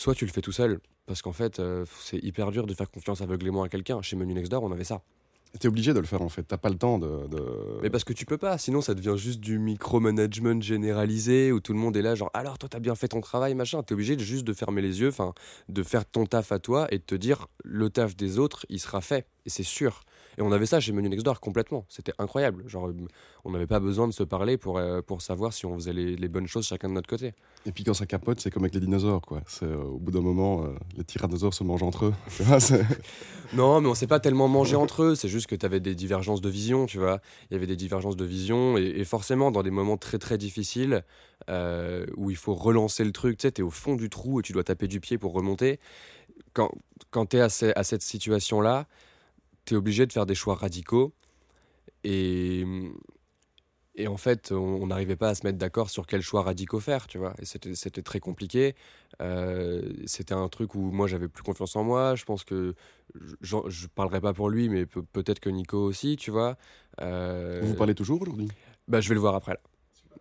soit 0.00 0.14
tu 0.14 0.24
le 0.24 0.32
fais 0.32 0.40
tout 0.40 0.52
seul, 0.52 0.80
parce 1.06 1.22
qu'en 1.22 1.32
fait, 1.32 1.60
euh, 1.60 1.84
c'est 2.00 2.18
hyper 2.18 2.50
dur 2.50 2.66
de 2.66 2.74
faire 2.74 2.90
confiance 2.90 3.20
aveuglément 3.20 3.62
à 3.62 3.68
quelqu'un. 3.68 4.00
Chez 4.02 4.16
Menu 4.16 4.34
Next 4.34 4.50
Door, 4.50 4.62
on 4.62 4.72
avait 4.72 4.84
ça. 4.84 5.02
T'es 5.58 5.66
obligé 5.66 5.92
de 5.92 5.98
le 5.98 6.06
faire 6.06 6.22
en 6.22 6.28
fait, 6.28 6.44
t'as 6.44 6.58
pas 6.58 6.68
le 6.68 6.78
temps 6.78 6.98
de, 6.98 7.08
Mais 7.82 7.90
parce 7.90 8.04
que 8.04 8.12
tu 8.12 8.24
peux 8.24 8.38
pas, 8.38 8.56
sinon 8.56 8.80
ça 8.80 8.94
devient 8.94 9.14
juste 9.16 9.40
du 9.40 9.58
micromanagement 9.58 10.60
généralisé 10.60 11.50
où 11.50 11.58
tout 11.58 11.72
le 11.72 11.78
monde 11.78 11.96
est 11.96 12.02
là, 12.02 12.14
genre 12.14 12.30
alors 12.34 12.56
toi 12.56 12.68
t'as 12.68 12.78
bien 12.78 12.94
fait 12.94 13.08
ton 13.08 13.20
travail, 13.20 13.54
machin. 13.54 13.82
T'es 13.82 13.94
obligé 13.94 14.16
juste 14.18 14.46
de 14.46 14.52
fermer 14.52 14.80
les 14.80 15.00
yeux, 15.00 15.08
enfin 15.08 15.34
de 15.68 15.82
faire 15.82 16.04
ton 16.04 16.24
taf 16.24 16.52
à 16.52 16.60
toi 16.60 16.86
et 16.92 16.98
de 16.98 17.04
te 17.04 17.16
dire 17.16 17.48
le 17.64 17.90
taf 17.90 18.16
des 18.16 18.38
autres 18.38 18.64
il 18.68 18.78
sera 18.78 19.00
fait, 19.00 19.26
et 19.44 19.50
c'est 19.50 19.64
sûr. 19.64 20.02
Et 20.38 20.42
on 20.42 20.52
avait 20.52 20.66
ça 20.66 20.80
chez 20.80 20.92
Menu 20.92 21.08
Next 21.08 21.24
Door 21.24 21.40
complètement. 21.40 21.84
C'était 21.88 22.12
incroyable. 22.18 22.68
Genre, 22.68 22.88
euh, 22.88 22.94
on 23.44 23.50
n'avait 23.50 23.66
pas 23.66 23.80
besoin 23.80 24.06
de 24.06 24.12
se 24.12 24.22
parler 24.22 24.56
pour, 24.56 24.78
euh, 24.78 25.02
pour 25.02 25.22
savoir 25.22 25.52
si 25.52 25.66
on 25.66 25.74
faisait 25.74 25.92
les, 25.92 26.28
bonnes 26.28 26.46
choses 26.46 26.66
chacun 26.66 26.88
de 26.88 26.94
notre 26.94 27.08
côté. 27.08 27.34
Et 27.66 27.72
puis 27.72 27.84
quand 27.84 27.94
ça 27.94 28.06
capote, 28.06 28.40
c'est 28.40 28.50
comme 28.50 28.62
avec 28.62 28.74
les 28.74 28.80
dinosaures, 28.80 29.22
quoi. 29.22 29.42
Euh, 29.62 29.82
au 29.82 29.98
bout 29.98 30.12
d'un 30.12 30.20
moment, 30.20 30.64
les 30.96 31.04
tyrannosaures 31.04 31.54
se 31.54 31.64
mangent 31.64 31.82
entre 31.82 32.06
eux. 32.06 32.14
non, 33.52 33.80
mais 33.80 33.88
on 33.88 33.94
s'est 33.94 34.06
pas 34.06 34.20
tellement 34.20 34.48
mangé 34.48 34.76
entre 34.76 35.02
eux. 35.02 35.14
C'est 35.14 35.28
juste 35.28 35.48
que 35.48 35.56
tu 35.56 35.66
avais 35.66 35.80
des 35.80 35.94
divergences 35.94 36.40
de 36.40 36.48
vision, 36.48 36.86
tu 36.86 36.98
vois. 36.98 37.20
Il 37.50 37.54
y 37.54 37.56
avait 37.56 37.66
des 37.66 37.76
divergences 37.76 38.16
de 38.16 38.24
vision. 38.24 38.76
Et, 38.76 39.04
forcément, 39.04 39.50
dans 39.50 39.62
des 39.62 39.70
moments 39.70 39.96
très 39.96 40.18
très 40.18 40.38
difficiles, 40.38 41.04
où 41.48 42.30
il 42.30 42.36
faut 42.36 42.54
relancer 42.54 43.04
le 43.04 43.12
truc, 43.12 43.38
tu 43.38 43.48
sais, 43.48 43.52
tu 43.52 43.62
es 43.62 43.64
au 43.64 43.70
fond 43.70 43.96
du 43.96 44.08
trou 44.08 44.40
et 44.40 44.42
tu 44.42 44.52
dois 44.52 44.64
taper 44.64 44.86
du 44.86 45.00
pied 45.00 45.18
pour 45.18 45.32
remonter. 45.32 45.80
Quand, 46.52 46.70
quand 47.10 47.26
tu 47.26 47.36
es 47.36 47.40
à, 47.40 47.48
à 47.76 47.82
cette 47.82 48.02
situation-là, 48.02 48.86
tu 49.70 49.74
es 49.74 49.76
obligé 49.76 50.04
de 50.04 50.12
faire 50.12 50.26
des 50.26 50.34
choix 50.34 50.56
radicaux. 50.56 51.12
Et, 52.02 52.64
et 53.94 54.08
en 54.08 54.16
fait, 54.16 54.50
on 54.50 54.88
n'arrivait 54.88 55.14
pas 55.14 55.28
à 55.28 55.34
se 55.36 55.46
mettre 55.46 55.58
d'accord 55.58 55.90
sur 55.90 56.08
quel 56.08 56.22
choix 56.22 56.42
radicaux 56.42 56.80
faire, 56.80 57.06
tu 57.06 57.18
vois. 57.18 57.34
Et 57.40 57.44
c'était 57.44 58.02
très 58.02 58.18
compliqué. 58.18 58.74
Euh, 59.22 59.82
c'était 60.06 60.34
un 60.34 60.48
truc 60.48 60.74
où 60.74 60.90
moi, 60.90 61.06
j'avais 61.06 61.28
plus 61.28 61.44
confiance 61.44 61.76
en 61.76 61.84
moi. 61.84 62.16
Je 62.16 62.24
pense 62.24 62.42
que 62.42 62.74
je 63.14 63.56
ne 63.56 63.86
parlerai 63.94 64.20
pas 64.20 64.32
pour 64.32 64.50
lui, 64.50 64.68
mais 64.68 64.86
peut-être 64.86 65.38
que 65.38 65.50
Nico 65.50 65.78
aussi, 65.78 66.16
tu 66.16 66.32
vois. 66.32 66.56
Euh, 67.00 67.60
Vous 67.62 67.74
parlez 67.74 67.94
toujours 67.94 68.22
aujourd'hui? 68.22 68.48
Bah, 68.88 69.00
Je 69.00 69.08
vais 69.08 69.14
le 69.14 69.20
voir 69.20 69.36
après, 69.36 69.52
là. 69.52 69.60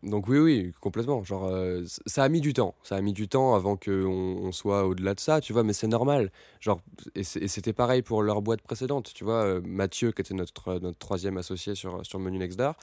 Donc 0.02 0.28
oui, 0.30 0.40
oui, 0.40 0.72
complètement. 0.80 1.24
Genre, 1.24 1.46
euh, 1.46 1.84
ça 2.06 2.24
a 2.24 2.30
mis 2.30 2.40
du 2.40 2.54
temps. 2.54 2.74
Ça 2.84 2.96
a 2.96 3.02
mis 3.02 3.12
du 3.14 3.28
temps 3.28 3.54
avant 3.54 3.76
qu'on 3.76 3.92
on 3.92 4.52
soit 4.54 4.86
au-delà 4.86 5.14
de 5.14 5.20
ça, 5.20 5.42
tu 5.42 5.52
vois, 5.52 5.64
mais 5.64 5.74
c'est 5.74 5.88
normal. 5.88 6.32
Genre, 6.62 6.80
et 7.16 7.24
c'était 7.24 7.74
pareil 7.74 8.02
pour 8.02 8.24
leur 8.24 8.42
boîte 8.42 8.62
précédente, 8.62 9.12
tu 9.14 9.24
vois. 9.26 9.44
euh, 9.44 9.62
Mathieu, 9.64 10.12
qui 10.14 10.22
était 10.22 10.34
notre, 10.34 10.80
notre 10.80 10.98
troisième 10.98 11.38
associé 11.38 11.76
sur, 11.76 12.06
sur 12.06 12.18
Menu 12.20 12.38
Next 12.38 12.58
Door, 12.58 12.76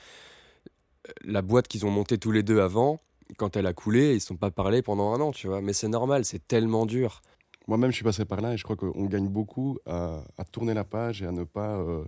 euh, 1.08 1.12
la 1.24 1.40
boîte 1.42 1.68
qu'ils 1.68 1.86
ont 1.86 1.90
montée 1.90 2.18
tous 2.18 2.32
les 2.32 2.42
deux 2.42 2.60
avant, 2.60 3.00
quand 3.38 3.56
elle 3.56 3.66
a 3.66 3.72
coulé, 3.72 4.10
ils 4.10 4.16
ne 4.16 4.18
sont 4.20 4.36
pas 4.36 4.50
parlé 4.50 4.82
pendant 4.82 5.12
un 5.14 5.20
an, 5.20 5.32
tu 5.32 5.46
vois. 5.46 5.62
Mais 5.62 5.72
c'est 5.72 5.88
normal, 5.88 6.24
c'est 6.26 6.46
tellement 6.46 6.84
dur. 6.84 7.22
Moi-même, 7.66 7.90
je 7.90 7.96
suis 7.96 8.04
passé 8.04 8.24
par 8.26 8.40
là 8.42 8.52
et 8.52 8.56
je 8.58 8.62
crois 8.62 8.76
qu'on 8.76 9.06
gagne 9.06 9.28
beaucoup 9.28 9.78
à, 9.86 10.22
à 10.36 10.44
tourner 10.44 10.74
la 10.74 10.84
page 10.84 11.22
et 11.22 11.26
à 11.26 11.32
ne 11.32 11.44
pas, 11.44 11.78
euh, 11.78 12.04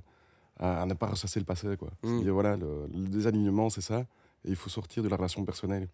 à, 0.61 0.83
à 0.83 0.87
ne 0.87 0.95
pas 0.95 1.07
ressasser 1.07 1.41
le 1.41 1.47
passé. 1.47 1.77
Quoi. 1.79 1.89
Mm. 2.03 2.09
C'est-à-dire, 2.09 2.35
voilà, 2.35 2.57
le, 2.57 2.87
le 2.93 3.09
désalignement, 3.09 3.71
c'est 3.71 3.81
ça. 3.81 4.05
Et 4.45 4.51
il 4.51 4.57
faut 4.57 4.71
sortir 4.71 5.03
de 5.03 5.09
la 5.09 5.17
relation 5.17 5.45
personnelle. 5.45 5.89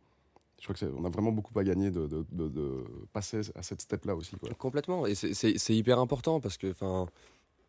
Je 0.60 0.72
crois 0.72 0.88
qu'on 0.88 1.04
a 1.04 1.08
vraiment 1.08 1.32
beaucoup 1.32 1.58
à 1.58 1.64
gagner 1.64 1.90
de, 1.90 2.24
passer 3.12 3.40
à 3.54 3.62
cette 3.62 3.82
step-là 3.82 4.14
aussi. 4.14 4.36
Complètement. 4.58 5.06
Et 5.06 5.14
c'est- 5.14 5.76
hyper 5.76 5.98
important 5.98 6.40
parce 6.40 6.56
que 6.56 6.72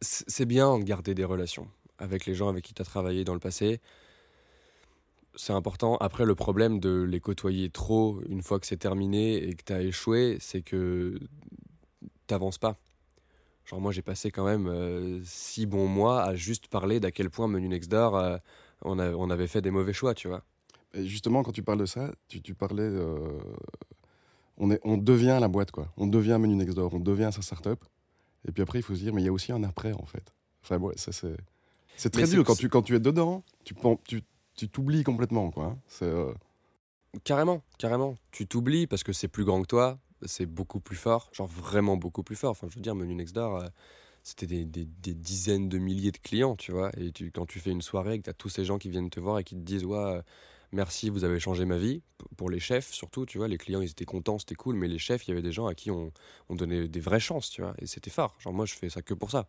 c'est 0.01 0.45
bien 0.45 0.77
de 0.79 0.83
garder 0.83 1.13
des 1.13 1.25
relations 1.25 1.67
avec 1.97 2.25
les 2.25 2.35
gens 2.35 2.49
avec 2.49 2.63
qui 2.63 2.73
tu 2.73 2.81
as 2.81 2.85
travaillé 2.85 3.23
dans 3.23 3.33
le 3.33 3.39
passé. 3.39 3.79
C'est 5.35 5.53
important. 5.53 5.97
Après, 5.97 6.25
le 6.25 6.35
problème 6.35 6.79
de 6.79 7.03
les 7.03 7.19
côtoyer 7.19 7.69
trop 7.69 8.21
une 8.29 8.41
fois 8.41 8.59
que 8.59 8.65
c'est 8.65 8.77
terminé 8.77 9.35
et 9.43 9.55
que 9.55 9.63
tu 9.63 9.73
as 9.73 9.81
échoué, 9.81 10.37
c'est 10.39 10.61
que 10.61 11.19
t'avances 12.27 12.57
pas. 12.57 12.77
Genre, 13.65 13.81
moi, 13.81 13.91
j'ai 13.91 14.01
passé 14.01 14.31
quand 14.31 14.45
même 14.45 14.67
euh, 14.67 15.21
six 15.25 15.65
bons 15.65 15.87
mois 15.87 16.23
à 16.23 16.35
juste 16.35 16.67
parler 16.67 16.99
d'à 16.99 17.11
quel 17.11 17.29
point 17.29 17.47
Menu 17.47 17.67
Next 17.67 17.89
Door, 17.89 18.15
euh, 18.15 18.37
on, 18.83 18.99
on 18.99 19.29
avait 19.29 19.47
fait 19.47 19.61
des 19.61 19.71
mauvais 19.71 19.93
choix, 19.93 20.13
tu 20.13 20.27
vois. 20.27 20.43
Et 20.95 21.05
justement, 21.05 21.43
quand 21.43 21.51
tu 21.51 21.61
parles 21.63 21.79
de 21.79 21.85
ça, 21.85 22.11
tu, 22.27 22.41
tu 22.41 22.53
parlais. 22.55 22.81
euh, 22.83 23.39
on, 24.57 24.71
est, 24.71 24.79
on 24.83 24.97
devient 24.97 25.37
la 25.41 25.47
boîte, 25.47 25.71
quoi. 25.71 25.91
On 25.97 26.07
devient 26.07 26.37
Menu 26.39 26.55
Next 26.55 26.75
Door, 26.75 26.93
on 26.93 26.99
devient 26.99 27.29
sa 27.33 27.41
startup. 27.41 27.83
Et 28.47 28.51
puis 28.51 28.61
après, 28.63 28.79
il 28.79 28.83
faut 28.83 28.95
se 28.95 28.99
dire, 29.01 29.13
mais 29.13 29.21
il 29.21 29.25
y 29.25 29.27
a 29.27 29.33
aussi 29.33 29.51
un 29.51 29.63
après, 29.63 29.91
en 29.93 30.05
fait. 30.05 30.33
Enfin, 30.63 30.77
ouais, 30.79 30.93
ça, 30.97 31.11
c'est. 31.11 31.35
C'est 31.97 32.09
très 32.09 32.23
dur. 32.27 32.43
Quand 32.45 32.55
tu, 32.55 32.69
quand 32.69 32.81
tu 32.81 32.95
es 32.95 32.99
dedans, 32.99 33.43
tu 33.63 33.73
tu 34.07 34.23
tu 34.55 34.69
t'oublies 34.69 35.03
complètement, 35.03 35.51
quoi. 35.51 35.65
hein. 35.65 35.77
C'est. 35.87 36.05
euh, 36.05 36.33
Carrément, 37.23 37.61
carrément. 37.77 38.15
Tu 38.31 38.45
t'oublies 38.47 38.87
parce 38.87 39.03
que 39.03 39.13
c'est 39.13 39.27
plus 39.29 39.45
grand 39.45 39.61
que 39.61 39.67
toi, 39.67 39.99
c'est 40.25 40.45
beaucoup 40.45 40.79
plus 40.81 40.97
fort, 40.97 41.29
genre 41.33 41.47
vraiment 41.47 41.95
beaucoup 41.95 42.23
plus 42.23 42.35
fort. 42.35 42.51
Enfin, 42.51 42.67
je 42.69 42.75
veux 42.75 42.81
dire, 42.81 42.93
Menu 42.95 43.15
Next 43.15 43.33
Door, 43.33 43.55
euh, 43.57 43.67
c'était 44.23 44.47
des, 44.47 44.65
des- 44.65 44.85
des 44.85 45.13
dizaines 45.13 45.69
de 45.69 45.77
milliers 45.77 46.11
de 46.11 46.17
clients, 46.17 46.55
tu 46.57 46.71
vois. 46.73 46.91
Et 46.97 47.11
tu, 47.13 47.31
quand 47.31 47.45
tu 47.45 47.59
fais 47.59 47.71
une 47.71 47.81
soirée 47.81 48.15
et 48.15 48.17
que 48.19 48.23
tu 48.23 48.29
as 48.29 48.33
tous 48.33 48.49
ces 48.49 48.65
gens 48.65 48.77
qui 48.77 48.89
viennent 48.89 49.09
te 49.09 49.19
voir 49.21 49.39
et 49.39 49.43
qui 49.45 49.55
te 49.55 49.61
disent, 49.61 49.85
ouais, 49.85 50.19
merci, 50.71 51.09
vous 51.09 51.23
avez 51.23 51.39
changé 51.39 51.65
ma 51.65 51.77
vie. 51.77 52.01
Pour 52.37 52.49
les 52.49 52.59
chefs, 52.59 52.91
surtout, 52.91 53.25
tu 53.25 53.37
vois, 53.37 53.47
les 53.47 53.57
clients, 53.57 53.81
ils 53.81 53.89
étaient 53.89 54.05
contents, 54.05 54.39
c'était 54.39 54.55
cool, 54.55 54.75
mais 54.75 54.87
les 54.87 54.99
chefs, 54.99 55.27
il 55.27 55.29
y 55.29 55.33
avait 55.33 55.41
des 55.41 55.51
gens 55.51 55.67
à 55.67 55.75
qui 55.75 55.91
on, 55.91 56.11
on 56.49 56.55
donnait 56.55 56.87
des 56.87 56.99
vraies 56.99 57.19
chances, 57.19 57.49
tu 57.49 57.61
vois. 57.61 57.73
Et 57.79 57.85
c'était 57.87 58.09
fort. 58.11 58.35
Genre, 58.39 58.53
moi, 58.53 58.65
je 58.65 58.73
fais 58.75 58.89
ça 58.89 59.01
que 59.01 59.13
pour 59.13 59.31
ça. 59.31 59.47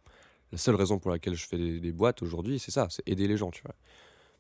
La 0.53 0.59
seule 0.59 0.77
raison 0.77 0.99
pour 0.99 1.11
laquelle 1.11 1.35
je 1.35 1.47
fais 1.47 1.59
des, 1.59 1.81
des 1.81 1.93
boîtes 1.93 2.23
aujourd'hui, 2.23 2.59
c'est 2.59 2.71
ça, 2.71 2.87
c'est 2.91 3.03
aider 3.09 3.27
les 3.27 3.37
gens, 3.37 3.51
tu 3.51 3.63
vois. 3.65 3.75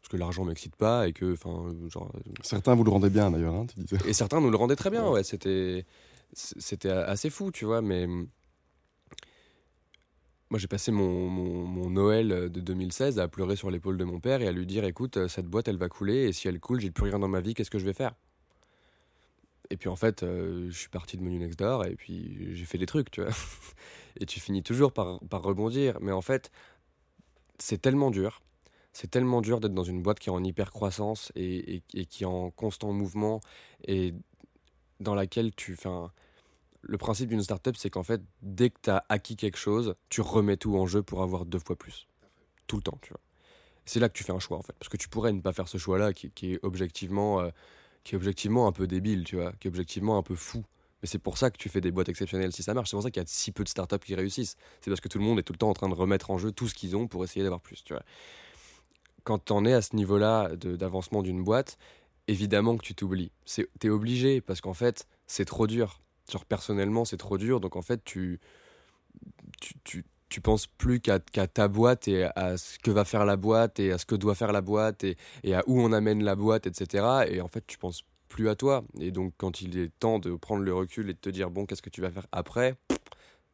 Parce 0.01 0.09
que 0.13 0.17
l'argent 0.17 0.45
m'excite 0.45 0.77
pas 0.77 1.09
et 1.09 1.13
que, 1.13 1.33
enfin, 1.33 1.69
genre, 1.89 2.13
Certains 2.43 2.75
vous 2.77 2.85
le 2.85 2.91
rendez 2.91 3.11
bien, 3.11 3.31
d'ailleurs, 3.33 3.55
hein, 3.55 3.67
tu 3.67 3.81
disais. 3.81 3.99
et 4.09 4.13
certains 4.13 4.41
nous 4.41 4.51
le 4.51 4.57
rendaient 4.57 4.77
très 4.77 4.91
bien, 4.91 5.05
Ouais. 5.07 5.11
ouais. 5.15 5.25
C'était, 5.25 5.85
c'était 6.33 6.91
assez 6.91 7.31
fou, 7.31 7.51
tu 7.51 7.65
vois. 7.65 7.83
Mais 7.83 8.05
hum, 8.05 8.29
moi, 10.51 10.59
j'ai 10.59 10.69
passé 10.69 10.93
mon, 10.93 11.29
mon, 11.29 11.65
mon 11.67 11.91
Noël 11.91 12.29
de 12.29 12.61
2016 12.61 13.19
à 13.19 13.29
pleurer 13.29 13.57
sur 13.57 13.71
l'épaule 13.71 13.97
de 13.99 14.05
mon 14.05 14.21
père 14.21 14.43
et 14.43 14.49
à 14.49 14.53
lui 14.53 14.67
dire 14.67 14.85
écoute, 14.85 15.17
euh, 15.17 15.29
cette 15.29 15.47
boîte, 15.47 15.69
elle 15.69 15.77
va 15.79 15.89
couler 15.89 16.29
et 16.29 16.33
si 16.33 16.47
elle 16.49 16.61
coule, 16.61 16.81
j'ai 16.81 16.91
plus 16.91 17.05
rien 17.05 17.19
dans 17.19 17.29
ma 17.29 17.41
vie, 17.41 17.55
qu'est-ce 17.55 17.71
que 17.71 17.79
je 17.79 17.85
vais 17.85 17.93
faire? 17.95 18.15
Et 19.71 19.77
puis 19.77 19.89
en 19.89 19.97
fait, 19.97 20.23
euh, 20.23 20.69
je 20.71 20.79
suis 20.79 20.89
parti 20.89 21.17
de 21.17 21.23
Menu 21.23 21.39
Next 21.39 21.59
Door 21.59 21.87
et 21.87 21.97
puis 21.97 22.55
j'ai 22.55 22.65
fait 22.65 22.79
des 22.79 22.87
trucs, 22.87 23.11
tu 23.11 23.23
vois. 23.23 23.33
et 24.21 24.27
tu 24.27 24.39
finis 24.41 24.63
toujours 24.63 24.93
par, 24.93 25.19
par 25.29 25.43
rebondir. 25.43 25.99
Mais 26.01 26.13
en 26.13 26.21
fait, 26.23 26.51
c'est 27.59 27.81
tellement 27.81 28.11
dur. 28.11 28.43
C'est 28.93 29.11
tellement 29.11 29.41
dur 29.43 29.61
d'être 29.61 29.75
dans 29.75 29.85
une 29.85 30.03
boîte 30.03 30.19
qui 30.21 30.29
est 30.31 30.33
en 30.33 30.43
hyper 30.43 30.71
croissance 30.71 31.33
et, 31.35 31.77
et- 31.77 31.83
et 31.95 32.07
qui 32.07 32.23
est 32.25 32.27
en 32.27 32.51
constant 32.51 32.93
mouvement 32.93 33.41
et 33.87 34.15
dans 35.01 35.15
laquelle 35.15 35.55
tu. 35.55 35.73
Enfin, 35.75 36.13
le 36.89 36.99
principe 36.99 37.29
d'une 37.29 37.43
startup, 37.43 37.77
c'est 37.77 37.91
qu'en 37.91 38.03
fait, 38.03 38.23
dès 38.43 38.71
que 38.71 38.79
tu 38.83 38.91
as 38.91 39.05
acquis 39.09 39.37
quelque 39.37 39.59
chose, 39.59 39.95
tu 40.09 40.21
remets 40.21 40.57
tout 40.57 40.77
en 40.77 40.87
jeu 40.87 41.03
pour 41.03 41.23
avoir 41.23 41.45
deux 41.45 41.59
fois 41.59 41.77
plus. 41.77 42.07
Tout 42.67 42.77
le 42.77 42.83
temps, 42.83 42.99
tu 43.03 43.11
vois. 43.11 43.21
C'est 43.85 44.01
là 44.01 44.09
que 44.09 44.15
tu 44.15 44.25
fais 44.25 44.33
un 44.33 44.39
choix, 44.39 44.59
en 44.59 44.63
fait. 44.63 44.75
Parce 44.79 44.89
que 44.89 44.97
tu 44.97 45.09
pourrais 45.09 45.33
ne 45.33 45.41
pas 45.41 45.53
faire 45.53 45.69
ce 45.69 45.79
choix-là 45.79 46.13
qui, 46.13 46.53
est 46.53 46.59
objectivement. 46.63 47.41
euh, 47.41 47.51
qui 48.07 48.15
est 48.15 48.17
objectivement 48.17 48.69
un 48.69 48.73
peu 48.73 48.87
débile, 48.87 49.25
tu 49.25 49.35
vois, 49.35 49.53
qui 49.59 49.67
est 49.67 49.71
objectivement 49.71 50.17
un 50.17 50.23
peu 50.23 50.37
fou. 50.37 50.65
Mais 51.03 51.09
c'est 51.09 51.19
pour 51.19 51.39
ça 51.39 51.51
que 51.51 51.57
tu 51.57 51.69
fais 51.69 51.81
des 51.81 51.91
boîtes 51.91 52.09
exceptionnelles 52.09 52.53
si 52.53 52.63
ça 52.63 52.73
marche. 52.73 52.91
C'est 52.91 52.97
pour 52.97 53.03
ça 53.03 53.11
qu'il 53.11 53.21
y 53.21 53.25
a 53.25 53.27
si 53.27 53.51
peu 53.51 53.65
de 53.65 53.69
startups 53.69 53.99
qui 53.99 54.15
réussissent. 54.15 54.55
C'est 54.81 54.93
parce 54.93 55.01
que 55.01 55.09
tout 55.09 55.19
le 55.19 55.25
monde 55.25 55.41
est 55.41 55.43
tout 55.43 55.53
le 55.53 55.59
temps 55.59 55.69
en 55.69 55.75
train 55.75 55.89
de 55.89 55.95
remettre 55.95 56.31
en 56.31 56.39
jeu 56.39 56.53
tout 56.53 56.69
ce 56.69 56.75
qu'ils 56.75 56.95
ont 56.95 57.09
pour 57.09 57.25
essayer 57.25 57.43
d'avoir 57.43 57.61
plus, 57.61 57.83
tu 57.83 57.95
vois. 57.95 58.05
Quand 59.25 59.39
t'en 59.39 59.65
es 59.65 59.73
à 59.73 59.83
ce 59.83 59.97
niveau-là 59.97 60.55
d'avancement 60.55 61.23
d'une 61.25 61.43
boîte, 61.43 61.79
évidemment 62.29 62.77
que 62.77 62.85
tu 62.85 62.95
t'oublies. 62.95 63.33
T'es 63.81 63.89
obligé 63.89 64.41
parce 64.41 64.61
qu'en 64.61 64.75
fait, 64.75 65.09
c'est 65.27 65.45
trop 65.45 65.67
dur. 65.67 66.01
Genre 66.31 66.45
personnellement, 66.45 67.05
c'est 67.05 67.17
trop 67.17 67.39
dur. 67.39 67.61
Donc 67.61 67.77
en 67.77 67.83
fait, 67.83 68.03
tu, 68.05 68.41
tu, 69.61 69.75
tu, 69.85 70.05
tu 70.29 70.41
penses 70.41 70.67
plus 70.67 71.01
qu'à 71.01 71.19
ta 71.19 71.69
boîte 71.69 72.09
et 72.09 72.25
à 72.37 72.57
ce 72.57 72.79
que 72.79 72.91
va 72.91 73.05
faire 73.05 73.25
la 73.25 73.37
boîte 73.37 73.79
et 73.79 73.93
à 73.93 73.99
ce 73.99 74.07
que 74.07 74.15
doit 74.15 74.35
faire 74.35 74.53
la 74.53 74.61
boîte 74.61 75.05
et, 75.05 75.17
et 75.45 75.55
à 75.55 75.63
où 75.67 75.81
on 75.81 75.93
amène 75.93 76.25
la 76.25 76.35
boîte, 76.35 76.67
etc. 76.67 77.27
Et 77.29 77.41
en 77.41 77.49
fait, 77.49 77.65
tu 77.67 77.79
penses 77.79 78.03
plus 78.29 78.49
à 78.49 78.57
toi. 78.57 78.85
Et 78.99 79.11
donc, 79.11 79.33
quand 79.37 79.61
il 79.61 79.79
est 79.79 79.91
temps 79.99 80.19
de 80.19 80.35
prendre 80.35 80.63
le 80.63 80.75
recul 80.75 81.09
et 81.11 81.15
de 81.15 81.19
te 81.19 81.31
dire, 81.31 81.51
bon, 81.51 81.67
qu'est-ce 81.67 81.83
que 81.83 81.91
tu 81.91 82.01
vas 82.01 82.11
faire 82.11 82.27
après? 82.33 82.75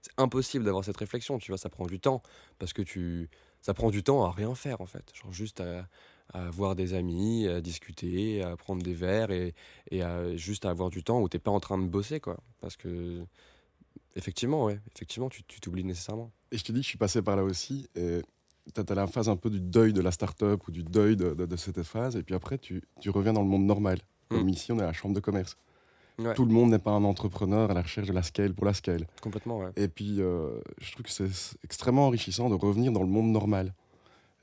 C'est 0.00 0.12
impossible 0.16 0.64
d'avoir 0.64 0.84
cette 0.84 0.96
réflexion, 0.96 1.38
tu 1.38 1.50
vois, 1.52 1.58
ça 1.58 1.68
prend 1.68 1.86
du 1.86 2.00
temps. 2.00 2.22
Parce 2.58 2.72
que 2.72 2.82
tu... 2.82 3.30
Ça 3.60 3.74
prend 3.74 3.90
du 3.90 4.02
temps 4.02 4.24
à 4.24 4.32
rien 4.32 4.56
faire, 4.56 4.80
en 4.80 4.86
fait. 4.86 5.04
Genre 5.14 5.32
juste 5.32 5.60
à, 5.60 5.86
à 6.32 6.50
voir 6.50 6.74
des 6.74 6.94
amis, 6.94 7.46
à 7.46 7.60
discuter, 7.60 8.42
à 8.42 8.56
prendre 8.56 8.82
des 8.82 8.94
verres 8.94 9.30
et, 9.30 9.54
et 9.90 10.02
à, 10.02 10.34
juste 10.36 10.64
à 10.64 10.70
avoir 10.70 10.90
du 10.90 11.02
temps 11.04 11.20
où 11.20 11.28
t'es 11.28 11.38
pas 11.38 11.50
en 11.50 11.60
train 11.60 11.78
de 11.78 11.86
bosser, 11.86 12.20
quoi. 12.20 12.38
Parce 12.60 12.76
que, 12.76 13.22
effectivement, 14.16 14.64
ouais, 14.64 14.78
effectivement, 14.94 15.28
tu 15.28 15.42
t'oublies 15.60 15.84
nécessairement. 15.84 16.30
Et 16.50 16.58
je 16.58 16.64
te 16.64 16.72
dis, 16.72 16.82
je 16.82 16.88
suis 16.88 16.98
passé 16.98 17.22
par 17.22 17.36
là 17.36 17.44
aussi. 17.44 17.86
Et 17.96 18.20
tu 18.74 18.80
as, 18.80 18.94
la 18.94 19.06
phase 19.06 19.28
un 19.28 19.36
peu 19.36 19.50
du 19.50 19.60
deuil 19.60 19.92
de 19.92 20.00
la 20.00 20.10
start-up 20.10 20.66
ou 20.68 20.70
du 20.70 20.82
deuil 20.82 21.16
de, 21.16 21.34
de- 21.34 21.46
de 21.46 21.56
cette 21.56 21.82
phase. 21.82 22.16
Et 22.16 22.22
puis 22.22 22.34
après, 22.34 22.58
tu, 22.58 22.82
tu 23.00 23.10
reviens 23.10 23.32
dans 23.32 23.42
le 23.42 23.48
monde 23.48 23.64
normal. 23.64 23.98
Comme 24.28 24.44
Mm. 24.46 24.48
ici, 24.50 24.72
on 24.72 24.78
est 24.78 24.82
à 24.82 24.86
la 24.86 24.92
chambre 24.92 25.14
de 25.14 25.20
commerce. 25.20 25.56
Ouais. 26.18 26.34
Tout 26.34 26.44
le 26.44 26.52
monde 26.52 26.70
n'est 26.70 26.78
pas 26.78 26.90
un 26.92 27.04
entrepreneur 27.04 27.70
à 27.70 27.74
la 27.74 27.82
recherche 27.82 28.06
de 28.06 28.12
la 28.12 28.22
scale 28.22 28.52
pour 28.54 28.66
la 28.66 28.74
scale. 28.74 29.06
Complètement, 29.22 29.58
ouais. 29.58 29.70
Et 29.76 29.88
puis, 29.88 30.20
euh, 30.20 30.60
je 30.78 30.92
trouve 30.92 31.04
que 31.04 31.10
c'est 31.10 31.28
extrêmement 31.64 32.06
enrichissant 32.06 32.50
de 32.50 32.54
revenir 32.54 32.92
dans 32.92 33.02
le 33.02 33.08
monde 33.08 33.30
normal. 33.32 33.74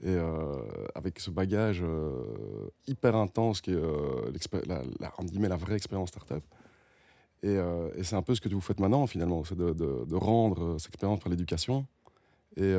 Et 0.01 0.15
euh, 0.15 0.55
avec 0.95 1.19
ce 1.19 1.29
bagage 1.29 1.81
euh, 1.83 2.23
hyper 2.87 3.15
intense 3.17 3.59
qui 3.59 3.71
est 3.71 3.75
euh, 3.75 4.31
la, 4.65 4.81
entre 5.17 5.25
guillemets, 5.29 5.49
la 5.49 5.57
vraie 5.57 5.75
expérience 5.75 6.09
startup. 6.09 6.43
Et, 7.43 7.55
et 7.95 8.03
c'est 8.03 8.17
un 8.17 8.21
peu 8.21 8.35
ce 8.35 8.41
que 8.41 8.49
vous 8.49 8.59
faites 8.59 8.81
maintenant, 8.81 9.07
finalement, 9.07 9.45
c'est 9.45 9.57
de, 9.57 10.15
rendre 10.15 10.77
cette 10.77 10.89
expérience 10.89 11.21
par 11.21 11.29
l'éducation 11.29 11.85
et, 12.57 12.75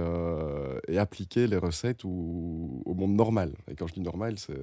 appliquer 0.98 1.46
les 1.46 1.56
recettes 1.56 2.04
au, 2.04 2.82
monde 2.94 3.14
normal. 3.14 3.54
Et 3.70 3.74
quand 3.74 3.86
je 3.86 3.94
dis 3.94 4.00
normal, 4.00 4.38
c'est. 4.38 4.58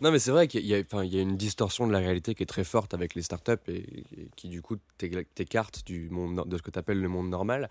Non, 0.00 0.10
mais 0.10 0.18
c'est 0.18 0.30
vrai 0.30 0.48
qu'il 0.48 0.64
y, 0.64 0.74
a- 0.74 1.20
une 1.20 1.36
distorsion 1.36 1.86
de 1.86 1.92
la 1.92 1.98
réalité 1.98 2.34
qui 2.34 2.44
est 2.44 2.46
très 2.46 2.64
forte 2.64 2.94
avec 2.94 3.14
les 3.14 3.20
startups 3.20 3.52
et, 3.68 4.04
et 4.16 4.30
qui, 4.36 4.48
du 4.48 4.62
coup, 4.62 4.76
t'é- 4.96 5.26
t'écarte 5.34 5.86
de 5.86 6.56
ce 6.56 6.62
que 6.62 6.70
tu 6.70 6.78
appelles 6.78 7.02
le 7.02 7.08
monde 7.08 7.28
normal. 7.28 7.68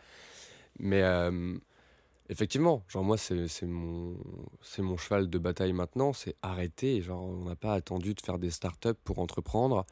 Mais 0.78 1.02
effectivement, 2.30 2.84
genre, 2.88 3.04
moi, 3.04 3.18
c'est 3.18 3.48
mon, 3.64 4.18
c'est 4.62 4.82
mon 4.82 4.98
cheval 4.98 5.30
de 5.30 5.38
bataille 5.38 5.74
maintenant, 5.74 6.14
c'est 6.14 6.36
arrêter. 6.42 7.02
Genre, 7.02 7.22
on 7.24 7.46
n'a 7.46 7.56
pas 7.56 7.74
attendu 7.74 8.14
de 8.14 8.22
faire 8.22 8.40
des 8.40 8.52
startups 8.52 8.94
pour 9.04 9.20
entreprendre. 9.20 9.86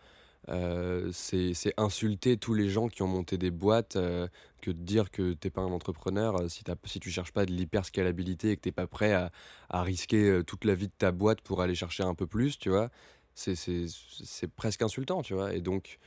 Euh, 0.49 1.11
c'est 1.13 1.53
insulter 1.77 2.37
tous 2.37 2.53
les 2.55 2.69
gens 2.69 2.87
qui 2.89 3.03
ont 3.03 3.07
monté 3.07 3.37
des 3.37 3.51
boîtes 3.51 3.95
euh, 3.95 4.27
que 4.61 4.71
de 4.71 4.77
dire 4.83 5.11
que 5.11 5.33
t'es 5.33 5.51
pas 5.51 5.61
un 5.61 5.71
entrepreneur 5.71 6.35
euh, 6.41 6.49
si, 6.49 6.63
t'as- 6.63 6.75
si 6.85 6.99
tu 6.99 7.11
cherches 7.11 7.31
pas 7.33 7.45
de 7.45 7.53
l'hyper-scalabilité 7.53 8.51
et 8.51 8.55
que 8.57 8.61
t'es 8.61 8.71
pas 8.73 8.87
prêt 8.87 9.13
à, 9.13 9.31
à 9.69 9.83
risquer 9.83 10.41
toute 10.47 10.65
la 10.65 10.75
vie 10.75 10.87
de 10.87 10.93
ta 10.97 11.11
boîte 11.13 11.41
pour 11.41 11.61
aller 11.61 11.75
chercher 11.75 12.03
un 12.03 12.15
peu 12.15 12.27
plus, 12.27 12.57
tu 12.59 12.69
vois. 12.69 12.89
C'est 13.35 14.47
presque 14.55 14.81
insultant, 14.81 15.21
tu 15.21 15.33
vois. 15.33 15.53
Et 15.53 15.61
donc, 15.61 15.99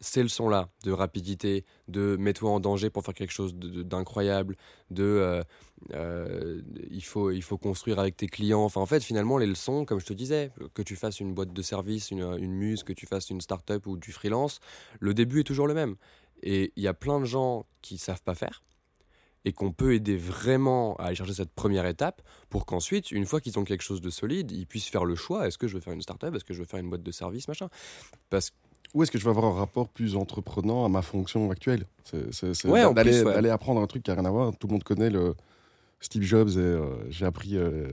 ces 0.00 0.22
leçons-là 0.22 0.70
de 0.84 0.92
rapidité, 0.92 1.64
de 1.88 2.16
mets-toi 2.16 2.50
en 2.50 2.60
danger 2.60 2.88
pour 2.90 3.04
faire 3.04 3.14
quelque 3.14 3.32
chose 3.32 3.54
d'incroyable, 3.54 4.56
de, 4.90 5.04
euh, 5.04 5.42
euh, 5.92 6.62
il, 6.90 7.04
faut, 7.04 7.30
il 7.30 7.42
faut 7.42 7.58
construire 7.58 7.98
avec 7.98 8.16
tes 8.16 8.26
clients. 8.26 8.62
Enfin, 8.64 8.80
en 8.80 8.86
fait, 8.86 9.02
finalement, 9.02 9.36
les 9.38 9.46
leçons, 9.46 9.84
comme 9.84 10.00
je 10.00 10.06
te 10.06 10.12
disais, 10.14 10.52
que 10.74 10.82
tu 10.82 10.96
fasses 10.96 11.20
une 11.20 11.34
boîte 11.34 11.52
de 11.52 11.62
service, 11.62 12.10
une, 12.10 12.22
une 12.38 12.52
muse, 12.52 12.82
que 12.82 12.94
tu 12.94 13.06
fasses 13.06 13.30
une 13.30 13.40
start-up 13.40 13.86
ou 13.86 13.96
du 13.96 14.12
freelance, 14.12 14.60
le 15.00 15.12
début 15.14 15.40
est 15.40 15.44
toujours 15.44 15.66
le 15.66 15.74
même. 15.74 15.96
Et 16.42 16.72
il 16.76 16.82
y 16.82 16.88
a 16.88 16.94
plein 16.94 17.20
de 17.20 17.26
gens 17.26 17.66
qui 17.82 17.98
savent 17.98 18.22
pas 18.22 18.34
faire. 18.34 18.62
et 19.46 19.52
qu'on 19.52 19.72
peut 19.72 19.94
aider 19.94 20.16
vraiment 20.16 20.96
à 20.96 21.04
aller 21.04 21.14
chercher 21.14 21.32
cette 21.34 21.52
première 21.54 21.86
étape 21.86 22.20
pour 22.50 22.66
qu'ensuite, 22.66 23.10
une 23.10 23.24
fois 23.24 23.40
qu'ils 23.40 23.58
ont 23.58 23.64
quelque 23.64 23.82
chose 23.82 24.02
de 24.02 24.10
solide, 24.10 24.50
ils 24.52 24.66
puissent 24.66 24.88
faire 24.88 25.06
le 25.06 25.14
choix 25.14 25.46
est-ce 25.46 25.56
que 25.56 25.66
je 25.66 25.74
veux 25.74 25.80
faire 25.80 25.94
une 25.94 26.02
startup 26.02 26.34
Est-ce 26.34 26.44
que 26.44 26.52
je 26.52 26.60
veux 26.60 26.66
faire 26.66 26.80
une 26.80 26.90
boîte 26.90 27.02
de 27.02 27.10
service 27.10 27.48
machin 27.48 27.68
Parce 28.28 28.52
Ou 28.94 29.02
est-ce 29.02 29.10
que 29.10 29.18
je 29.18 29.24
vais 29.24 29.30
avoir 29.30 29.46
un 29.46 29.54
rapport 29.58 29.88
plus 29.88 30.16
entreprenant 30.16 30.84
à 30.84 30.88
ma 30.88 31.02
fonction 31.02 31.50
actuelle? 31.50 31.84
C'est 32.04 32.66
Ouais, 32.66 32.92
d'aller 32.94 33.22
ouais. 33.22 33.50
apprendre 33.50 33.80
un 33.80 33.86
truc 33.86 34.02
qui 34.02 34.10
n'a 34.10 34.16
rien 34.16 34.24
à 34.24 34.30
voir. 34.30 34.56
Tout 34.56 34.66
le 34.66 34.72
monde 34.72 34.82
connaît 34.84 35.10
le 35.10 35.34
Steve 36.00 36.22
Jobs 36.22 36.48
et 36.50 36.56
euh, 36.58 37.08
j'ai 37.10 37.24
appris 37.26 37.56
euh, 37.56 37.88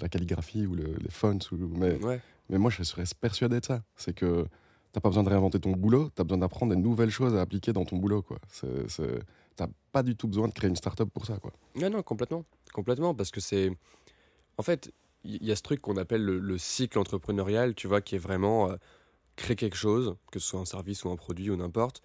la 0.00 0.08
calligraphie 0.08 0.66
ou 0.66 0.74
le- 0.74 0.96
les 1.00 1.10
fonts. 1.10 1.38
Ou, 1.52 1.56
mais, 1.76 1.94
ouais. 2.02 2.20
mais 2.50 2.58
moi, 2.58 2.70
je 2.70 2.82
serais 2.82 3.04
persuadé 3.20 3.60
de 3.60 3.64
ça. 3.64 3.82
C'est 3.96 4.14
que 4.14 4.46
t'as 4.92 5.00
pas 5.00 5.08
besoin 5.08 5.22
de 5.24 5.28
réinventer 5.28 5.60
ton 5.60 5.72
boulot, 5.72 6.10
tu 6.14 6.20
as 6.20 6.24
besoin 6.24 6.38
d'apprendre 6.38 6.74
des 6.74 6.80
nouvelles 6.80 7.10
choses 7.10 7.34
à 7.36 7.40
appliquer 7.40 7.72
dans 7.72 7.84
ton 7.84 7.96
boulot. 7.98 8.22
quoi. 8.22 8.38
T'as 9.56 9.68
pas 9.92 10.02
du 10.02 10.16
tout 10.16 10.26
besoin 10.26 10.48
de 10.48 10.52
créer 10.52 10.68
une 10.68 10.74
start-up 10.76 11.08
pour 11.14 11.26
ça. 11.26 11.36
quoi. 11.36 11.52
Ouais, 11.76 11.88
non, 11.88 12.02
complètement. 12.02 12.44
Complètement, 12.72 13.14
parce 13.14 13.30
que 13.30 13.40
c'est. 13.40 13.70
En 14.58 14.62
fait, 14.64 14.90
il 15.22 15.44
y 15.44 15.52
a 15.52 15.56
ce 15.56 15.62
truc 15.62 15.80
qu'on 15.80 15.96
appelle 15.96 16.24
le, 16.24 16.40
le 16.40 16.58
cycle 16.58 16.98
entrepreneurial, 16.98 17.74
tu 17.74 17.86
vois, 17.86 18.00
qui 18.00 18.16
est 18.16 18.18
vraiment 18.18 18.70
euh, 18.70 18.76
créer 19.36 19.56
quelque 19.56 19.76
chose, 19.76 20.16
que 20.30 20.38
ce 20.38 20.48
soit 20.48 20.60
un 20.60 20.64
service 20.64 21.04
ou 21.04 21.10
un 21.10 21.16
produit 21.16 21.50
ou 21.50 21.56
n'importe, 21.56 22.02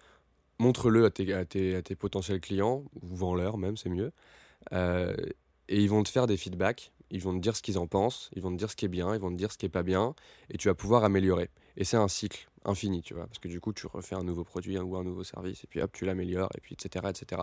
montre-le 0.58 1.06
à 1.06 1.10
tes 1.10 1.96
potentiels 1.96 2.40
clients, 2.40 2.84
ou 3.00 3.16
vends-leur 3.16 3.58
même, 3.58 3.76
c'est 3.76 3.88
mieux. 3.88 4.12
Euh, 4.72 5.14
et 5.68 5.80
ils 5.80 5.88
vont 5.88 6.02
te 6.02 6.10
faire 6.10 6.26
des 6.26 6.36
feedbacks, 6.36 6.92
ils 7.10 7.22
vont 7.22 7.34
te 7.34 7.40
dire 7.40 7.56
ce 7.56 7.62
qu'ils 7.62 7.78
en 7.78 7.86
pensent, 7.86 8.30
ils 8.34 8.42
vont 8.42 8.52
te 8.52 8.56
dire 8.56 8.70
ce 8.70 8.76
qui 8.76 8.84
est 8.84 8.88
bien, 8.88 9.14
ils 9.14 9.20
vont 9.20 9.30
te 9.30 9.36
dire 9.36 9.50
ce 9.52 9.58
qui 9.58 9.66
est 9.66 9.70
pas 9.70 9.82
bien, 9.82 10.14
et 10.50 10.58
tu 10.58 10.68
vas 10.68 10.74
pouvoir 10.74 11.04
améliorer. 11.04 11.50
Et 11.76 11.84
c'est 11.84 11.96
un 11.96 12.08
cycle 12.08 12.48
infini, 12.64 13.02
tu 13.02 13.14
vois, 13.14 13.26
parce 13.26 13.38
que 13.38 13.48
du 13.48 13.60
coup, 13.60 13.72
tu 13.72 13.86
refais 13.86 14.14
un 14.14 14.22
nouveau 14.22 14.44
produit 14.44 14.78
ou 14.78 14.96
un 14.96 15.04
nouveau 15.04 15.24
service, 15.24 15.64
et 15.64 15.66
puis 15.66 15.80
hop, 15.80 15.92
tu 15.92 16.04
l'améliores, 16.04 16.50
et 16.56 16.60
puis 16.60 16.74
etc. 16.74 17.06
etc. 17.08 17.42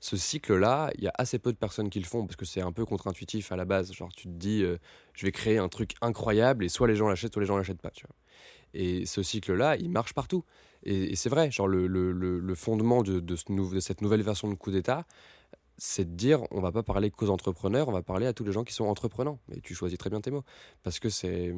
Ce 0.00 0.16
cycle-là, 0.16 0.90
il 0.96 1.04
y 1.04 1.08
a 1.08 1.12
assez 1.18 1.38
peu 1.38 1.52
de 1.52 1.56
personnes 1.56 1.90
qui 1.90 2.00
le 2.00 2.06
font, 2.06 2.26
parce 2.26 2.36
que 2.36 2.44
c'est 2.44 2.60
un 2.60 2.72
peu 2.72 2.84
contre-intuitif 2.84 3.52
à 3.52 3.56
la 3.56 3.64
base. 3.64 3.92
Genre, 3.92 4.12
tu 4.14 4.24
te 4.24 4.32
dis, 4.32 4.62
euh, 4.62 4.76
je 5.14 5.26
vais 5.26 5.32
créer 5.32 5.58
un 5.58 5.68
truc 5.68 5.94
incroyable, 6.00 6.64
et 6.64 6.68
soit 6.68 6.88
les 6.88 6.96
gens 6.96 7.08
l'achètent, 7.08 7.32
soit 7.32 7.42
les 7.42 7.46
gens 7.46 7.56
l'achètent 7.56 7.82
pas, 7.82 7.90
tu 7.90 8.06
vois. 8.06 8.16
Et 8.74 9.06
ce 9.06 9.22
cycle-là, 9.22 9.76
il 9.76 9.90
marche 9.90 10.14
partout. 10.14 10.44
Et, 10.82 11.16
c'est 11.16 11.28
vrai, 11.30 11.50
genre, 11.50 11.68
le, 11.68 11.86
le- 11.86 12.12
le- 12.12 12.54
fondement 12.54 13.02
de, 13.02 13.20
de 13.20 13.36
ce 13.36 13.50
nou- 13.50 13.74
de 13.74 13.80
cette 13.80 14.00
nouvelle 14.02 14.22
version 14.22 14.48
de 14.48 14.54
coup 14.54 14.70
d'État, 14.70 15.06
c'est 15.78 16.04
de 16.10 16.16
dire 16.16 16.42
on 16.52 16.60
va 16.60 16.72
pas 16.72 16.82
parler 16.82 17.10
qu'aux 17.10 17.30
entrepreneurs, 17.30 17.88
on 17.88 17.92
va 17.92 18.02
parler 18.02 18.26
à 18.26 18.32
tous 18.32 18.44
les 18.44 18.52
gens 18.52 18.64
qui 18.64 18.74
sont 18.74 18.86
entreprenants. 18.86 19.40
Et 19.54 19.60
tu 19.60 19.74
choisis 19.74 19.98
très 19.98 20.10
bien 20.10 20.20
tes 20.20 20.30
mots. 20.30 20.44
Parce 20.82 20.98
que 21.00 21.08
c'est. 21.10 21.54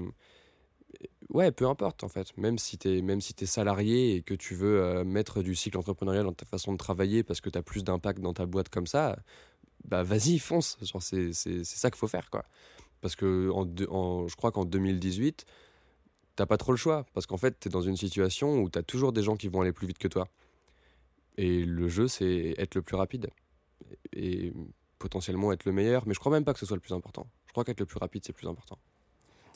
Ouais, 1.31 1.51
peu 1.53 1.67
importe 1.69 2.05
en 2.05 2.09
fait. 2.09 2.37
Même 2.39 2.59
si 2.59 2.79
tu 2.79 2.89
es, 2.89 3.21
si 3.21 3.35
es 3.41 3.47
salarié 3.47 4.17
et 4.17 4.23
que 4.23 4.35
tu 4.35 4.55
veux 4.55 4.81
euh, 4.83 5.05
mettre 5.05 5.43
du 5.43 5.55
cycle 5.55 5.77
entrepreneurial 5.79 6.25
dans 6.25 6.33
ta 6.33 6.47
façon 6.47 6.73
de 6.73 6.79
travailler 6.79 7.23
parce 7.23 7.41
que 7.41 7.51
tu 7.51 7.59
as 7.59 7.63
plus 7.63 7.85
d'impact 7.85 8.21
dans 8.21 8.33
ta 8.33 8.47
boîte 8.47 8.69
comme 8.71 8.87
ça, 8.87 9.19
bah 9.85 10.03
vas-y, 10.03 10.39
fonce. 10.39 10.79
C'est, 11.01 11.33
ça 11.65 11.91
qu'il 11.91 11.99
faut 11.99 12.09
faire 12.09 12.31
quoi. 12.31 12.45
Parce 13.03 13.17
que 13.17 13.51
en, 13.51 13.67
en- 13.95 14.29
je 14.29 14.37
crois 14.37 14.53
qu'en 14.53 14.65
2018, 14.65 15.47
t'as 16.39 16.47
pas 16.47 16.57
trop 16.57 16.73
le 16.73 16.79
choix. 16.79 17.05
Parce 17.15 17.27
qu'en 17.27 17.37
fait, 17.37 17.59
tu 17.61 17.69
es 17.69 17.71
dans 17.71 17.83
une 17.83 17.97
situation 17.97 18.59
où 18.61 18.71
tu 18.71 18.79
as 18.79 18.83
toujours 18.83 19.13
des 19.13 19.23
gens 19.23 19.37
qui 19.37 19.49
vont 19.49 19.61
aller 19.61 19.73
plus 19.73 19.87
vite 19.87 19.99
que 19.99 20.09
toi. 20.09 20.29
Et 21.37 21.65
le 21.65 21.89
jeu, 21.89 22.09
c'est 22.09 22.55
être 22.59 22.75
le 22.75 22.83
plus 22.83 22.97
rapide 22.97 23.29
et 24.13 24.53
potentiellement 24.99 25.53
être 25.53 25.65
le 25.65 25.73
meilleur. 25.73 26.07
Mais 26.07 26.15
je 26.15 26.19
crois 26.21 26.33
même 26.33 26.45
pas 26.45 26.53
que 26.53 26.59
ce 26.59 26.67
soit 26.67 26.77
le 26.77 26.81
plus 26.81 26.95
important. 26.95 27.27
Je 27.47 27.53
crois 27.53 27.65
qu'être 27.65 27.81
le 27.81 27.87
plus 27.87 27.99
rapide, 27.99 28.23
c'est 28.25 28.33
plus 28.33 28.47
important. 28.49 28.79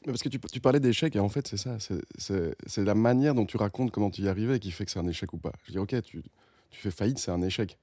Mais 0.04 0.12
parce 0.12 0.22
que 0.22 0.28
tu, 0.28 0.38
tu 0.40 0.60
parlais 0.60 0.80
d'échec, 0.80 1.14
et 1.14 1.20
en 1.20 1.28
fait, 1.28 1.46
c'est 1.46 1.56
ça. 1.56 1.78
c'est- 1.78 2.78
la 2.78 2.94
manière 2.94 3.34
dont 3.34 3.46
tu 3.46 3.56
racontes 3.56 3.90
comment 3.92 4.10
tu 4.10 4.22
y 4.22 4.28
arrivais 4.28 4.58
qui 4.58 4.70
fait 4.72 4.84
que 4.84 4.90
c'est 4.90 4.98
un 4.98 5.06
échec 5.06 5.32
ou 5.32 5.38
pas. 5.38 5.52
Je 5.64 5.72
dis, 5.72 5.78
ok, 5.78 6.02
tu, 6.02 6.22
tu 6.70 6.80
fais 6.80 6.90
faillite, 6.90 7.18
c'est 7.18 7.30
un 7.30 7.42
échec. 7.42 7.78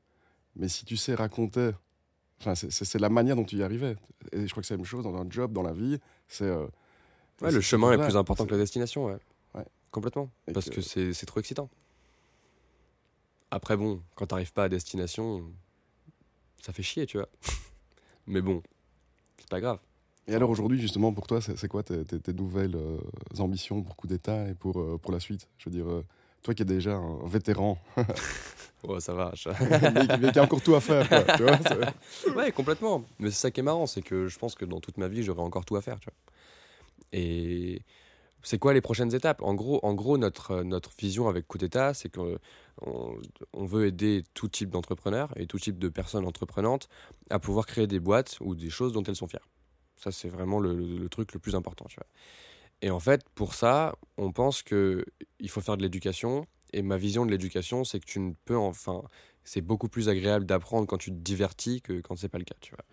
Mais 0.55 0.67
si 0.67 0.83
tu 0.85 0.97
sais 0.97 1.15
raconter. 1.15 1.71
Enfin, 2.41 2.55
c'est 2.55 2.99
la 2.99 3.09
manière 3.09 3.35
dont 3.35 3.43
tu 3.43 3.57
y 3.57 3.63
arrivais. 3.63 3.95
Et 4.31 4.47
je 4.47 4.51
crois 4.51 4.61
que 4.61 4.67
c'est 4.67 4.73
la 4.75 4.77
même 4.77 4.85
chose 4.85 5.03
dans 5.03 5.15
un 5.15 5.29
job, 5.29 5.51
dans 5.53 5.63
la 5.63 5.73
vie. 5.73 5.99
C'est. 6.27 6.45
euh, 6.45 6.67
Ouais, 7.41 7.51
le 7.51 7.61
chemin 7.61 7.91
est 7.93 7.97
plus 8.03 8.17
important 8.17 8.45
que 8.45 8.51
la 8.51 8.57
destination, 8.57 9.05
ouais. 9.05 9.17
Ouais. 9.55 9.65
Complètement. 9.91 10.29
Et 10.47 10.53
Parce 10.53 10.69
que- 10.69 10.75
que, 10.81 11.13
c'est 11.13 11.25
trop 11.25 11.39
excitant. 11.39 11.69
Après, 13.51 13.75
bon, 13.77 14.01
quand 14.15 14.27
t'arrives 14.27 14.53
pas 14.53 14.65
à 14.65 14.69
destination, 14.69 15.43
ça 16.61 16.73
fait 16.73 16.83
chier, 16.83 17.05
tu 17.05 17.17
vois. 17.17 17.29
Mais 18.27 18.41
bon, 18.41 18.61
c'est 19.39 19.49
pas 19.49 19.59
grave. 19.59 19.79
Et 20.27 20.35
alors 20.35 20.51
aujourd'hui, 20.51 20.79
justement, 20.79 21.11
pour 21.11 21.25
toi, 21.25 21.39
c'est 21.41 21.67
quoi 21.67 21.81
tes, 21.81 22.05
tes- 22.05 22.19
tes 22.19 22.33
nouvelles 22.33 22.75
euh, 22.75 22.99
ambitions 23.39 23.81
pour 23.81 23.95
coup 23.95 24.05
d'État 24.05 24.47
et 24.47 24.53
pour, 24.53 24.79
euh, 24.79 24.99
pour 25.01 25.11
la 25.11 25.19
suite? 25.19 25.47
Je 25.57 25.65
veux 25.65 25.71
dire, 25.75 25.89
euh, 25.89 26.05
toi 26.43 26.53
qui 26.53 26.61
es 26.61 26.65
déjà 26.65 26.95
un 26.95 27.25
vétéran, 27.27 27.79
Oh, 28.83 28.97
ça 28.99 29.13
va. 29.13 29.31
je- 29.35 29.49
mais, 29.49 30.07
qui- 30.07 30.17
mais 30.21 30.31
qui 30.31 30.39
a 30.39 30.43
encore 30.43 30.61
tout 30.61 30.75
à 30.75 30.79
faire, 30.79 31.09
quoi, 31.09 31.23
tu 31.35 31.43
vois, 31.43 32.35
ouais, 32.35 32.51
complètement. 32.51 33.03
Mais 33.17 33.29
c'est 33.31 33.37
ça 33.39 33.51
qui 33.51 33.59
est 33.59 33.63
marrant, 33.63 33.87
c'est 33.87 34.01
que 34.03 34.27
je 34.27 34.37
pense 34.39 34.53
que 34.55 34.63
dans 34.65 34.79
toute 34.79 34.97
ma 34.97 35.07
vie, 35.07 35.23
j'aurai 35.23 35.41
encore 35.41 35.65
tout 35.65 35.75
à 35.75 35.81
faire, 35.81 35.99
tu 35.99 36.05
vois. 36.09 36.13
Et 37.13 37.81
c'est 38.43 38.59
quoi 38.59 38.73
les 38.73 38.81
prochaines 38.81 39.13
étapes? 39.15 39.41
En 39.41 39.53
gros, 39.55 39.79
en 39.83 39.93
gros 39.93 40.17
notre, 40.17 40.51
euh, 40.51 40.63
notre 40.63 40.91
vision 40.97 41.27
avec 41.27 41.47
Coup 41.47 41.57
d'État, 41.57 41.93
c'est 41.93 42.09
qu'on 42.09 42.37
on 43.53 43.65
veut 43.65 43.87
aider 43.87 44.23
tout 44.33 44.47
type 44.47 44.69
d'entrepreneurs 44.69 45.31
et 45.37 45.47
tout 45.47 45.59
type 45.59 45.77
de 45.79 45.89
personnes 45.89 46.25
entreprenantes 46.25 46.87
à 47.29 47.39
pouvoir 47.39 47.65
créer 47.65 47.87
des 47.87 47.99
boîtes 47.99 48.37
ou 48.41 48.55
des 48.55 48.69
choses 48.69 48.93
dont 48.93 49.03
elles 49.03 49.15
sont 49.15 49.27
fières. 49.27 49.47
Ça, 49.97 50.11
c'est 50.11 50.29
vraiment 50.29 50.59
le, 50.59 50.73
le- 50.75 51.09
truc 51.09 51.33
le 51.33 51.39
plus 51.39 51.55
important, 51.55 51.85
tu 51.89 51.95
vois. 51.97 52.07
Et 52.81 52.89
en 52.91 52.99
fait, 52.99 53.23
pour 53.35 53.53
ça, 53.53 53.95
on 54.17 54.31
pense 54.31 54.63
que 54.63 55.05
il 55.39 55.49
faut 55.49 55.61
faire 55.61 55.77
de 55.77 55.83
l'éducation. 55.83 56.45
Et 56.73 56.81
ma 56.83 56.97
vision 56.97 57.25
de 57.25 57.31
l'éducation, 57.31 57.83
c'est 57.83 57.99
que 57.99 58.05
tu 58.05 58.19
ne 58.19 58.33
peux 58.45 58.57
enfin, 58.57 59.03
c'est 59.43 59.61
beaucoup 59.61 59.89
plus 59.89 60.09
agréable 60.09 60.45
d'apprendre 60.45 60.87
quand 60.87 60.97
tu 60.97 61.11
te 61.11 61.17
divertis 61.17 61.81
que 61.81 62.01
quand 62.01 62.15
c'est 62.15 62.29
pas 62.29 62.37
le 62.37 62.45
cas, 62.45 62.55
tu 62.61 62.71
vois. 62.75 62.85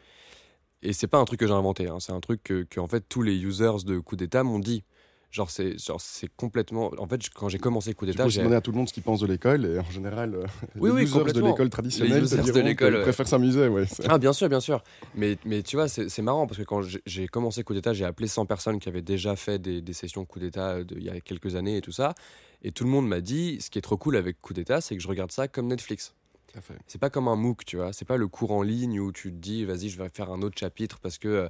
Et 0.82 0.92
c'est 0.92 1.06
pas 1.06 1.18
un 1.18 1.24
truc 1.24 1.40
que 1.40 1.46
j'ai 1.46 1.52
inventé, 1.52 1.88
hein, 1.88 1.98
c'est 2.00 2.12
un 2.12 2.20
truc 2.20 2.42
que, 2.42 2.62
que, 2.64 2.80
en 2.80 2.86
fait 2.86 3.04
tous 3.08 3.22
les 3.22 3.36
users 3.36 3.84
de 3.84 3.98
coup 3.98 4.16
d'état 4.16 4.42
m'ont 4.42 4.58
dit. 4.58 4.84
Genre 5.32 5.50
c'est 5.50 5.76
genre 5.78 6.00
c'est 6.00 6.28
complètement 6.36 6.92
en 6.98 7.06
fait 7.08 7.20
quand 7.34 7.48
j'ai 7.48 7.58
commencé 7.58 7.92
coup 7.94 8.06
d'état, 8.06 8.28
j'ai 8.28 8.38
demander 8.40 8.56
à 8.56 8.60
tout 8.60 8.70
le 8.70 8.78
monde 8.78 8.88
ce 8.88 8.92
qu'ils 8.94 9.02
pensent 9.02 9.20
de 9.20 9.26
l'école, 9.26 9.66
et 9.66 9.78
en 9.80 9.90
général, 9.90 10.34
euh, 10.36 10.42
Oui, 10.76 10.88
les 10.90 10.94
oui, 10.96 11.02
users 11.02 11.24
de 11.32 11.40
l'école 11.40 11.64
Les 11.66 11.70
traditionnelle 11.70 12.22
users 12.22 12.36
de 12.52 12.60
l'école, 12.60 12.94
ouais. 12.94 13.02
préfèrent 13.02 13.26
s'amuser. 13.26 13.66
Ouais, 13.68 13.84
Ah 14.08 14.18
bien 14.18 14.32
sûr, 14.32 14.48
bien 14.48 14.60
sûr. 14.60 14.82
Mais, 15.16 15.36
mais 15.44 15.62
tu 15.64 15.76
vois, 15.76 15.88
c'est 15.88 16.22
marrant 16.22 16.46
parce 16.46 16.58
que 16.58 16.62
quand 16.64 16.80
j'ai- 17.04 17.26
commencé 17.26 17.64
coup 17.64 17.74
d'état, 17.74 17.92
j'ai 17.92 18.04
appelé 18.04 18.28
100 18.28 18.46
personnes 18.46 18.78
qui 18.78 18.88
avaient 18.88 19.02
déjà 19.02 19.34
fait 19.34 19.58
des, 19.58 19.82
des 19.82 19.92
sessions 19.92 20.24
coup 20.24 20.38
d'état 20.38 20.84
de- 20.84 20.96
il 20.96 21.02
y 21.04 21.10
a 21.10 21.20
quelques 21.20 21.56
années 21.56 21.78
et 21.78 21.80
tout 21.82 21.92
ça. 21.92 22.14
Et 22.62 22.70
tout 22.70 22.84
le 22.84 22.90
monde 22.90 23.08
m'a 23.08 23.20
dit, 23.20 23.58
ce 23.60 23.68
qui 23.68 23.78
est 23.78 23.82
trop 23.82 23.96
cool 23.96 24.16
avec 24.16 24.40
coup 24.40 24.54
d'état, 24.54 24.80
c'est 24.80 24.96
que 24.96 25.02
je 25.02 25.08
regarde 25.08 25.32
ça 25.32 25.48
comme 25.48 25.66
Netflix. 25.66 26.14
Tout 26.56 26.60
à 26.60 26.62
fait. 26.62 26.78
C'est 26.86 26.98
pas 26.98 27.10
comme 27.10 27.28
un 27.28 27.36
MOOC, 27.36 27.66
tu 27.66 27.76
vois. 27.76 27.92
C'est 27.92 28.06
pas 28.06 28.16
le 28.16 28.28
cours 28.28 28.52
en 28.52 28.62
ligne 28.62 28.98
où 28.98 29.12
tu 29.12 29.30
te 29.30 29.36
dis, 29.36 29.66
vas-y, 29.66 29.90
je 29.90 30.02
vais 30.02 30.08
faire 30.08 30.30
un 30.30 30.40
autre 30.40 30.58
chapitre 30.58 30.98
parce 31.00 31.18
que, 31.18 31.28
euh, 31.28 31.48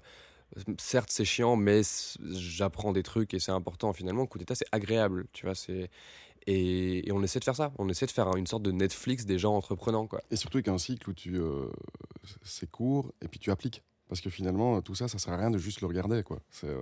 certes, 0.79 1.11
c'est 1.13 1.25
chiant, 1.25 1.55
mais 1.55 1.83
j'apprends 2.33 2.93
des 2.93 3.05
trucs 3.05 3.33
et 3.33 3.39
c'est 3.39 3.53
important. 3.53 3.93
Finalement, 3.93 4.27
coup 4.27 4.39
d'état, 4.39 4.57
c'est 4.57 4.67
agréable, 4.73 5.27
tu 5.33 5.47
vois. 5.47 5.55
C'est 5.55 5.91
et, 6.49 7.09
et 7.09 7.13
on 7.13 7.23
essaie 7.23 7.39
de 7.39 7.45
faire 7.45 7.55
ça. 7.55 7.73
On 7.79 7.89
essaie 7.89 8.07
de 8.07 8.11
faire 8.11 8.35
une 8.37 8.47
sorte 8.49 8.63
de 8.65 8.73
Netflix 8.73 9.27
des 9.27 9.39
gens 9.39 9.55
entreprenants, 9.57 10.09
quoi. 10.09 10.23
Et 10.33 10.37
surtout 10.37 10.59
avec 10.59 10.69
un 10.69 10.79
cycle 10.79 11.09
où 11.11 11.13
tu, 11.13 11.37
euh, 11.37 11.69
c'est 12.43 12.71
court 12.71 13.13
et 13.23 13.29
puis 13.29 13.39
tu 13.39 13.51
appliques. 13.53 13.83
Parce 14.09 14.21
que 14.21 14.31
finalement, 14.31 14.81
tout 14.83 14.95
ça, 14.97 15.07
ça 15.09 15.19
sert 15.19 15.33
à 15.33 15.37
rien 15.37 15.51
de 15.51 15.59
juste 15.59 15.83
le 15.83 15.87
regarder. 15.87 16.23
quoi. 16.25 16.41
C'est, 16.51 16.69
euh, 16.69 16.81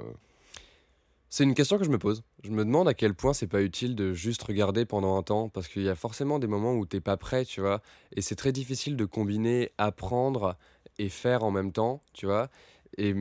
C'est 1.37 1.43
une 1.43 1.55
question 1.55 1.79
que 1.79 1.85
je 1.85 1.91
me 1.91 1.99
pose. 1.99 2.23
Je 2.45 2.53
me 2.53 2.65
demande 2.65 2.87
à 2.87 2.95
quel 2.95 3.13
point 3.13 3.33
c'est 3.33 3.49
pas 3.49 3.61
utile 3.61 3.97
de 3.97 4.13
juste 4.13 4.41
regarder 4.45 4.85
pendant 4.85 5.17
un 5.17 5.25
temps, 5.25 5.49
parce 5.49 5.67
qu'il 5.67 5.83
y 5.83 5.89
a 5.89 5.97
forcément 5.97 6.39
des 6.39 6.47
moments 6.47 6.75
où 6.75 6.87
t'es 6.87 7.01
pas 7.01 7.17
prêt, 7.17 7.45
tu 7.45 7.61
vois. 7.61 7.83
Et 8.15 8.21
c'est 8.23 8.37
très 8.37 8.53
difficile 8.53 8.97
de 8.97 9.05
combiner 9.05 9.73
apprendre 9.77 10.55
et 11.01 11.09
faire 11.09 11.43
en 11.43 11.51
même 11.51 11.73
temps, 11.73 12.03
tu 12.13 12.27
vois. 12.27 12.51
Et 12.99 13.17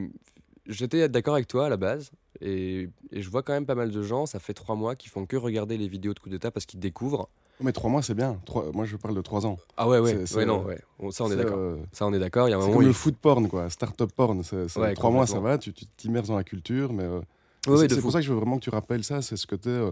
j'étais 0.67 1.09
d'accord 1.09 1.33
avec 1.33 1.47
toi 1.47 1.65
à 1.65 1.69
la 1.69 1.77
base, 1.77 2.11
et, 2.39 2.87
et 3.11 3.23
je 3.23 3.29
vois 3.31 3.41
quand 3.41 3.53
même 3.53 3.65
pas 3.65 3.73
mal 3.73 3.89
de 3.89 4.03
gens, 4.03 4.27
ça 4.27 4.37
fait 4.37 4.53
trois 4.53 4.75
mois, 4.75 4.95
qui 4.95 5.09
font 5.09 5.25
que 5.25 5.35
regarder 5.35 5.79
les 5.79 5.87
vidéos 5.87 6.13
de 6.13 6.19
coup 6.19 6.29
d'état 6.29 6.51
parce 6.51 6.67
qu'ils 6.67 6.79
découvrent. 6.79 7.29
Mais 7.61 7.71
trois 7.71 7.89
mois, 7.89 8.03
c'est 8.03 8.13
bien. 8.13 8.39
Trois... 8.45 8.71
Moi, 8.73 8.85
je 8.85 8.95
parle 8.95 9.15
de 9.15 9.21
trois 9.21 9.47
ans. 9.47 9.57
Ah 9.75 9.89
ouais, 9.89 9.97
ouais, 9.97 10.11
C'est- 10.11 10.17
ouais, 10.17 10.25
c'est, 10.27 10.45
non, 10.45 10.61
euh, 10.61 10.75
ouais. 10.99 11.11
Ça, 11.11 11.23
on 11.23 11.31
est 11.31 11.35
d'accord. 11.35 11.57
euh, 11.57 11.77
Ça, 11.91 12.05
on 12.05 12.13
est 12.13 12.19
d'accord. 12.19 12.47
Il 12.47 12.51
y 12.51 12.53
a 12.53 12.59
un 12.59 12.61
c'est 12.61 12.73
comme 12.73 12.83
le 12.83 12.93
food 12.93 13.15
porn, 13.17 13.49
quoi. 13.49 13.71
Start-up 13.71 14.11
porn. 14.15 14.43
C'est- 14.43 14.77
Ouais, 14.77 14.93
trois 14.93 15.09
mois, 15.09 15.25
ça 15.25 15.39
va. 15.39 15.57
Tu 15.57 15.73
tu 15.73 15.87
t'immerses 15.97 16.27
dans 16.27 16.37
la 16.37 16.43
culture. 16.43 16.93
Mais 16.93 17.05
euh, 17.05 17.19
Ouais, 17.67 17.87
c'est, 17.89 18.01
pour 18.01 18.11
ça 18.11 18.19
que 18.19 18.25
je 18.25 18.31
veux 18.31 18.37
vraiment 18.37 18.57
que 18.57 18.63
tu 18.63 18.69
rappelles 18.69 19.03
ça. 19.03 19.21
C'est 19.21 19.37
ce 19.37 19.47
côté. 19.47 19.69
euh, 19.69 19.91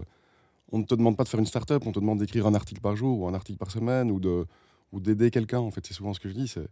on 0.70 0.78
ne 0.78 0.84
te 0.84 0.94
demande 0.94 1.16
pas 1.16 1.24
de 1.24 1.28
faire 1.28 1.40
une 1.40 1.46
start-up. 1.46 1.82
On 1.86 1.92
te 1.92 1.98
demande 2.00 2.18
d'écrire 2.18 2.46
un 2.46 2.54
article 2.54 2.80
par 2.80 2.96
jour 2.96 3.20
ou 3.20 3.28
un 3.28 3.34
article 3.34 3.58
par 3.58 3.70
semaine 3.70 4.10
ou, 4.10 4.20
de, 4.20 4.46
ou 4.92 5.00
d'aider 5.00 5.30
quelqu'un. 5.30 5.58
En 5.58 5.70
fait, 5.70 5.86
c'est 5.86 5.94
souvent 5.94 6.14
ce 6.14 6.20
que 6.20 6.28
je 6.28 6.34
dis. 6.34 6.48
C'est, 6.48 6.68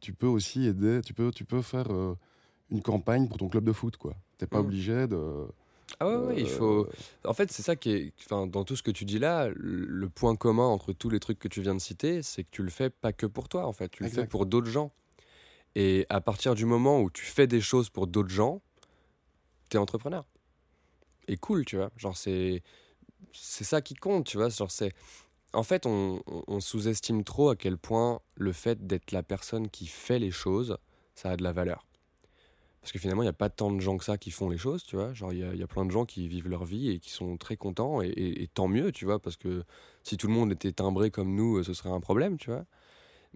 tu, 0.00 0.12
peux 0.12 0.26
aussi 0.26 0.66
aider. 0.66 1.00
Tu 1.04 1.12
peux, 1.14 1.30
tu 1.30 1.44
peux 1.44 1.62
faire 1.62 1.90
euh, 1.90 2.14
une 2.70 2.82
campagne 2.82 3.28
pour 3.28 3.38
ton 3.38 3.48
club 3.48 3.64
de 3.64 3.72
foot, 3.72 3.96
quoi. 3.96 4.14
T'es 4.38 4.46
pas 4.46 4.58
Mm. 4.58 4.66
obligé 4.66 5.06
de. 5.06 5.46
Ah 5.98 6.08
ouais, 6.08 6.16
ouais, 6.26 6.34
il 6.42 6.46
euh, 6.46 6.56
faut. 6.56 6.88
En 7.24 7.34
fait, 7.34 7.50
c'est 7.50 7.62
ça 7.62 7.74
qui 7.74 7.90
est. 7.90 8.12
Enfin, 8.24 8.46
dans 8.46 8.64
tout 8.64 8.76
ce 8.76 8.82
que 8.82 8.92
tu 8.92 9.04
dis 9.04 9.18
là, 9.18 9.48
le 9.48 9.84
le 9.86 10.08
point 10.08 10.36
commun 10.36 10.66
entre 10.66 10.92
tous 10.92 11.10
les 11.10 11.18
trucs 11.18 11.38
que 11.38 11.48
tu 11.48 11.62
viens 11.62 11.74
de 11.74 11.80
citer, 11.80 12.22
c'est 12.22 12.44
que 12.44 12.50
tu 12.50 12.62
le 12.62 12.70
fais 12.70 12.90
pas 12.90 13.12
que 13.12 13.26
pour 13.26 13.48
toi, 13.48 13.66
en 13.66 13.72
fait. 13.72 13.88
Tu 13.88 14.02
le 14.04 14.08
Exact. 14.08 14.22
fais 14.22 14.28
pour 14.28 14.46
d'autres 14.46 14.70
gens. 14.70 14.92
Et 15.74 16.06
à 16.08 16.20
partir 16.20 16.54
du 16.54 16.64
moment 16.64 17.00
où 17.00 17.10
tu 17.10 17.24
fais 17.24 17.46
des 17.46 17.60
choses 17.60 17.90
pour 17.90 18.06
d'autres 18.06 18.28
gens, 18.30 18.60
t'es 19.70 19.78
entrepreneur. 19.78 20.24
Et 21.28 21.36
cool, 21.36 21.64
tu 21.64 21.76
vois. 21.76 21.90
Genre, 21.96 22.16
c'est. 22.16 22.62
C'est 23.32 23.64
ça 23.64 23.80
qui 23.80 23.94
compte, 23.94 24.26
tu 24.26 24.36
vois. 24.36 24.48
Genre, 24.48 24.70
c'est. 24.70 24.92
en 25.52 25.62
fait, 25.62 25.86
on, 25.86 26.22
on 26.26 26.60
sous-estime 26.60 27.24
trop 27.24 27.50
à 27.50 27.56
quel 27.56 27.78
point 27.78 28.20
le 28.34 28.52
fait 28.52 28.86
d'être 28.86 29.12
la 29.12 29.22
personne 29.22 29.68
qui 29.70 29.86
fait 29.86 30.18
les 30.18 30.30
choses, 30.30 30.76
ça 31.14 31.30
a 31.30 31.36
de 31.36 31.42
la 31.42 31.52
valeur. 31.52 31.86
Parce 32.80 32.92
que 32.92 32.98
finalement, 32.98 33.22
il 33.22 33.26
n'y 33.26 33.30
a 33.30 33.34
pas 33.34 33.50
tant 33.50 33.70
de 33.70 33.80
gens 33.80 33.98
que 33.98 34.04
ça 34.04 34.16
qui 34.16 34.30
font 34.30 34.48
les 34.48 34.56
choses, 34.56 34.84
tu 34.84 34.96
vois. 34.96 35.12
Genre, 35.12 35.32
il 35.32 35.38
y, 35.38 35.58
y 35.58 35.62
a, 35.62 35.66
plein 35.66 35.84
de 35.84 35.90
gens 35.90 36.06
qui 36.06 36.28
vivent 36.28 36.48
leur 36.48 36.64
vie 36.64 36.90
et 36.90 36.98
qui 36.98 37.10
sont 37.10 37.36
très 37.36 37.56
contents, 37.56 38.00
et, 38.00 38.48
tant 38.54 38.68
mieux, 38.68 38.90
tu 38.90 39.04
vois, 39.04 39.18
parce 39.18 39.36
que 39.36 39.64
si 40.02 40.16
tout 40.16 40.28
le 40.28 40.32
monde 40.32 40.50
était 40.52 40.72
timbré 40.72 41.10
comme 41.10 41.34
nous, 41.34 41.62
ce 41.62 41.74
serait 41.74 41.90
un 41.90 42.00
problème, 42.00 42.38
tu 42.38 42.50
vois. 42.50 42.64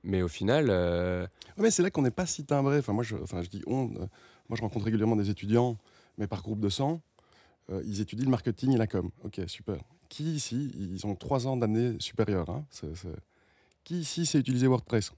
Mais 0.03 0.23
au 0.23 0.29
final. 0.29 0.69
Euh... 0.71 1.27
mais 1.57 1.71
c'est 1.71 1.83
là 1.83 1.91
qu'on 1.91 2.03
n'est 2.03 2.11
pas 2.11 2.27
si 2.27 2.45
timbré. 2.45 2.79
Enfin, 2.79 2.93
moi, 2.95 3.05
je, 3.05 3.17
enfin, 3.17 3.43
je 3.43 3.49
dis 3.49 3.63
on. 3.67 3.91
Euh, 3.95 4.07
moi, 4.49 4.57
je 4.57 4.63
rencontre 4.63 4.85
régulièrement 4.85 5.17
des 5.17 5.31
étudiants, 5.31 5.79
mais 6.19 6.27
par 6.27 6.43
groupe 6.43 6.61
de 6.61 6.69
100. 6.69 7.01
Euh, 7.71 7.83
ils 7.87 8.01
étudient 8.01 8.25
le 8.25 8.31
marketing 8.31 8.73
et 8.73 8.77
la 8.77 8.87
com. 8.87 9.11
Ok, 9.23 9.41
super. 9.47 9.79
Qui 10.09 10.35
ici, 10.35 10.71
ils 10.77 11.07
ont 11.07 11.15
trois 11.15 11.47
ans 11.47 11.57
d'année 11.57 11.97
supérieure. 11.99 12.49
Hein, 12.51 12.65
Qui 13.85 14.01
ici 14.01 14.27
sait 14.27 14.39
utiliser 14.39 14.67
WordPress? 14.67 15.13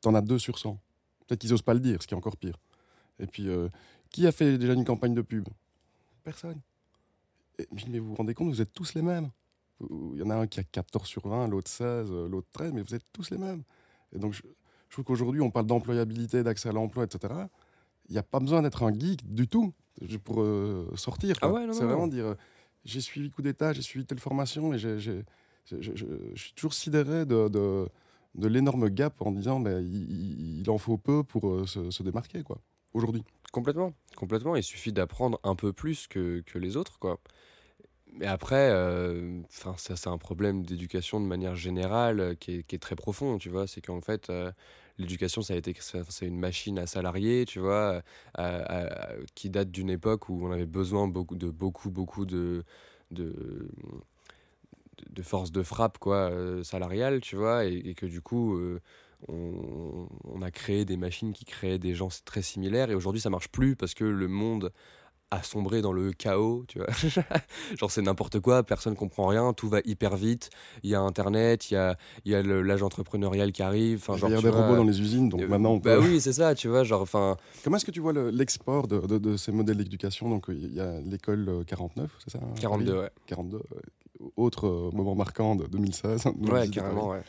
T'en 0.00 0.14
as 0.14 0.20
deux 0.20 0.38
sur 0.38 0.58
100. 0.58 0.78
Peut-être 1.26 1.40
qu'ils 1.40 1.50
n'osent 1.50 1.62
pas 1.62 1.74
le 1.74 1.80
dire, 1.80 2.02
ce 2.02 2.06
qui 2.06 2.14
est 2.14 2.16
encore 2.16 2.36
pire. 2.36 2.58
Et 3.18 3.26
puis, 3.26 3.48
euh, 3.48 3.68
qui 4.10 4.26
a 4.26 4.32
fait 4.32 4.58
déjà 4.58 4.74
une 4.74 4.84
campagne 4.84 5.14
de 5.14 5.22
pub? 5.22 5.48
Personne. 6.24 6.60
Mais 7.58 7.98
vous 7.98 8.08
vous 8.08 8.14
rendez 8.14 8.34
compte, 8.34 8.48
vous 8.48 8.60
êtes 8.60 8.72
tous 8.72 8.94
les 8.94 9.02
mêmes. 9.02 9.30
Il 9.80 10.18
y 10.18 10.22
en 10.22 10.30
a 10.30 10.36
un 10.36 10.46
qui 10.46 10.60
a 10.60 10.64
14 10.64 11.06
sur 11.06 11.26
20, 11.26 11.48
l'autre 11.48 11.70
16, 11.70 12.08
euh, 12.10 12.28
l'autre 12.28 12.48
13, 12.52 12.72
mais 12.72 12.82
vous 12.82 12.94
êtes 12.94 13.04
tous 13.12 13.30
les 13.30 13.38
mêmes. 13.38 13.62
Et 14.12 14.18
donc, 14.18 14.32
je, 14.32 14.42
trouve 14.90 15.04
qu'aujourd'hui, 15.04 15.40
on 15.40 15.50
parle 15.50 15.66
d'employabilité, 15.66 16.42
d'accès 16.42 16.68
à 16.68 16.72
l'emploi, 16.72 17.04
etc. 17.04 17.32
Il 18.08 18.12
n'y 18.12 18.18
a 18.18 18.22
pas 18.22 18.40
besoin 18.40 18.62
d'être 18.62 18.82
un 18.82 18.92
geek 18.92 19.32
du 19.32 19.48
tout 19.48 19.72
pour 20.24 20.42
euh, 20.42 20.90
sortir. 20.96 21.36
Ah 21.42 21.52
c'est 21.72 21.84
vraiment 21.84 22.06
dire 22.06 22.36
j'ai 22.84 23.00
suivi 23.00 23.30
coup 23.30 23.42
d'État, 23.42 23.72
j'ai 23.72 23.82
suivi 23.82 24.04
telle 24.04 24.18
formation, 24.18 24.74
et 24.74 24.78
je, 24.78 25.22
suis 26.34 26.52
toujours 26.54 26.74
sidéré 26.74 27.24
de, 27.26 27.48
de, 27.48 28.48
l'énorme 28.48 28.88
gap 28.90 29.22
en 29.22 29.30
disant 29.30 29.60
mais 29.60 29.84
il, 29.84 30.68
en 30.68 30.78
faut 30.78 30.98
peu 30.98 31.22
pour 31.22 31.68
se, 31.68 31.92
se 31.92 32.02
démarquer. 32.02 32.42
quoi 32.42 32.58
aujourd'hui. 32.94 33.24
Complètement, 33.52 33.92
complètement. 34.16 34.56
Il 34.56 34.62
suffit 34.62 34.92
d'apprendre 34.92 35.38
un 35.44 35.54
peu 35.54 35.72
plus 35.72 36.06
que, 36.06 36.40
que, 36.40 36.58
les 36.58 36.76
autres, 36.76 36.98
quoi. 36.98 37.20
Mais 38.14 38.26
après, 38.26 38.70
euh, 38.70 39.40
ça 39.48 39.96
c'est 39.96 40.08
un 40.08 40.18
problème 40.18 40.64
d'éducation 40.64 41.20
de 41.20 41.26
manière 41.26 41.56
générale 41.56 42.20
euh, 42.20 42.34
qui, 42.34 42.64
est, 42.68 42.82
très 42.82 42.94
profond, 42.94 43.38
tu 43.38 43.48
vois. 43.48 43.66
C'est 43.66 43.80
qu'en 43.80 44.00
fait, 44.02 44.28
euh, 44.28 44.52
l'éducation, 44.98 45.40
ça 45.40 45.54
a 45.54 45.56
été, 45.56 45.74
c'est 45.80 46.26
une 46.26 46.38
machine 46.38 46.78
à 46.78 46.86
salariés, 46.86 47.46
tu 47.46 47.58
vois, 47.58 48.02
qui 49.34 49.50
date 49.50 49.70
d'une 49.70 49.90
époque 49.90 50.28
où 50.28 50.46
on 50.46 50.52
avait 50.52 50.66
besoin 50.66 51.08
beaucoup, 51.08 51.36
de 51.36 51.50
beaucoup, 51.50 51.90
beaucoup 51.90 52.26
de, 52.26 52.64
de 53.10 53.68
de 55.10 55.22
force 55.22 55.50
de 55.50 55.62
frappe 55.62 55.98
quoi 55.98 56.30
salariale 56.62 57.20
tu 57.20 57.34
vois 57.34 57.64
et, 57.64 57.74
et 57.74 57.94
que 57.94 58.06
du 58.06 58.20
coup 58.20 58.56
on, 59.28 60.42
a 60.42 60.50
créé 60.50 60.84
des 60.84 60.96
machines 60.96 61.32
qui 61.32 61.44
créaient 61.44 61.78
des 61.78 61.94
gens 61.94 62.08
très 62.24 62.42
similaires 62.42 62.90
et 62.90 62.94
aujourd'hui 62.94 63.20
ça 63.20 63.30
marche 63.30 63.48
plus 63.48 63.76
parce 63.76 63.94
que 63.94 64.04
le 64.04 64.28
monde 64.28 64.72
a 65.32 65.42
sombré 65.42 65.80
dans 65.80 65.92
le 65.92 66.12
chaos, 66.12 66.64
tu 66.68 66.78
vois. 66.78 66.88
Genre 67.78 67.90
c'est 67.90 68.02
n'importe 68.02 68.38
quoi, 68.40 68.62
personne 68.62 68.94
comprend 68.94 69.26
rien, 69.26 69.52
tout 69.54 69.68
va 69.68 69.80
hyper 69.84 70.16
vite. 70.16 70.50
Il 70.82 70.90
y 70.90 70.94
a 70.94 71.00
Internet, 71.00 71.70
il 71.70 71.74
y 71.74 71.76
a, 71.78 71.96
il 72.24 72.32
y 72.32 72.34
a 72.34 72.42
l'âge 72.42 72.82
entrepreneurial 72.82 73.50
qui 73.52 73.62
arrive. 73.62 74.04
il 74.08 74.30
y 74.30 74.34
a 74.34 74.40
des 74.40 74.48
robots 74.48 74.76
dans 74.76 74.84
les 74.84 75.00
usines, 75.00 75.30
donc 75.30 75.40
euh, 75.40 75.48
maintenant 75.48 75.72
on 75.72 75.76
bah 75.78 75.94
peut... 75.94 76.00
Bah 76.00 76.06
oui, 76.06 76.20
c'est 76.20 76.34
ça, 76.34 76.54
tu 76.54 76.68
vois. 76.68 76.84
Genre, 76.84 77.00
enfin. 77.00 77.36
Comment 77.64 77.76
est-ce 77.76 77.86
que 77.86 77.90
tu 77.90 78.00
vois 78.00 78.12
l'export 78.12 78.86
de, 78.86 79.00
de, 79.18 79.36
ces 79.36 79.52
modèles 79.52 79.78
d'éducation? 79.78 80.28
Donc 80.28 80.46
il 80.48 80.74
y 80.74 80.80
a 80.80 81.00
l'école 81.00 81.64
49, 81.66 82.10
c'est 82.24 82.32
ça 82.32 82.40
42, 82.60 82.98
ouais. 82.98 83.10
42, 83.26 83.60
autre 84.36 84.66
euh, 84.66 84.90
moment 84.92 85.14
marquant 85.14 85.56
de 85.56 85.66
2016. 85.66 86.24
Ouais, 86.52 86.68
carrément, 86.68 87.08
ouais. 87.10 87.22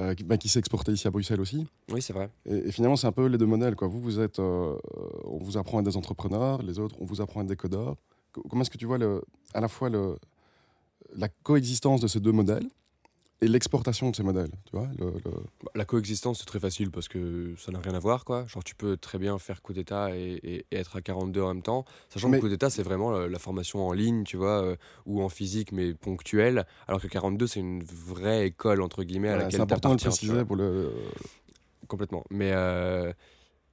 Euh, 0.00 0.14
bah, 0.24 0.36
qui, 0.36 0.48
s'est 0.48 0.58
exporté 0.58 0.92
ici 0.92 1.06
à 1.06 1.10
Bruxelles 1.10 1.40
aussi. 1.40 1.66
Oui, 1.92 2.02
c'est 2.02 2.12
vrai. 2.12 2.28
Et, 2.46 2.72
finalement, 2.72 2.96
c'est 2.96 3.06
un 3.06 3.12
peu 3.12 3.26
les 3.26 3.38
deux 3.38 3.46
modèles. 3.46 3.76
Quoi. 3.76 3.86
Vous, 3.86 4.00
vous 4.00 4.18
êtes, 4.18 4.40
euh, 4.40 4.76
on 5.24 5.38
vous 5.38 5.56
apprend 5.56 5.78
à 5.78 5.80
être 5.80 5.86
des 5.86 5.96
entrepreneurs, 5.96 6.62
les 6.62 6.80
autres, 6.80 6.96
on 7.00 7.04
vous 7.04 7.20
apprend 7.20 7.40
à 7.40 7.42
être 7.44 7.48
des 7.48 7.56
codeurs. 7.56 7.94
Comment 8.32 8.62
est-ce 8.62 8.70
que 8.70 8.78
tu 8.78 8.86
vois 8.86 8.98
le, 8.98 9.22
à 9.52 9.60
la 9.60 9.68
fois 9.68 9.90
le, 9.90 10.16
la 11.14 11.28
coexistence 11.28 12.00
de 12.00 12.08
ces 12.08 12.18
deux 12.18 12.32
modèles 12.32 12.66
et 13.40 13.48
l'exportation 13.48 14.10
de 14.10 14.16
ces 14.16 14.22
modèles. 14.22 14.50
Tu 14.64 14.76
vois, 14.76 14.88
le, 14.98 15.10
bah, 15.62 15.70
La 15.74 15.84
coexistence, 15.84 16.38
c'est 16.38 16.46
très 16.46 16.60
facile 16.60 16.90
parce 16.90 17.08
que 17.08 17.54
ça 17.58 17.72
n'a 17.72 17.80
rien 17.80 17.94
à 17.94 17.98
voir. 17.98 18.24
Quoi. 18.24 18.46
Genre, 18.46 18.64
tu 18.64 18.74
peux 18.74 18.96
très 18.96 19.18
bien 19.18 19.38
faire 19.38 19.60
coup 19.62 19.72
d'État 19.72 20.16
et, 20.16 20.64
être 20.72 20.96
à 20.96 21.02
42 21.02 21.42
en 21.42 21.48
même 21.48 21.62
temps. 21.62 21.84
Sachant 22.08 22.30
que 22.30 22.38
coup 22.38 22.48
d'État, 22.48 22.70
c'est 22.70 22.82
vraiment 22.82 23.10
la, 23.12 23.38
formation 23.38 23.86
en 23.86 23.92
ligne, 23.92 24.24
tu 24.24 24.36
vois, 24.36 24.62
euh, 24.62 24.76
ou 25.06 25.22
en 25.22 25.28
physique, 25.28 25.72
mais 25.72 25.94
ponctuelle. 25.94 26.66
Alors 26.88 27.00
que 27.00 27.08
42, 27.08 27.46
c'est 27.46 27.60
une 27.60 27.82
vraie 27.82 28.46
école, 28.46 28.80
entre 28.80 29.02
guillemets, 29.02 29.28
à 29.28 29.36
laquelle 29.36 29.50
tu 29.50 29.56
C'est 29.56 29.62
important 29.62 29.94
de 29.94 30.00
préciser 30.00 30.44
pour 30.44 30.56
le. 30.56 30.92
Complètement. 31.88 32.24
Mais, 32.30 32.52
euh, 32.54 33.12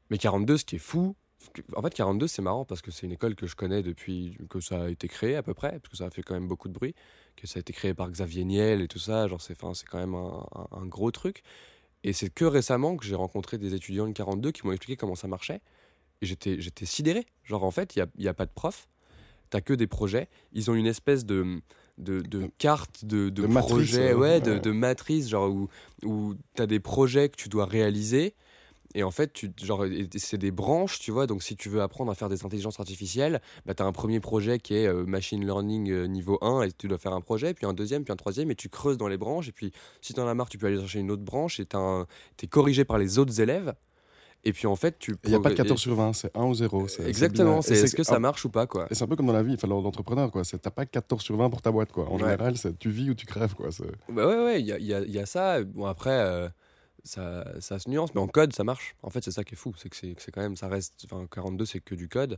mais 0.09 0.17
42, 0.17 0.57
ce 0.57 0.65
qui 0.65 0.75
est 0.75 0.79
fou, 0.79 1.15
en 1.75 1.81
fait, 1.81 1.93
42, 1.93 2.27
c'est 2.27 2.41
marrant 2.41 2.65
parce 2.65 2.81
que 2.81 2.91
c'est 2.91 3.05
une 3.05 3.11
école 3.11 3.35
que 3.35 3.47
je 3.47 3.55
connais 3.55 3.81
depuis 3.81 4.37
que 4.49 4.59
ça 4.59 4.83
a 4.83 4.89
été 4.89 5.07
créé 5.07 5.35
à 5.35 5.43
peu 5.43 5.53
près, 5.53 5.71
parce 5.71 5.89
que 5.89 5.97
ça 5.97 6.05
a 6.05 6.09
fait 6.09 6.21
quand 6.21 6.33
même 6.33 6.47
beaucoup 6.47 6.67
de 6.67 6.73
bruit, 6.73 6.95
que 7.35 7.47
ça 7.47 7.59
a 7.59 7.61
été 7.61 7.73
créé 7.73 7.93
par 7.93 8.09
Xavier 8.09 8.43
Niel 8.45 8.81
et 8.81 8.87
tout 8.87 8.99
ça. 8.99 9.27
Genre, 9.27 9.41
c'est, 9.41 9.57
c'est 9.73 9.87
quand 9.87 9.99
même 9.99 10.15
un, 10.15 10.85
gros 10.85 11.11
truc. 11.11 11.43
Et 12.03 12.13
c'est 12.13 12.29
que 12.29 12.45
récemment 12.45 12.97
que 12.97 13.05
j'ai 13.05 13.15
rencontré 13.15 13.57
des 13.57 13.73
étudiants 13.73 14.07
de 14.07 14.13
42 14.13 14.51
qui 14.51 14.65
m'ont 14.65 14.71
expliqué 14.71 14.97
comment 14.97 15.15
ça 15.15 15.27
marchait. 15.27 15.61
Et 16.21 16.25
j'étais, 16.25 16.59
j'étais 16.59 16.85
sidéré. 16.85 17.25
Genre, 17.43 17.63
en 17.63 17.71
fait, 17.71 17.95
il 17.95 18.05
n'y 18.17 18.27
a, 18.27 18.31
a, 18.31 18.33
pas 18.33 18.45
de 18.45 18.51
prof, 18.51 18.87
t'as 19.49 19.61
que 19.61 19.73
des 19.73 19.87
projets. 19.87 20.29
Ils 20.53 20.69
ont 20.71 20.75
une 20.75 20.87
espèce 20.87 21.25
de. 21.25 21.61
De, 21.97 22.21
de 22.21 22.49
carte 22.57 23.05
de, 23.05 23.29
de, 23.29 23.45
projet, 23.45 24.13
ouais, 24.15 24.41
de, 24.41 24.57
de, 24.57 24.71
matrice, 24.71 25.29
genre 25.29 25.51
où, 25.51 25.69
où 26.03 26.33
tu 26.55 26.61
as 26.61 26.65
des 26.65 26.79
projets 26.79 27.29
que 27.29 27.35
tu 27.35 27.47
dois 27.47 27.65
réaliser 27.65 28.33
et 28.93 29.03
en 29.03 29.11
fait, 29.11 29.33
tu, 29.33 29.51
genre, 29.61 29.85
c'est 30.17 30.37
des 30.37 30.51
branches, 30.51 30.99
tu 30.99 31.11
vois. 31.11 31.27
Donc, 31.27 31.43
si 31.43 31.55
tu 31.55 31.69
veux 31.69 31.81
apprendre 31.81 32.11
à 32.11 32.15
faire 32.15 32.29
des 32.29 32.45
intelligences 32.45 32.79
artificielles, 32.79 33.41
bah, 33.65 33.73
tu 33.73 33.83
as 33.83 33.85
un 33.85 33.91
premier 33.91 34.19
projet 34.19 34.59
qui 34.59 34.75
est 34.75 34.87
euh, 34.87 35.05
machine 35.05 35.45
learning 35.45 35.89
euh, 35.91 36.05
niveau 36.07 36.37
1, 36.41 36.63
et 36.63 36.71
tu 36.71 36.87
dois 36.87 36.97
faire 36.97 37.13
un 37.13 37.21
projet, 37.21 37.53
puis 37.53 37.65
un 37.65 37.73
deuxième, 37.73 38.03
puis 38.03 38.11
un 38.11 38.17
troisième, 38.17 38.51
et 38.51 38.55
tu 38.55 38.69
creuses 38.69 38.97
dans 38.97 39.07
les 39.07 39.17
branches. 39.17 39.47
Et 39.47 39.51
puis, 39.51 39.71
si 40.01 40.13
tu 40.13 40.19
en 40.19 40.27
as 40.27 40.33
marre, 40.33 40.49
tu 40.49 40.57
peux 40.57 40.67
aller 40.67 40.77
chercher 40.77 40.99
une 40.99 41.11
autre 41.11 41.23
branche, 41.23 41.59
et 41.59 41.65
tu 41.65 41.77
es 42.43 42.47
corrigé 42.47 42.85
par 42.85 42.97
les 42.97 43.19
autres 43.19 43.39
élèves. 43.39 43.73
Et 44.43 44.53
puis 44.53 44.65
en 44.65 44.75
fait, 44.75 44.97
tu. 44.97 45.15
Il 45.23 45.29
n'y 45.29 45.35
a 45.35 45.39
pas 45.39 45.51
de 45.51 45.55
14 45.55 45.79
sur 45.79 45.93
20, 45.93 46.13
c'est 46.13 46.35
1 46.35 46.43
ou 46.43 46.53
0. 46.55 46.87
Exactement, 47.05 47.61
c'est 47.61 47.75
est-ce 47.75 47.95
que 47.95 48.03
ça 48.03 48.19
marche 48.19 48.43
ou 48.45 48.49
pas 48.49 48.65
quoi? 48.65 48.87
Et 48.89 48.95
c'est 48.95 49.03
un 49.03 49.07
peu 49.07 49.15
comme 49.15 49.27
dans 49.27 49.33
la 49.33 49.43
vie, 49.43 49.53
enfin, 49.53 49.67
l'entrepreneur, 49.67 50.31
quoi. 50.31 50.41
T'as 50.43 50.71
pas 50.71 50.85
14 50.85 51.21
sur 51.21 51.37
20 51.37 51.49
pour 51.49 51.61
ta 51.61 51.71
boîte, 51.71 51.91
quoi. 51.91 52.09
En 52.09 52.17
général, 52.17 52.55
tu 52.79 52.89
vis 52.89 53.09
ou 53.11 53.13
tu 53.13 53.25
crèves, 53.25 53.53
quoi. 53.53 53.69
Bah 54.09 54.27
ouais, 54.27 54.43
ouais, 54.43 54.59
il 54.59 54.65
y 54.65 54.71
a, 54.71 54.79
y, 54.79 54.93
a, 54.93 55.01
y 55.01 55.19
a, 55.19 55.25
ça. 55.25 55.63
Bon, 55.63 55.85
après. 55.85 56.09
Euh, 56.11 56.49
ça, 57.03 57.45
ça 57.59 57.79
se 57.79 57.89
nuance, 57.89 58.13
mais 58.13 58.21
en 58.21 58.27
code, 58.27 58.53
ça 58.53 58.63
marche. 58.63 58.95
En 59.01 59.09
fait, 59.09 59.23
c'est 59.23 59.31
ça 59.31 59.43
qui 59.43 59.55
est 59.55 59.57
fou, 59.57 59.73
c'est 59.77 59.89
que 59.89 59.95
c'est 59.95 60.31
quand 60.31 60.41
même, 60.41 60.55
ça 60.55 60.67
reste, 60.67 61.05
enfin, 61.05 61.25
42, 61.31 61.65
c'est 61.65 61.79
que 61.79 61.95
du 61.95 62.07
code, 62.07 62.37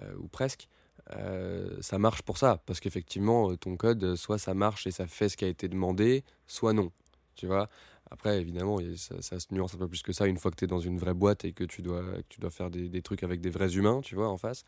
euh, 0.00 0.14
ou 0.18 0.28
presque. 0.28 0.68
Euh, 1.12 1.76
ça 1.80 1.98
marche 1.98 2.22
pour 2.22 2.38
ça, 2.38 2.62
parce 2.66 2.80
qu'effectivement, 2.80 3.50
euh, 3.50 3.56
ton 3.56 3.76
code, 3.76 4.16
soit 4.16 4.38
ça 4.38 4.54
marche 4.54 4.86
et 4.86 4.90
ça 4.90 5.06
fait 5.06 5.28
ce 5.28 5.36
qui 5.36 5.44
a 5.44 5.48
été 5.48 5.68
demandé, 5.68 6.24
soit 6.46 6.72
non. 6.72 6.90
Tu 7.34 7.46
vois 7.46 7.68
Après, 8.10 8.40
évidemment, 8.40 8.78
ça, 8.96 9.40
se 9.40 9.46
nuance 9.52 9.74
un 9.74 9.78
peu 9.78 9.88
plus 9.88 10.02
que 10.02 10.12
ça 10.12 10.26
une 10.26 10.38
fois 10.38 10.50
que 10.50 10.56
tu 10.56 10.64
es 10.64 10.68
dans 10.68 10.80
une 10.80 10.98
vraie 10.98 11.14
boîte 11.14 11.44
et 11.44 11.52
que 11.52 11.64
tu 11.64 11.82
dois, 11.82 12.02
tu 12.28 12.40
dois 12.40 12.50
faire 12.50 12.70
des, 12.70 12.88
des, 12.88 13.02
trucs 13.02 13.22
avec 13.22 13.40
des 13.40 13.50
vrais 13.50 13.74
humains, 13.74 14.00
tu 14.02 14.14
vois, 14.14 14.28
en 14.28 14.36
face. 14.36 14.64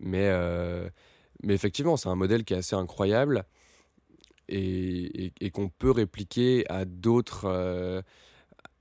Mais, 0.00 0.30
mais 1.42 1.54
effectivement, 1.54 1.96
c'est 1.96 2.08
un 2.08 2.16
modèle 2.16 2.44
qui 2.44 2.54
est 2.54 2.58
assez 2.58 2.76
incroyable 2.76 3.44
et, 4.48 5.32
et 5.40 5.50
qu'on 5.50 5.68
peut 5.68 5.90
répliquer 5.90 6.64
à 6.70 6.84
d'autres 6.86 8.02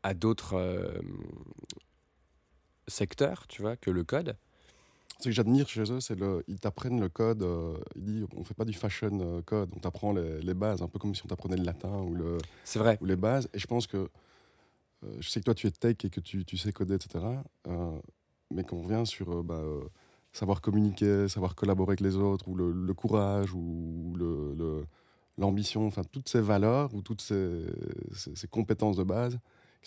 à 0.08 0.14
d'autres 0.14 0.54
euh, 0.54 1.02
secteurs, 2.88 3.46
tu 3.48 3.62
vois, 3.62 3.76
que 3.76 3.92
le 3.92 4.06
code. 4.06 4.38
Ce 5.20 5.26
que 5.26 5.32
j'admire 5.32 5.68
chez 5.68 5.92
eux, 5.92 6.00
c'est 6.00 6.16
le, 6.16 6.46
ils 6.48 6.62
t'apprennent 6.62 7.02
le 7.02 7.10
code. 7.10 7.44
Euh, 7.44 7.78
ils 7.96 8.06
disent, 8.06 8.26
on 8.38 8.46
fait 8.46 8.54
pas 8.54 8.64
du 8.64 8.72
fashion 8.72 9.10
euh, 9.20 9.42
code, 9.42 9.70
on 9.76 9.80
t'apprend 9.80 10.14
les, 10.14 10.40
les, 10.40 10.54
bases, 10.54 10.82
un 10.82 10.88
peu 10.88 10.98
comme 10.98 11.14
si 11.14 11.24
on 11.26 11.28
t'apprenait 11.28 11.58
le 11.58 11.66
latin 11.66 11.92
ou 12.04 12.16
le. 12.16 12.38
C'est 12.64 12.80
vrai. 12.80 12.98
Ou 13.02 13.06
les 13.06 13.18
bases. 13.18 13.50
Et 13.54 13.60
je 13.60 13.68
pense 13.68 13.86
que 13.86 14.10
je 15.20 15.30
sais 15.30 15.42
que 15.42 15.46
toi 15.46 15.54
tu 15.54 15.68
es 15.68 15.72
tech 15.72 15.98
et 16.06 16.10
que 16.10 16.22
tu, 16.22 16.44
tu 16.44 16.58
sais 16.58 16.72
coder, 16.72 16.96
etc. 16.96 17.24
mais 18.50 18.64
qu'on 18.64 18.82
revient 18.82 19.06
sur 19.06 19.44
bah, 19.44 19.62
savoir 20.32 20.62
communiquer, 20.62 21.28
savoir 21.28 21.54
collaborer 21.54 21.92
avec 21.92 22.02
les 22.02 22.16
autres, 22.16 22.48
ou 22.48 22.56
le, 22.56 22.72
le 22.72 22.94
courage, 22.94 23.54
ou 23.54 24.16
le, 24.18 24.86
l'ambition, 25.38 25.86
enfin 25.86 26.02
toutes 26.12 26.30
ces 26.30 26.42
valeurs 26.42 26.94
ou 26.96 27.02
toutes 27.02 27.22
ces, 27.22 27.66
ces 28.14 28.48
compétences 28.48 28.96
de 28.96 29.04
base 29.04 29.38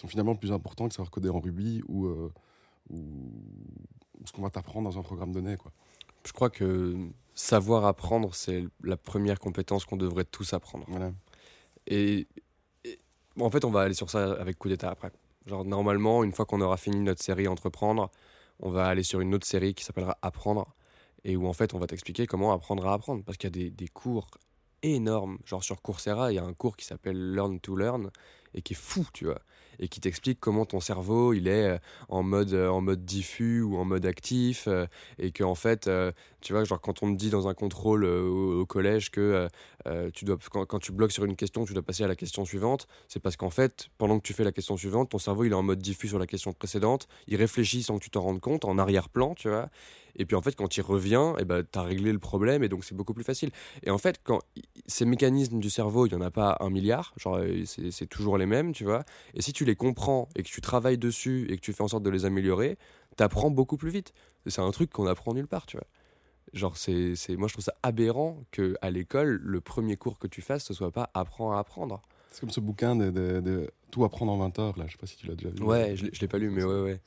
sont 0.01 0.09
finalement 0.09 0.35
plus 0.35 0.53
importants 0.53 0.89
que 0.89 0.95
savoir 0.95 1.11
coder 1.11 1.29
en 1.29 1.41
Ruby 1.41 1.83
ou, 1.87 2.07
euh, 2.07 2.33
ou, 2.91 2.99
ce 4.25 4.33
qu'on 4.33 4.43
va 4.43 4.51
t'apprendre 4.51 4.91
dans 4.91 4.99
un 4.99 5.03
programme 5.03 5.33
donné. 5.33 5.57
Quoi. 5.57 5.73
Je 6.25 6.33
crois 6.33 6.49
que 6.49 6.97
savoir 7.35 7.85
apprendre, 7.85 8.35
c'est 8.35 8.65
la 8.83 8.97
première 8.97 9.39
compétence 9.39 9.85
qu'on 9.85 9.97
devrait 9.97 10.25
tous 10.25 10.55
apprendre. 10.55 10.87
Voilà. 10.89 11.13
Et, 11.87 12.27
en 13.39 13.51
fait, 13.51 13.65
on 13.65 13.71
va 13.71 13.83
aller 13.83 13.95
sur 13.95 14.11
ça 14.11 14.33
avec 14.33 14.59
coup 14.59 14.69
d'état 14.69 14.91
après. 14.91 15.13
Genre, 15.47 15.65
normalement, 15.65 16.25
une 16.25 16.33
fois 16.33 16.47
qu'on 16.47 16.61
aura 16.61 16.77
fini 16.77 17.01
notre 17.01 17.23
série 17.23 17.47
Entreprendre, 17.47 18.11
on 18.59 18.71
va 18.71 18.87
aller 18.87 19.03
sur 19.03 19.21
une 19.21 19.35
autre 19.35 19.47
série 19.47 19.75
qui 19.75 19.85
s'appellera 19.85 20.19
Apprendre, 20.23 20.75
et 21.25 21.37
où 21.37 21.47
en 21.47 21.53
fait, 21.53 21.75
on 21.75 21.79
va 21.79 21.87
t'expliquer 21.87 22.27
comment 22.27 22.53
apprendre 22.53 22.87
à 22.87 22.95
apprendre. 22.95 23.23
Parce 23.25 23.37
qu'il 23.37 23.49
y 23.49 23.53
a 23.53 23.65
des, 23.65 23.71
des 23.71 23.89
cours 23.89 24.31
énorme. 24.83 25.39
Genre 25.45 25.63
sur 25.63 25.83
Coursera, 25.83 26.33
il 26.33 26.37
y 26.37 26.39
a 26.39 26.45
un 26.45 26.55
cours 26.55 26.77
qui 26.77 26.87
s'appelle 26.87 27.35
Learn 27.35 27.61
to 27.61 27.77
Learn 27.77 28.11
et 28.55 28.63
qui 28.63 28.75
est 28.75 28.77
fou, 28.77 29.07
tu 29.13 29.27
vois 29.27 29.41
et 29.81 29.89
qui 29.89 29.99
t'explique 30.01 30.39
comment 30.39 30.67
ton 30.67 30.79
cerveau 30.79 31.33
il 31.33 31.49
est 31.49 31.71
euh, 31.71 31.79
en 32.09 32.23
mode, 32.23 32.53
euh, 32.53 32.69
en 32.69 32.81
mode 32.81 33.05
diffus 33.05 33.63
ou 33.63 33.77
en 33.79 33.85
mode 33.85 34.07
actif 34.07 34.69
euh, 34.69 34.87
et 35.19 35.33
que 35.33 35.43
en 35.43 35.55
fait, 35.55 35.91
tu 36.41 36.53
vois, 36.53 36.65
genre 36.65 36.81
quand 36.81 37.03
on 37.03 37.13
te 37.13 37.19
dit 37.19 37.31
dans 37.31 37.49
un 37.49 37.55
contrôle 37.55 38.05
au, 38.05 38.65
collège 38.67 39.11
que 39.11 39.49
tu 40.13 40.25
dois, 40.25 40.37
quand, 40.51 40.79
tu 40.79 40.93
bloques 40.93 41.13
sur 41.13 41.25
une 41.25 41.37
question, 41.37 41.65
tu 41.65 41.73
dois 41.73 41.83
passer 41.83 42.05
à 42.05 42.09
la 42.09 42.15
question 42.15 42.45
suivante, 42.45 42.87
c'est 43.09 43.21
parce 43.21 43.37
qu'en 43.37 43.51
fait, 43.51 43.89
pendant 43.99 44.19
que 44.19 44.27
tu 44.27 44.35
fais 44.35 44.45
la 44.45 44.53
question 44.53 44.77
suivante, 44.77 45.11
ton 45.11 45.19
cerveau 45.19 45.45
il 45.45 45.53
est 45.53 45.55
en 45.55 45.63
mode 45.63 45.81
diffus 45.81 46.09
sur 46.09 46.19
la 46.19 46.27
question 46.27 46.53
précédente, 46.53 47.09
il 47.27 47.37
réfléchit 47.37 47.83
sans 47.83 47.99
que 47.99 48.05
tu 48.05 48.11
t'en 48.11 48.21
rendes 48.21 48.41
compte, 48.41 48.65
en 48.65 48.79
arrière-plan, 48.79 49.35
tu 49.35 49.49
vois. 49.49 49.71
Et 50.17 50.27
puis 50.27 50.37
en 50.37 50.43
fait, 50.43 50.55
quand 50.57 50.77
il 50.77 50.83
revient, 50.83 51.33
eh 51.39 51.45
ben, 51.45 51.65
tu 51.71 51.79
as 51.79 51.83
réglé 51.83 52.13
le 52.13 52.19
problème 52.19 52.63
et 52.63 52.69
donc 52.69 52.85
c'est 52.85 52.95
beaucoup 52.95 53.15
plus 53.15 53.25
facile. 53.25 53.51
Et 53.83 53.91
en 53.91 53.99
fait, 53.99 54.21
quand 54.23 54.41
ces 54.87 55.05
mécanismes 55.05 55.61
du 55.61 55.71
cerveau, 55.71 56.07
il 56.07 56.11
n'y 56.11 56.17
en 56.17 56.25
a 56.25 56.31
pas 56.31 56.57
un 56.61 56.71
milliard, 56.71 57.15
genre 57.17 57.41
c'est 57.65 58.09
toujours 58.09 58.37
les 58.41 58.47
mêmes, 58.47 58.73
tu 58.73 58.85
vois. 58.85 59.05
Et 59.35 59.43
si 59.43 59.53
tu 59.53 59.65
les 59.65 59.77
comprends 59.77 60.29
et 60.35 60.43
que 60.43 60.49
tu 60.49 60.61
travailles 60.61 60.99
dessus 60.99 61.47
et 61.49 61.57
que 61.57 61.61
tu 61.61 61.73
fais 61.73 61.83
en 61.83 61.89
sorte 61.89 62.03
de 62.03 62.11
les 62.11 62.25
améliorer, 62.25 62.77
tu 63.17 63.23
apprends 63.23 63.51
beaucoup 63.51 63.77
plus 63.77 63.91
vite. 63.91 64.13
C'est 64.47 64.61
un 64.61 64.71
truc 64.71 64.91
qu'on 64.91 65.07
apprend 65.07 65.35
nulle 65.35 65.47
part, 65.47 65.67
tu 65.67 65.77
vois. 65.77 65.87
Genre, 66.53 66.77
c'est, 66.77 67.15
moi, 67.37 67.47
je 67.47 67.53
trouve 67.53 67.65
ça 67.65 67.75
aberrant 67.83 68.43
que 68.51 68.75
à 68.83 68.91
l'école, 68.91 69.41
le 69.43 69.61
premier 69.61 69.97
cours 69.97 70.19
que 70.19 70.27
tu 70.27 70.43
fasses, 70.43 70.65
ce 70.65 70.75
soit 70.75 70.91
pas 70.91 71.11
apprendre 71.15 71.53
à 71.53 71.61
apprendre. 71.61 72.03
C'est 72.33 72.41
comme 72.41 72.51
ce 72.51 72.61
bouquin 72.61 72.97
de, 72.97 73.71
Tout 73.91 74.05
apprendre 74.05 74.33
en 74.33 74.39
20 74.39 74.59
heures, 74.59 74.79
là. 74.79 74.87
Je 74.87 74.93
sais 74.93 74.99
pas 74.99 75.07
si 75.07 75.17
tu 75.17 75.27
l'as 75.27 75.37
déjà 75.37 75.51
vu. 75.51 75.63
Ouais, 75.63 75.95
je, 75.97 76.07
je 76.13 76.21
l'ai 76.21 76.29
pas 76.29 76.39
lu, 76.39 76.51
mais 76.51 76.65
ouais, 76.65 76.81
ouais. 76.81 77.01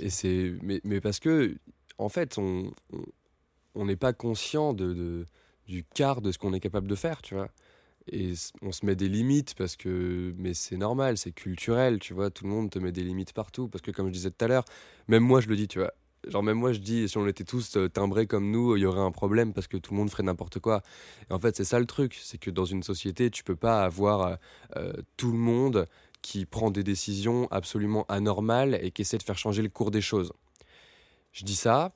Et 0.00 0.10
c'est, 0.10 0.54
mais, 0.62 0.80
mais 0.82 1.00
parce 1.00 1.20
que, 1.20 1.56
en 1.98 2.08
fait, 2.08 2.38
on 2.38 3.84
n'est 3.84 3.96
pas 3.96 4.12
conscient 4.12 4.72
de, 4.72 5.24
du 5.68 5.84
quart 5.84 6.20
de 6.20 6.32
ce 6.32 6.38
qu'on 6.38 6.52
est 6.52 6.60
capable 6.60 6.88
de 6.88 6.94
faire, 6.94 7.22
tu 7.22 7.34
vois 7.34 7.50
et 8.10 8.34
on 8.62 8.72
se 8.72 8.84
met 8.84 8.96
des 8.96 9.08
limites 9.08 9.54
parce 9.54 9.76
que 9.76 10.34
mais 10.36 10.54
c'est 10.54 10.76
normal 10.76 11.16
c'est 11.16 11.32
culturel 11.32 11.98
tu 11.98 12.12
vois 12.12 12.30
tout 12.30 12.44
le 12.44 12.50
monde 12.50 12.70
te 12.70 12.78
met 12.78 12.92
des 12.92 13.02
limites 13.02 13.32
partout. 13.32 13.68
Parce 13.68 13.82
que 13.82 13.90
comme 13.90 14.08
je 14.08 14.12
disais 14.12 14.30
tout 14.30 14.44
à 14.44 14.48
l'heure 14.48 14.64
même 15.08 15.22
moi 15.22 15.40
je 15.40 15.48
le 15.48 15.56
dis 15.56 15.68
tu 15.68 15.78
vois. 15.78 15.92
Genre 16.28 16.42
même 16.42 16.58
moi 16.58 16.72
je 16.72 16.80
dis 16.80 17.08
si 17.08 17.18
on 17.18 17.26
était 17.26 17.44
tous 17.44 17.76
euh, 17.76 17.88
timbrés 17.88 18.26
comme 18.26 18.50
nous 18.50 18.76
il 18.76 18.80
y 18.80 18.86
aurait 18.86 19.00
un 19.00 19.10
problème 19.10 19.52
parce 19.52 19.68
que 19.68 19.76
tout 19.76 19.92
le 19.92 19.98
monde 19.98 20.10
ferait 20.10 20.22
n'importe 20.22 20.58
quoi. 20.58 20.82
Et 21.30 21.32
en 21.32 21.38
fait 21.38 21.56
c'est 21.56 21.64
ça 21.64 21.78
le 21.78 21.86
truc 21.86 22.18
c'est 22.22 22.38
que 22.38 22.50
dans 22.50 22.64
une 22.64 22.82
société 22.82 23.30
tu 23.30 23.42
peux 23.44 23.56
pas 23.56 23.84
avoir 23.84 24.20
euh, 24.20 24.36
euh, 24.76 24.92
tout 25.16 25.32
le 25.32 25.38
monde 25.38 25.86
qui 26.22 26.46
prend 26.46 26.70
des 26.70 26.82
décisions 26.82 27.48
absolument 27.50 28.06
anormales 28.08 28.78
et 28.82 28.90
qui 28.90 29.02
essaie 29.02 29.18
de 29.18 29.22
faire 29.22 29.38
changer 29.38 29.62
le 29.62 29.68
cours 29.68 29.90
des 29.90 30.00
choses. 30.00 30.32
Je 31.32 31.44
dis 31.44 31.56
ça 31.56 31.92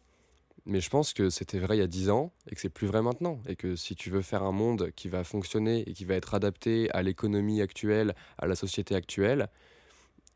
mais 0.68 0.80
je 0.80 0.90
pense 0.90 1.14
que 1.14 1.30
c'était 1.30 1.58
vrai 1.58 1.78
il 1.78 1.80
y 1.80 1.82
a 1.82 1.88
10 1.88 2.10
ans 2.10 2.30
et 2.46 2.54
que 2.54 2.60
c'est 2.60 2.68
plus 2.68 2.86
vrai 2.86 3.02
maintenant. 3.02 3.40
Et 3.48 3.56
que 3.56 3.74
si 3.74 3.96
tu 3.96 4.10
veux 4.10 4.20
faire 4.20 4.42
un 4.42 4.52
monde 4.52 4.90
qui 4.94 5.08
va 5.08 5.24
fonctionner 5.24 5.88
et 5.88 5.94
qui 5.94 6.04
va 6.04 6.14
être 6.14 6.34
adapté 6.34 6.90
à 6.92 7.02
l'économie 7.02 7.62
actuelle, 7.62 8.14
à 8.36 8.46
la 8.46 8.54
société 8.54 8.94
actuelle, 8.94 9.48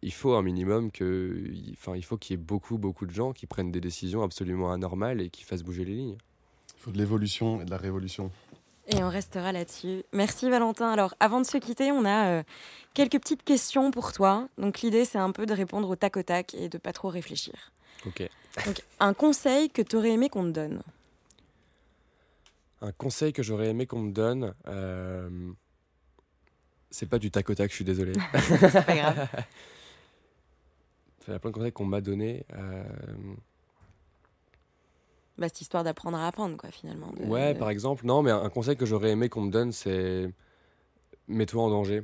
il 0.01 0.12
faut 0.12 0.33
un 0.33 0.43
minimum 0.43 0.91
que. 0.91 1.45
Enfin, 1.72 1.95
il 1.97 2.05
faut 2.05 2.16
qu'il 2.16 2.35
y 2.35 2.41
ait 2.41 2.43
beaucoup, 2.43 2.78
beaucoup 2.78 3.07
de 3.07 3.12
gens 3.12 3.33
qui 3.33 3.47
prennent 3.47 3.70
des 3.70 3.80
décisions 3.80 4.22
absolument 4.22 4.72
anormales 4.72 5.20
et 5.20 5.28
qui 5.30 5.45
fassent 5.45 5.62
bouger 5.62 5.85
les 5.85 5.95
lignes. 5.95 6.16
Il 6.76 6.80
faut 6.80 6.91
de 6.91 6.99
l'évolution 6.99 7.61
et 7.61 7.64
de 7.64 7.70
la 7.70 7.76
révolution. 7.76 8.30
Et 8.89 9.03
on 9.05 9.11
restera 9.11 9.53
là-dessus. 9.53 10.03
Merci 10.12 10.51
Valentin. 10.51 10.91
Alors, 10.91 11.14
avant 11.20 11.41
de 11.41 11.47
se 11.47 11.59
quitter, 11.59 11.93
on 11.93 12.05
a 12.05 12.26
euh, 12.28 12.43
quelques 12.95 13.20
petites 13.20 13.45
questions 13.45 13.93
pour 13.93 14.12
toi. 14.12 14.49
Donc, 14.59 14.80
l'idée, 14.80 15.05
c'est 15.05 15.18
un 15.18 15.30
peu 15.30 15.47
de 15.47 15.53
répondre 15.53 15.89
au 15.89 15.95
tac 15.95 16.16
au 16.16 16.22
tac 16.22 16.55
et 16.55 16.68
de 16.68 16.78
pas 16.78 16.93
trop 16.93 17.09
réfléchir. 17.09 17.72
Ok. 18.07 18.28
Donc, 18.66 18.82
un 19.00 19.14
conseil 19.14 19.70
que 19.70 19.82
tu 19.82 19.96
aurais 19.96 20.11
aimé 20.11 20.28
qu'on 20.28 20.44
te 20.44 20.50
donne 20.50 20.82
Un 22.80 22.92
conseil 22.92 23.32
que 23.32 23.42
j'aurais 23.42 23.68
aimé 23.68 23.86
qu'on 23.86 24.00
me 24.00 24.12
donne. 24.12 24.55
Euh... 24.66 25.53
C'est 26.90 27.07
pas 27.07 27.18
du 27.18 27.30
tac 27.30 27.48
au 27.48 27.55
tac, 27.55 27.70
je 27.70 27.76
suis 27.76 27.84
désolé. 27.84 28.12
c'est 28.34 28.84
pas 28.84 28.94
grave. 28.94 29.28
Il 31.28 31.32
y 31.32 31.36
a 31.36 31.38
plein 31.38 31.50
de 31.50 31.55
conseils 31.55 31.72
qu'on 31.72 31.84
m'a 31.84 32.00
donné. 32.00 32.44
Euh... 32.55 32.84
Bah, 35.38 35.48
cette 35.48 35.62
histoire 35.62 35.84
d'apprendre 35.84 36.18
à 36.18 36.26
apprendre, 36.26 36.57
quoi, 36.57 36.70
finalement. 36.70 37.12
ouais, 37.20 37.55
par 37.55 37.70
exemple. 37.70 38.05
Non, 38.05 38.22
mais 38.22 38.30
un 38.30 38.50
conseil 38.50 38.76
que 38.76 38.84
j'aurais 38.84 39.11
aimé 39.11 39.28
qu'on 39.28 39.42
me 39.42 39.50
donne, 39.50 39.72
c'est 39.72 40.30
mets-toi 41.28 41.62
en 41.62 41.70
danger. 41.70 42.03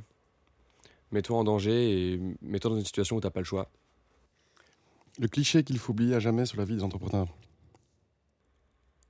Mets-toi 1.11 1.37
en 1.37 1.43
danger 1.43 2.13
et 2.13 2.19
mets-toi 2.41 2.71
dans 2.71 2.77
une 2.77 2.85
situation 2.85 3.17
où 3.17 3.21
tu 3.21 3.27
n'as 3.27 3.31
pas 3.31 3.41
le 3.41 3.45
choix. 3.45 3.69
Le 5.19 5.27
cliché 5.27 5.63
qu'il 5.63 5.77
faut 5.77 5.91
oublier 5.91 6.15
à 6.15 6.19
jamais 6.19 6.45
sur 6.45 6.57
la 6.57 6.63
vie 6.63 6.77
des 6.77 6.83
entrepreneurs. 6.83 7.27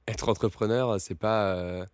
Être 0.07 0.27
entrepreneur, 0.27 0.99
c'est 0.99 1.13
pas 1.13 1.53
euh, 1.53 1.85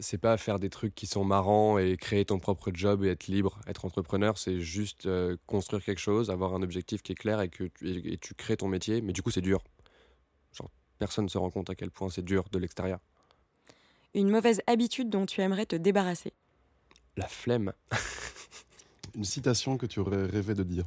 c'est 0.00 0.18
pas 0.18 0.36
faire 0.36 0.58
des 0.58 0.68
trucs 0.68 0.96
qui 0.96 1.06
sont 1.06 1.24
marrants 1.24 1.78
et 1.78 1.96
créer 1.96 2.24
ton 2.24 2.40
propre 2.40 2.72
job 2.74 3.04
et 3.04 3.08
être 3.08 3.28
libre. 3.28 3.60
Être 3.68 3.84
entrepreneur, 3.84 4.36
c'est 4.36 4.60
juste 4.60 5.06
euh, 5.06 5.36
construire 5.46 5.84
quelque 5.84 6.00
chose, 6.00 6.28
avoir 6.28 6.54
un 6.54 6.62
objectif 6.62 7.02
qui 7.02 7.12
est 7.12 7.16
clair 7.16 7.40
et 7.40 7.48
que 7.48 7.64
tu, 7.64 8.12
et 8.12 8.18
tu 8.18 8.34
crées 8.34 8.56
ton 8.56 8.66
métier. 8.66 9.00
Mais 9.00 9.12
du 9.12 9.22
coup, 9.22 9.30
c'est 9.30 9.40
dur. 9.42 9.62
Genre, 10.52 10.70
personne 10.98 11.26
ne 11.26 11.30
se 11.30 11.38
rend 11.38 11.50
compte 11.50 11.70
à 11.70 11.76
quel 11.76 11.92
point 11.92 12.10
c'est 12.10 12.24
dur 12.24 12.46
de 12.50 12.58
l'extérieur. 12.58 12.98
Une 14.14 14.28
mauvaise 14.28 14.60
habitude 14.66 15.08
dont 15.08 15.24
tu 15.24 15.40
aimerais 15.40 15.66
te 15.66 15.76
débarrasser. 15.76 16.32
La 17.16 17.28
flemme. 17.28 17.72
Une 19.14 19.24
citation 19.24 19.78
que 19.78 19.86
tu 19.86 20.00
aurais 20.00 20.26
rêvé 20.26 20.54
de 20.54 20.64
dire. 20.64 20.84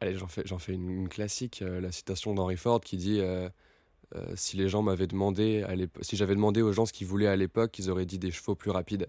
Allez, 0.00 0.16
j'en 0.16 0.26
fais, 0.26 0.42
j'en 0.44 0.58
fais 0.58 0.74
une, 0.74 1.08
classique, 1.08 1.62
euh, 1.62 1.80
la 1.80 1.90
citation 1.90 2.34
d'Henry 2.34 2.56
Ford 2.56 2.80
qui 2.80 2.96
dit 2.96 3.20
euh, 3.20 3.48
euh, 4.14 4.26
Si 4.34 4.56
les 4.56 4.68
gens 4.68 4.82
m'avaient 4.82 5.06
demandé, 5.06 5.62
à 5.62 5.74
si 6.02 6.16
j'avais 6.16 6.34
demandé 6.34 6.62
aux 6.62 6.72
gens 6.72 6.86
ce 6.86 6.92
qu'ils 6.92 7.06
voulaient 7.06 7.28
à 7.28 7.36
l'époque, 7.36 7.78
ils 7.78 7.90
auraient 7.90 8.06
dit 8.06 8.18
des 8.18 8.30
chevaux 8.30 8.54
plus 8.54 8.70
rapides. 8.70 9.08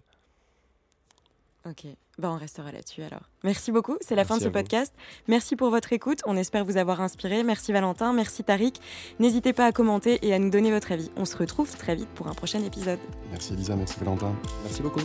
Ok, 1.66 1.86
bah 2.18 2.32
on 2.32 2.38
restera 2.38 2.72
là-dessus 2.72 3.02
alors. 3.02 3.24
Merci 3.44 3.74
beaucoup, 3.74 3.98
c'est 4.00 4.16
la 4.16 4.24
fin 4.24 4.38
de 4.38 4.42
ce 4.42 4.48
podcast. 4.48 4.94
Merci 5.28 5.58
pour 5.58 5.70
votre 5.70 5.92
écoute, 5.92 6.22
on 6.26 6.38
espère 6.38 6.64
vous 6.64 6.78
avoir 6.78 7.02
inspiré. 7.02 7.44
Merci 7.44 7.74
Valentin, 7.74 8.14
merci 8.14 8.46
Tariq. 8.46 8.80
N'hésitez 9.20 9.52
pas 9.52 9.66
à 9.66 9.74
commenter 9.74 10.26
et 10.26 10.34
à 10.34 10.40
nous 10.40 10.50
donner 10.50 10.72
votre 10.72 10.94
avis. 10.94 11.12
On 11.18 11.26
se 11.26 11.36
retrouve 11.36 11.76
très 11.76 11.96
vite 11.96 12.10
pour 12.16 12.28
un 12.28 12.34
prochain 12.34 12.64
épisode. 12.64 13.00
Merci 13.32 13.52
Elisa, 13.52 13.76
merci 13.76 14.00
Valentin. 14.00 14.34
Merci 14.64 14.82
beaucoup. 14.82 15.02